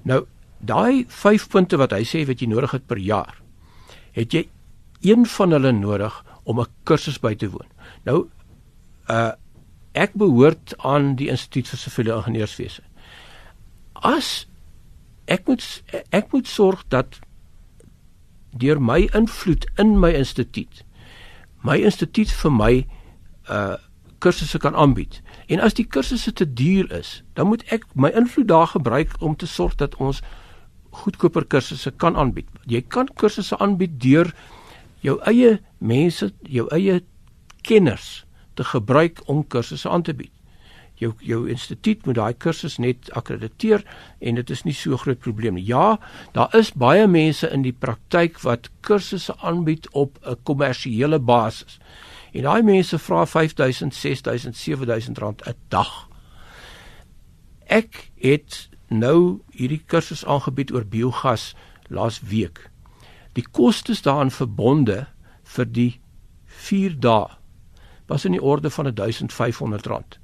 Nou 0.03 0.25
daai 0.59 1.05
5 1.07 1.49
punte 1.49 1.77
wat 1.77 1.91
hy 1.91 2.03
sê 2.03 2.25
wat 2.27 2.39
jy 2.39 2.47
nodig 2.47 2.71
het 2.71 2.87
per 2.87 2.97
jaar. 2.97 3.41
Het 4.11 4.33
jy 4.33 4.49
een 5.01 5.25
van 5.25 5.51
hulle 5.51 5.71
nodig 5.71 6.23
om 6.43 6.59
'n 6.59 6.67
kursus 6.83 7.19
by 7.19 7.35
te 7.35 7.49
woon. 7.49 7.67
Nou 8.05 8.29
uh 9.09 9.31
ek 9.93 10.13
behoort 10.13 10.73
aan 10.77 11.15
die 11.15 11.29
Instituut 11.29 11.67
vir 11.67 11.77
Siviele 11.77 12.15
Ingenieurswese. 12.15 12.81
As 13.93 14.47
ek 15.25 15.47
moet 15.47 15.83
ek 16.09 16.31
moet 16.31 16.47
sorg 16.47 16.83
dat 16.87 17.19
deur 18.57 18.81
my 18.81 19.07
invloed 19.13 19.65
in 19.77 19.97
my 19.99 20.11
instituut 20.13 20.83
my 21.63 21.79
instituut 21.79 22.31
vir 22.41 22.51
my 22.51 22.73
uh 23.49 23.75
kursusse 24.23 24.59
kan 24.63 24.75
aanbied. 24.75 25.17
En 25.51 25.59
as 25.59 25.73
die 25.75 25.83
kursusse 25.83 26.31
te 26.31 26.45
duur 26.47 26.87
is, 26.95 27.23
dan 27.35 27.49
moet 27.51 27.63
ek 27.75 27.83
my 27.99 28.07
invloed 28.15 28.47
daar 28.47 28.69
gebruik 28.71 29.17
om 29.19 29.35
te 29.35 29.47
sorg 29.47 29.75
dat 29.75 29.97
ons 29.99 30.21
goedkoper 30.95 31.43
kursusse 31.51 31.91
kan 31.91 32.15
aanbied. 32.15 32.47
Jy 32.71 32.85
kan 32.87 33.09
kursusse 33.19 33.57
aanbied 33.59 33.99
deur 33.99 34.31
jou 35.03 35.17
eie 35.27 35.57
mense, 35.83 36.31
jou 36.47 36.69
eie 36.71 37.01
kenners 37.67 38.23
te 38.55 38.63
gebruik 38.63 39.19
om 39.27 39.43
kursusse 39.43 39.91
aan 39.91 40.07
te 40.07 40.15
bied 40.15 40.31
jou 41.01 41.13
jou 41.19 41.49
instituut 41.49 42.05
moet 42.05 42.15
daai 42.15 42.33
kursus 42.33 42.77
net 42.77 43.09
akkrediteer 43.17 43.83
en 44.19 44.35
dit 44.39 44.49
is 44.49 44.63
nie 44.63 44.75
so 44.77 44.97
groot 44.97 45.19
probleem 45.19 45.57
nie. 45.57 45.65
Ja, 45.67 45.99
daar 46.33 46.55
is 46.55 46.73
baie 46.73 47.07
mense 47.07 47.49
in 47.49 47.65
die 47.65 47.73
praktyk 47.73 48.39
wat 48.45 48.69
kursusse 48.81 49.35
aanbied 49.41 49.89
op 49.91 50.19
'n 50.21 50.37
kommersiële 50.43 51.19
basis. 51.19 51.79
En 52.33 52.43
daai 52.43 52.61
mense 52.61 52.99
vra 52.99 53.25
5000, 53.25 53.93
6000, 53.93 54.55
7000 54.55 55.17
rand 55.17 55.41
'n 55.47 55.55
dag. 55.67 56.09
Ek 57.65 58.11
het 58.15 58.69
nou 58.89 59.41
hierdie 59.51 59.81
kursus 59.85 60.25
aangebied 60.25 60.71
oor 60.73 60.85
biogas 60.85 61.55
laas 61.89 62.21
week. 62.21 62.69
Die 63.33 63.45
kostes 63.51 64.01
daaraan 64.01 64.31
verbonde 64.31 65.07
vir 65.43 65.65
die 65.65 66.01
4 66.45 66.99
dae 66.99 67.27
was 68.07 68.25
in 68.25 68.31
die 68.31 68.43
orde 68.43 68.69
van 68.69 68.93
1500 68.93 69.85
rand. 69.85 70.22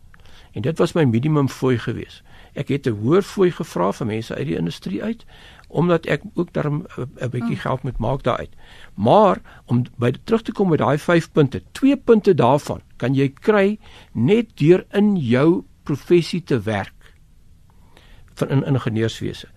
En 0.60 0.66
dit 0.66 0.78
was 0.78 0.91
my 0.91 1.05
minimum 1.07 1.47
fooi 1.47 1.78
gewees. 1.80 2.20
Ek 2.53 2.68
het 2.68 2.88
'n 2.88 2.99
hoër 2.99 3.22
fooi 3.22 3.51
gevra 3.51 3.91
van 3.91 4.07
mense 4.07 4.36
uit 4.36 4.47
die 4.47 4.57
industrie 4.57 5.03
uit 5.03 5.26
omdat 5.68 6.05
ek 6.05 6.22
ook 6.34 6.53
daarom 6.53 6.86
'n 6.97 7.30
bietjie 7.30 7.55
mm. 7.55 7.64
geld 7.64 7.84
moet 7.84 7.97
maak 7.97 8.24
daaruit. 8.24 8.49
Maar 8.93 9.41
om 9.66 9.86
by 9.97 10.12
terug 10.24 10.41
te 10.41 10.51
kom 10.51 10.70
by 10.70 10.76
daai 10.76 10.97
5 10.97 11.32
punte, 11.32 11.62
2 11.72 11.97
punte 11.97 12.34
daarvan 12.34 12.82
kan 12.97 13.14
jy 13.14 13.30
kry 13.30 13.80
net 14.14 14.57
deur 14.57 14.86
in 14.91 15.16
jou 15.16 15.64
professie 15.84 16.43
te 16.43 16.60
werk 16.60 17.14
van 18.34 18.49
in 18.49 18.64
ingenieurswese. 18.64 19.47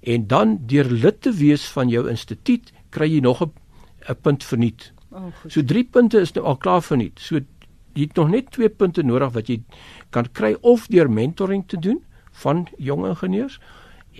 En 0.00 0.26
dan 0.26 0.58
deur 0.66 0.84
lid 0.84 1.20
te 1.20 1.32
wees 1.32 1.66
van 1.68 1.88
jou 1.88 2.08
instituut 2.08 2.72
kry 2.90 3.08
jy 3.14 3.20
nog 3.20 3.42
'n 3.42 3.52
'n 4.08 4.20
punt 4.20 4.44
verniet. 4.44 4.92
Oh, 5.10 5.32
so 5.46 5.64
3 5.64 5.84
punte 5.84 6.20
is 6.20 6.32
nou 6.32 6.46
al 6.46 6.56
klaar 6.56 6.82
verniet. 6.82 7.20
So 7.20 7.40
jy 7.94 8.08
het 8.08 8.16
nog 8.16 8.30
net 8.30 8.50
2 8.50 8.68
punte 8.68 9.02
nodig 9.02 9.32
wat 9.32 9.48
jy 9.48 9.62
kan 10.10 10.26
kry 10.32 10.56
of 10.60 10.86
deur 10.86 11.10
mentoring 11.10 11.66
te 11.66 11.78
doen 11.78 12.02
van 12.44 12.66
jong 12.78 13.06
ingenieurs 13.06 13.60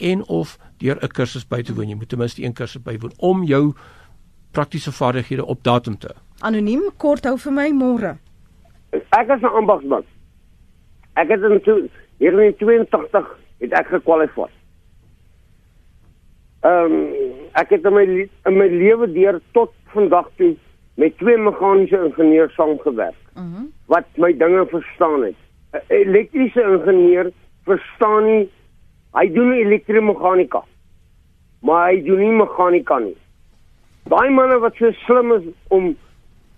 en 0.01 0.25
of 0.29 0.59
deur 0.79 0.99
'n 1.03 1.09
kursus 1.09 1.49
by 1.49 1.63
te 1.63 1.75
woon. 1.75 1.89
Jy 1.89 1.95
moet 1.95 2.09
ten 2.09 2.19
minste 2.19 2.43
een 2.43 2.53
kursus 2.53 2.83
bywoon 2.83 3.13
om 3.19 3.45
jou 3.45 3.75
praktiese 4.53 4.93
vaardighede 4.93 5.45
op 5.45 5.63
datum 5.63 5.99
te. 5.99 6.15
Anoniem 6.41 6.91
kort 6.97 7.25
hou 7.25 7.39
vir 7.39 7.53
my 7.53 7.71
môre. 7.71 8.17
Ek 8.93 9.29
is 9.29 9.43
'n 9.43 9.47
ambagsman. 9.47 10.05
Ek 11.15 11.29
het 11.29 11.43
in 11.43 11.61
toe 11.61 11.89
hier 12.19 12.43
in 12.43 12.57
82 12.57 13.39
het 13.59 13.73
ek 13.73 13.87
gekwalifiseer. 13.87 14.51
Ehm 16.63 16.93
um, 16.93 17.15
ek 17.53 17.71
het 17.71 17.85
in 17.85 17.95
my 17.95 18.05
in 18.47 18.57
my 18.57 18.69
lewe 18.69 19.13
deur 19.13 19.41
tot 19.53 19.73
vandag 19.93 20.29
toe 20.37 20.57
met 20.95 21.19
twee 21.19 21.37
meganiese 21.37 22.05
ingenieurs 22.05 22.55
saamgewerk. 22.55 23.15
Uh 23.35 23.43
-huh. 23.43 23.65
Wat 23.87 24.05
my 24.17 24.37
dinge 24.37 24.67
verstaan 24.67 25.23
het. 25.23 25.35
'n 25.73 25.81
Elektriese 25.89 26.63
ingenieur 26.63 27.31
verstaan 27.65 28.25
nie 28.25 28.51
hy 29.13 29.33
doen 29.33 29.53
elektromeganika. 29.53 30.63
Maar 31.61 31.89
hy 31.91 32.03
doen 32.03 32.19
nie 32.19 32.33
meganika 32.33 32.99
nie. 32.99 33.17
Daai 34.05 34.31
manne 34.31 34.59
wat 34.59 34.75
so 34.75 34.91
slim 34.91 35.33
is 35.33 35.43
om 35.69 35.97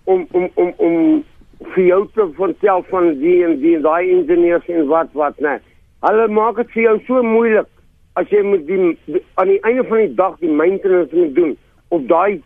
om 0.03 0.27
om 0.31 0.49
om 0.53 0.73
om 0.77 1.23
vir 1.59 1.85
jou 1.85 2.07
te 2.13 2.29
vertel 2.33 2.83
van 2.83 3.19
die 3.19 3.43
en 3.45 3.59
die 3.59 3.79
daai 3.79 4.09
ingenieurs 4.09 4.67
en 4.67 4.87
wat 4.87 5.07
wat 5.11 5.39
nee. 5.39 5.59
Hulle 5.99 6.27
maak 6.27 6.55
dit 6.55 6.71
vir 6.71 6.83
jou 6.83 6.99
so 7.07 7.23
moeilik 7.23 7.67
as 8.13 8.29
jy 8.29 8.43
met 8.43 8.67
die, 8.67 8.97
die 9.05 9.23
aan 9.35 9.47
die 9.47 9.61
einde 9.61 9.83
van 9.83 9.97
die 9.97 10.13
dag 10.15 10.37
die 10.39 10.51
maintenance 10.51 11.15
moet 11.15 11.35
doen 11.35 11.57
op 11.87 12.07
daai 12.07 12.41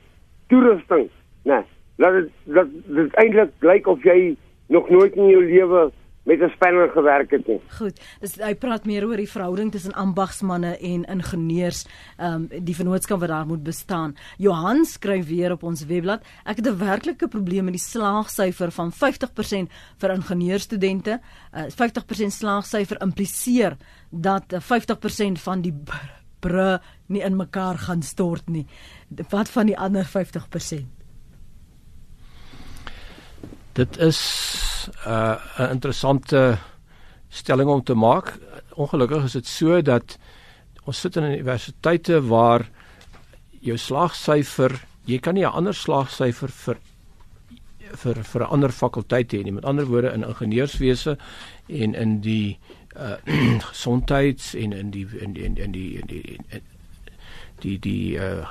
toerusting, 0.48 1.10
nee 1.44 1.64
dat 2.00 2.14
dit 2.16 2.30
dat 2.56 2.68
dit 2.88 3.16
eintlik 3.22 3.52
lyk 3.60 3.88
of 3.88 4.04
jy 4.08 4.36
nog 4.72 4.90
nooit 4.90 5.16
in 5.16 5.32
jou 5.34 5.44
lewe 5.46 5.90
met 6.30 6.42
'n 6.42 6.50
spanner 6.50 6.90
gewerk 6.90 7.32
het 7.32 7.48
nie. 7.48 7.60
Goed. 7.78 8.00
Dis 8.20 8.36
hy 8.36 8.56
praat 8.56 8.86
meer 8.86 9.06
oor 9.08 9.18
die 9.18 9.30
verhouding 9.30 9.72
tussen 9.72 9.94
ambagsmanne 9.94 10.78
en 10.78 11.04
ingenieurs, 11.04 11.86
ehm 12.18 12.34
um, 12.34 12.64
die 12.64 12.76
vennootskap 12.76 13.20
wat 13.20 13.30
daar 13.30 13.46
moet 13.46 13.64
bestaan. 13.64 14.16
Johan 14.38 14.86
skryf 14.86 15.28
weer 15.28 15.52
op 15.52 15.64
ons 15.64 15.86
webblad: 15.86 16.22
"Ek 16.46 16.56
het 16.56 16.68
'n 16.68 16.78
werklike 16.78 17.28
probleem 17.28 17.64
met 17.64 17.74
die 17.74 17.82
slaagsyfer 17.82 18.72
van 18.72 18.92
50% 18.92 19.72
vir 19.98 20.10
ingenieurstudente. 20.10 21.20
Uh, 21.54 21.64
50% 21.70 22.34
slaagsyfer 22.34 23.02
impliseer 23.02 23.78
dat 24.10 24.44
50% 24.54 25.40
van 25.40 25.62
die 25.62 25.74
br 26.40 26.78
nie 27.08 27.22
in 27.22 27.36
mekaar 27.36 27.78
gaan 27.78 28.02
stort 28.02 28.48
nie. 28.50 28.66
Wat 29.30 29.50
van 29.50 29.66
die 29.66 29.78
ander 29.78 30.06
50%? 30.06 30.99
Dit 33.80 33.98
is 33.98 34.20
'n 35.06 35.10
uh, 35.10 35.70
interessante 35.72 36.58
stelling 37.30 37.70
om 37.70 37.84
te 37.84 37.94
maak. 37.94 38.40
Ongelukkig 38.74 39.24
is 39.24 39.32
dit 39.32 39.48
so 39.48 39.82
dat 39.82 40.18
ons 40.84 41.00
sit 41.00 41.16
in 41.16 41.24
universiteite 41.24 42.28
waar 42.28 42.70
jou 43.60 43.78
slaagsyfer, 43.78 44.84
jy 45.06 45.20
kan 45.20 45.34
nie 45.34 45.46
'n 45.46 45.56
ander 45.56 45.74
slaagsyfer 45.74 46.50
vir 46.50 46.78
vir 47.96 48.24
vir 48.24 48.42
'n 48.42 48.52
ander 48.52 48.72
fakulteit 48.72 49.32
hê 49.34 49.44
nie. 49.44 49.52
Met 49.52 49.66
ander 49.66 49.86
woorde 49.86 50.12
in 50.14 50.24
ingenieurswese 50.24 51.18
en 51.68 51.96
in 51.96 52.22
die 52.22 52.60
uh 52.96 53.16
gesondheids 53.72 54.56
en 54.56 54.74
in 54.74 54.92
die 54.92 55.08
in 55.20 55.34
die 55.34 55.44
in 55.44 55.54
die 55.54 55.64
in 55.64 55.72
die 55.72 55.94
in 55.96 56.06
die, 56.08 56.22
in 56.52 56.62
die, 57.60 57.80
die, 57.80 58.18
uh 58.18 58.48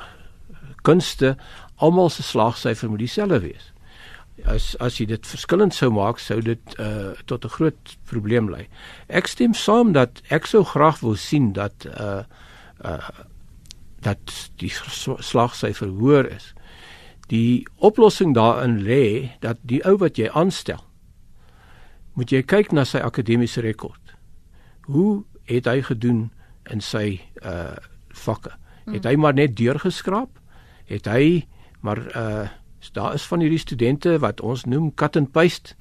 kunste 0.82 1.36
almal 1.76 2.08
se 2.08 2.22
slaagsyfer 2.22 2.88
moet 2.88 2.98
dieselfde 2.98 3.40
wees 3.40 3.72
as 4.44 4.76
as 4.80 4.98
jy 5.00 5.06
dit 5.06 5.26
verskillend 5.26 5.74
sou 5.74 5.90
maak 5.94 6.20
sou 6.22 6.40
dit 6.44 6.74
uh 6.78 7.14
tot 7.26 7.44
'n 7.44 7.48
groot 7.48 7.96
probleem 8.04 8.50
lei. 8.50 8.68
Ek 9.08 9.26
stem 9.26 9.54
saam 9.54 9.92
dat 9.92 10.22
ek 10.30 10.46
sou 10.46 10.64
graag 10.64 11.00
wil 11.00 11.16
sien 11.16 11.52
dat 11.52 11.86
uh 11.86 12.22
uh 12.84 13.08
dat 14.00 14.50
die 14.56 14.70
slagsyfer 15.18 15.88
hoër 15.88 16.30
is. 16.36 16.54
Die 17.28 17.66
oplossing 17.76 18.34
daarin 18.34 18.78
lê 18.82 19.30
dat 19.40 19.58
die 19.62 19.82
ou 19.84 19.96
wat 19.98 20.16
jy 20.16 20.30
aanstel 20.30 20.84
moet 22.14 22.32
jy 22.32 22.42
kyk 22.42 22.72
na 22.72 22.84
sy 22.84 22.98
akademiese 22.98 23.60
rekord. 23.60 24.16
Hoe 24.90 25.24
het 25.44 25.66
hy 25.66 25.82
gedoen 25.82 26.30
in 26.70 26.80
sy 26.80 27.20
uh 27.42 27.76
vakke? 28.10 28.50
Het 28.88 29.04
hy 29.04 29.16
maar 29.16 29.34
net 29.34 29.56
deurgeskraap? 29.56 30.30
Het 30.86 31.06
hy 31.06 31.46
maar 31.80 32.00
uh 32.16 32.48
daar 32.92 33.14
is 33.14 33.26
van 33.26 33.40
hierdie 33.40 33.58
studente 33.58 34.18
wat 34.18 34.40
ons 34.40 34.64
noem 34.64 34.94
cut 34.94 35.16
and 35.16 35.32
paste. 35.32 35.74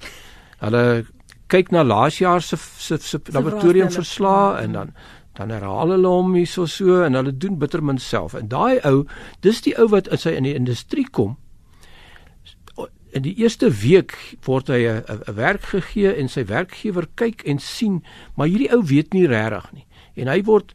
Hulle 0.58 1.06
kyk 1.48 1.70
na 1.70 1.82
laas 1.82 2.18
jaar 2.18 2.42
se 2.42 2.56
se 2.58 3.20
laboratoriumverslae 3.32 4.62
en 4.62 4.72
dan 4.72 4.92
dan 5.38 5.50
herhaal 5.54 5.92
hulle 5.94 6.08
hom 6.10 6.32
hierso 6.34 6.66
so 6.66 7.02
en 7.04 7.14
hulle 7.14 7.32
doen 7.32 7.58
bitter 7.58 7.82
min 7.82 7.98
self. 7.98 8.34
En 8.34 8.48
daai 8.50 8.80
ou, 8.88 9.04
dis 9.46 9.60
die 9.62 9.76
ou 9.78 9.86
wat 9.92 10.10
in 10.10 10.18
sy 10.18 10.32
in 10.34 10.48
die 10.48 10.54
industrie 10.58 11.06
kom. 11.06 11.36
In 13.14 13.22
die 13.22 13.36
eerste 13.38 13.70
week 13.70 14.16
word 14.46 14.68
hy 14.68 14.82
'n 14.88 15.22
werk 15.38 15.70
gegee 15.70 16.10
en 16.10 16.28
sy 16.28 16.44
werkgewer 16.44 17.06
kyk 17.14 17.46
en 17.46 17.58
sien, 17.58 18.02
maar 18.34 18.50
hierdie 18.50 18.72
ou 18.74 18.82
weet 18.82 19.14
nie 19.14 19.26
regtig 19.26 19.72
nie. 19.72 19.86
En 20.16 20.28
hy 20.28 20.42
word 20.42 20.74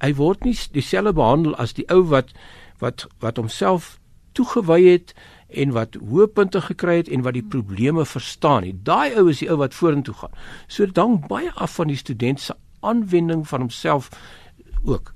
hy 0.00 0.14
word 0.14 0.44
nie 0.44 0.54
dieselfde 0.72 1.12
behandel 1.12 1.56
as 1.56 1.74
die 1.74 1.86
ou 1.90 2.02
wat 2.02 2.30
wat 2.78 3.06
wat 3.18 3.36
homself 3.36 3.98
toegewy 4.38 4.80
het 4.86 5.12
en 5.48 5.72
wat 5.76 5.96
hoë 5.96 6.28
punte 6.36 6.60
gekry 6.60 6.98
het 7.00 7.10
en 7.12 7.24
wat 7.24 7.36
die 7.36 7.44
probleme 7.54 8.04
verstaan 8.06 8.66
het. 8.68 8.82
Daai 8.84 9.16
ou 9.16 9.28
is 9.32 9.40
die 9.42 9.48
ou 9.50 9.58
wat 9.60 9.76
vorentoe 9.76 10.14
gaan. 10.14 10.34
So 10.68 10.86
dan 10.86 11.22
baie 11.28 11.52
af 11.54 11.78
van 11.80 11.88
die 11.92 11.96
student 11.96 12.40
se 12.40 12.56
aanwending 12.80 13.46
van 13.48 13.66
homself 13.66 14.10
ook. 14.84 15.12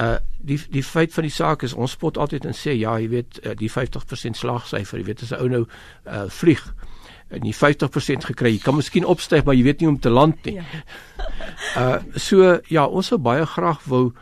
Uh 0.00 0.16
die 0.40 0.56
die 0.72 0.84
feit 0.84 1.12
van 1.12 1.26
die 1.26 1.32
saak 1.32 1.62
is 1.62 1.74
ons 1.76 1.92
spot 1.92 2.16
altyd 2.16 2.46
en 2.48 2.54
sê 2.56 2.72
ja, 2.72 2.94
jy 2.96 3.10
weet 3.12 3.40
uh, 3.44 3.52
die 3.58 3.68
50% 3.68 4.38
slagsyfer, 4.40 4.98
jy 4.98 5.04
weet 5.04 5.22
as 5.26 5.32
'n 5.36 5.40
ou 5.42 5.48
nou 5.48 5.64
uh 6.06 6.28
vlieg 6.32 6.62
en 7.28 7.44
jy 7.44 7.52
50% 7.54 8.24
gekry, 8.32 8.54
jy 8.56 8.62
kan 8.64 8.74
miskien 8.74 9.04
opstyg, 9.04 9.44
maar 9.44 9.54
jy 9.54 9.62
weet 9.62 9.80
nie 9.80 9.88
om 9.88 9.98
te 10.00 10.10
land 10.10 10.44
nie. 10.44 10.54
Ja. 10.54 10.64
uh 11.82 11.98
so 12.16 12.60
ja, 12.68 12.86
ons 12.86 13.12
sou 13.12 13.18
baie 13.18 13.44
graag 13.46 13.84
wou 13.84 14.12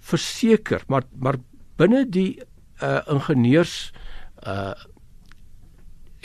verseker, 0.00 0.82
maar 0.88 1.04
maar 1.18 1.36
binne 1.76 2.06
die 2.08 2.40
uh 2.82 3.00
ingenieurs 3.06 3.92
uh 4.46 4.74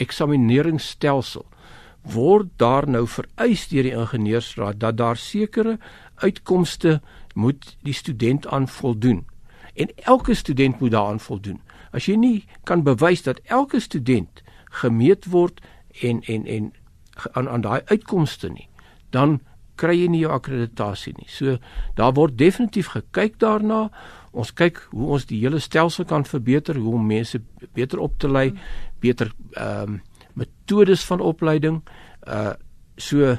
eksamineringsstelsel 0.02 1.46
word 2.02 2.48
daar 2.58 2.88
nou 2.90 3.06
vereis 3.06 3.68
deur 3.70 3.86
die 3.86 3.94
ingenieursraad 3.94 4.80
dat 4.80 4.96
daar 4.96 5.16
sekere 5.16 5.78
uitkomste 6.14 7.00
moet 7.34 7.76
die 7.82 7.94
student 7.94 8.46
aan 8.46 8.68
voldoen. 8.68 9.26
En 9.74 9.88
elke 9.96 10.34
student 10.34 10.80
moet 10.80 10.90
daaraan 10.90 11.20
voldoen. 11.20 11.60
As 11.92 12.06
jy 12.06 12.16
nie 12.16 12.44
kan 12.64 12.82
bewys 12.82 13.22
dat 13.22 13.40
elke 13.44 13.80
student 13.80 14.42
gemeet 14.82 15.28
word 15.30 15.60
en 16.02 16.22
en 16.22 16.46
en 16.46 16.72
aan 17.32 17.48
aan 17.48 17.60
daai 17.60 17.80
uitkomste 17.84 18.48
nie, 18.48 18.68
dan 19.10 19.40
kry 19.80 19.96
jy 19.96 20.08
nie 20.12 20.22
jou 20.22 20.32
akkreditasie 20.34 21.14
nie. 21.16 21.28
So 21.30 21.58
daar 21.98 22.14
word 22.16 22.38
definitief 22.40 22.92
gekyk 22.94 23.38
daarna. 23.42 23.86
Ons 24.32 24.52
kyk 24.56 24.80
hoe 24.92 25.12
ons 25.16 25.26
die 25.28 25.40
hele 25.42 25.60
stelsel 25.60 26.06
kan 26.08 26.24
verbeter, 26.28 26.78
hoe 26.80 26.96
om 26.96 27.06
mense 27.06 27.40
beter 27.76 28.00
op 28.00 28.18
te 28.20 28.30
lei, 28.30 28.50
beter 29.04 29.32
ehm 29.56 29.98
um, 29.98 30.00
metodes 30.32 31.02
van 31.04 31.20
opleiding. 31.20 31.82
Uh 32.24 32.54
so 32.96 33.36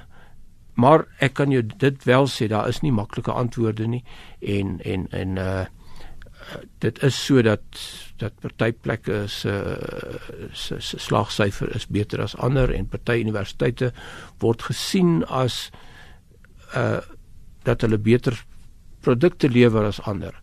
maar 0.74 1.06
ek 1.22 1.34
kan 1.38 1.52
jou 1.54 1.62
dit 1.78 2.04
wel 2.06 2.28
sê 2.30 2.48
daar 2.50 2.68
is 2.70 2.82
nie 2.82 2.92
maklike 2.92 3.32
antwoorde 3.32 3.88
nie 3.88 4.04
en 4.42 4.80
en 4.82 5.08
en 5.12 5.38
uh 5.38 5.66
dit 6.80 7.04
is 7.04 7.18
sodat 7.26 7.82
dat 8.20 8.34
party 8.42 8.72
plekke 8.72 9.28
se 9.28 9.54
se 10.54 11.00
slagsyfer 11.00 11.76
is 11.76 11.88
beter 11.88 12.22
as 12.22 12.36
ander 12.36 12.74
en 12.74 12.90
party 12.90 13.22
universiteite 13.22 13.94
word 14.42 14.62
gesien 14.70 15.24
as 15.26 15.70
uh 15.72 15.93
dat 17.64 17.82
hulle 17.82 17.98
beter 17.98 18.38
produkte 19.04 19.50
lewer 19.50 19.86
as 19.86 20.02
ander 20.02 20.34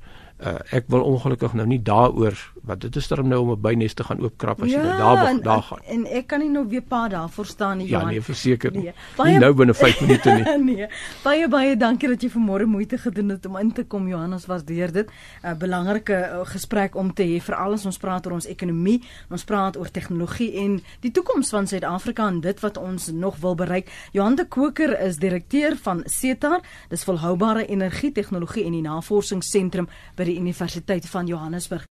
uh, 0.47 0.59
ek 0.71 0.89
wil 0.89 1.03
ongelukkig 1.03 1.53
nou 1.53 1.67
nie 1.67 1.83
daaroor 1.83 2.39
want 2.61 2.81
dit 2.81 2.97
is 2.97 3.09
dan 3.09 3.29
nou 3.29 3.41
om 3.41 3.51
'n 3.51 3.61
bynes 3.61 3.95
te 3.95 4.05
gaan 4.05 4.21
oopkrap 4.21 4.63
as 4.63 4.71
ja, 4.71 4.81
jy 4.81 4.87
nou 4.87 4.99
daar 4.99 5.27
en, 5.27 5.41
daar 5.43 5.63
gaan. 5.63 5.79
En 5.87 6.07
ek 6.07 6.27
kan 6.27 6.39
nie 6.41 6.51
nou 6.51 6.69
weer 6.69 6.83
pa 6.83 7.09
daarvoor 7.09 7.47
staan 7.47 7.79
nie 7.79 7.87
Johan. 7.87 8.05
Ja 8.05 8.11
nee, 8.11 8.23
verseker. 8.23 8.73
Nee. 8.73 8.93
Baie, 9.17 9.31
nie 9.31 9.39
nou 9.39 9.55
binne 9.55 9.75
5 9.75 10.01
minute 10.05 10.31
nie. 10.31 10.75
nee. 10.75 10.89
Baie 11.23 11.49
baie 11.49 11.77
dankie 11.77 12.09
dat 12.09 12.23
jy 12.23 12.31
vanmôre 12.31 12.67
moeite 12.67 12.99
gedoen 12.99 13.29
het 13.29 13.47
om 13.47 13.57
in 13.57 13.73
te 13.73 13.85
kom 13.85 14.09
Johan. 14.09 14.33
Ons 14.33 14.47
waardeer 14.47 14.93
dit. 14.93 15.09
'n 15.43 15.47
uh, 15.47 15.55
Belangrike 15.55 16.13
uh, 16.13 16.41
gesprek 16.45 16.95
om 16.95 17.15
te 17.15 17.23
hê 17.23 17.41
vir 17.41 17.55
alles 17.55 17.87
ons 17.87 17.99
praat 17.99 18.27
oor 18.27 18.33
ons 18.33 18.47
ekonomie, 18.47 19.03
ons 19.31 19.45
praat 19.45 19.77
oor 19.77 19.91
tegnologie 19.91 20.57
en 20.57 20.81
die 21.01 21.11
toekoms 21.11 21.51
van 21.51 21.67
Suid-Afrika 21.67 22.29
en 22.29 22.41
dit 22.41 22.61
wat 22.61 22.77
ons 22.77 23.11
nog 23.11 23.37
wil 23.37 23.55
bereik. 23.55 23.91
Johan 24.13 24.35
de 24.35 24.45
Koker 24.45 25.01
is 25.01 25.17
direkteur 25.17 25.77
van 25.77 26.03
CETAR, 26.07 26.61
dis 26.89 27.05
volhoubare 27.05 27.67
energie 27.67 28.13
tegnologie 28.13 28.65
en 28.65 28.73
die 28.73 28.83
navorsingsentrum 28.83 29.89
by 30.17 30.25
die 30.31 30.39
Universiteit 30.39 31.07
van 31.07 31.27
Johannesburg. 31.27 31.89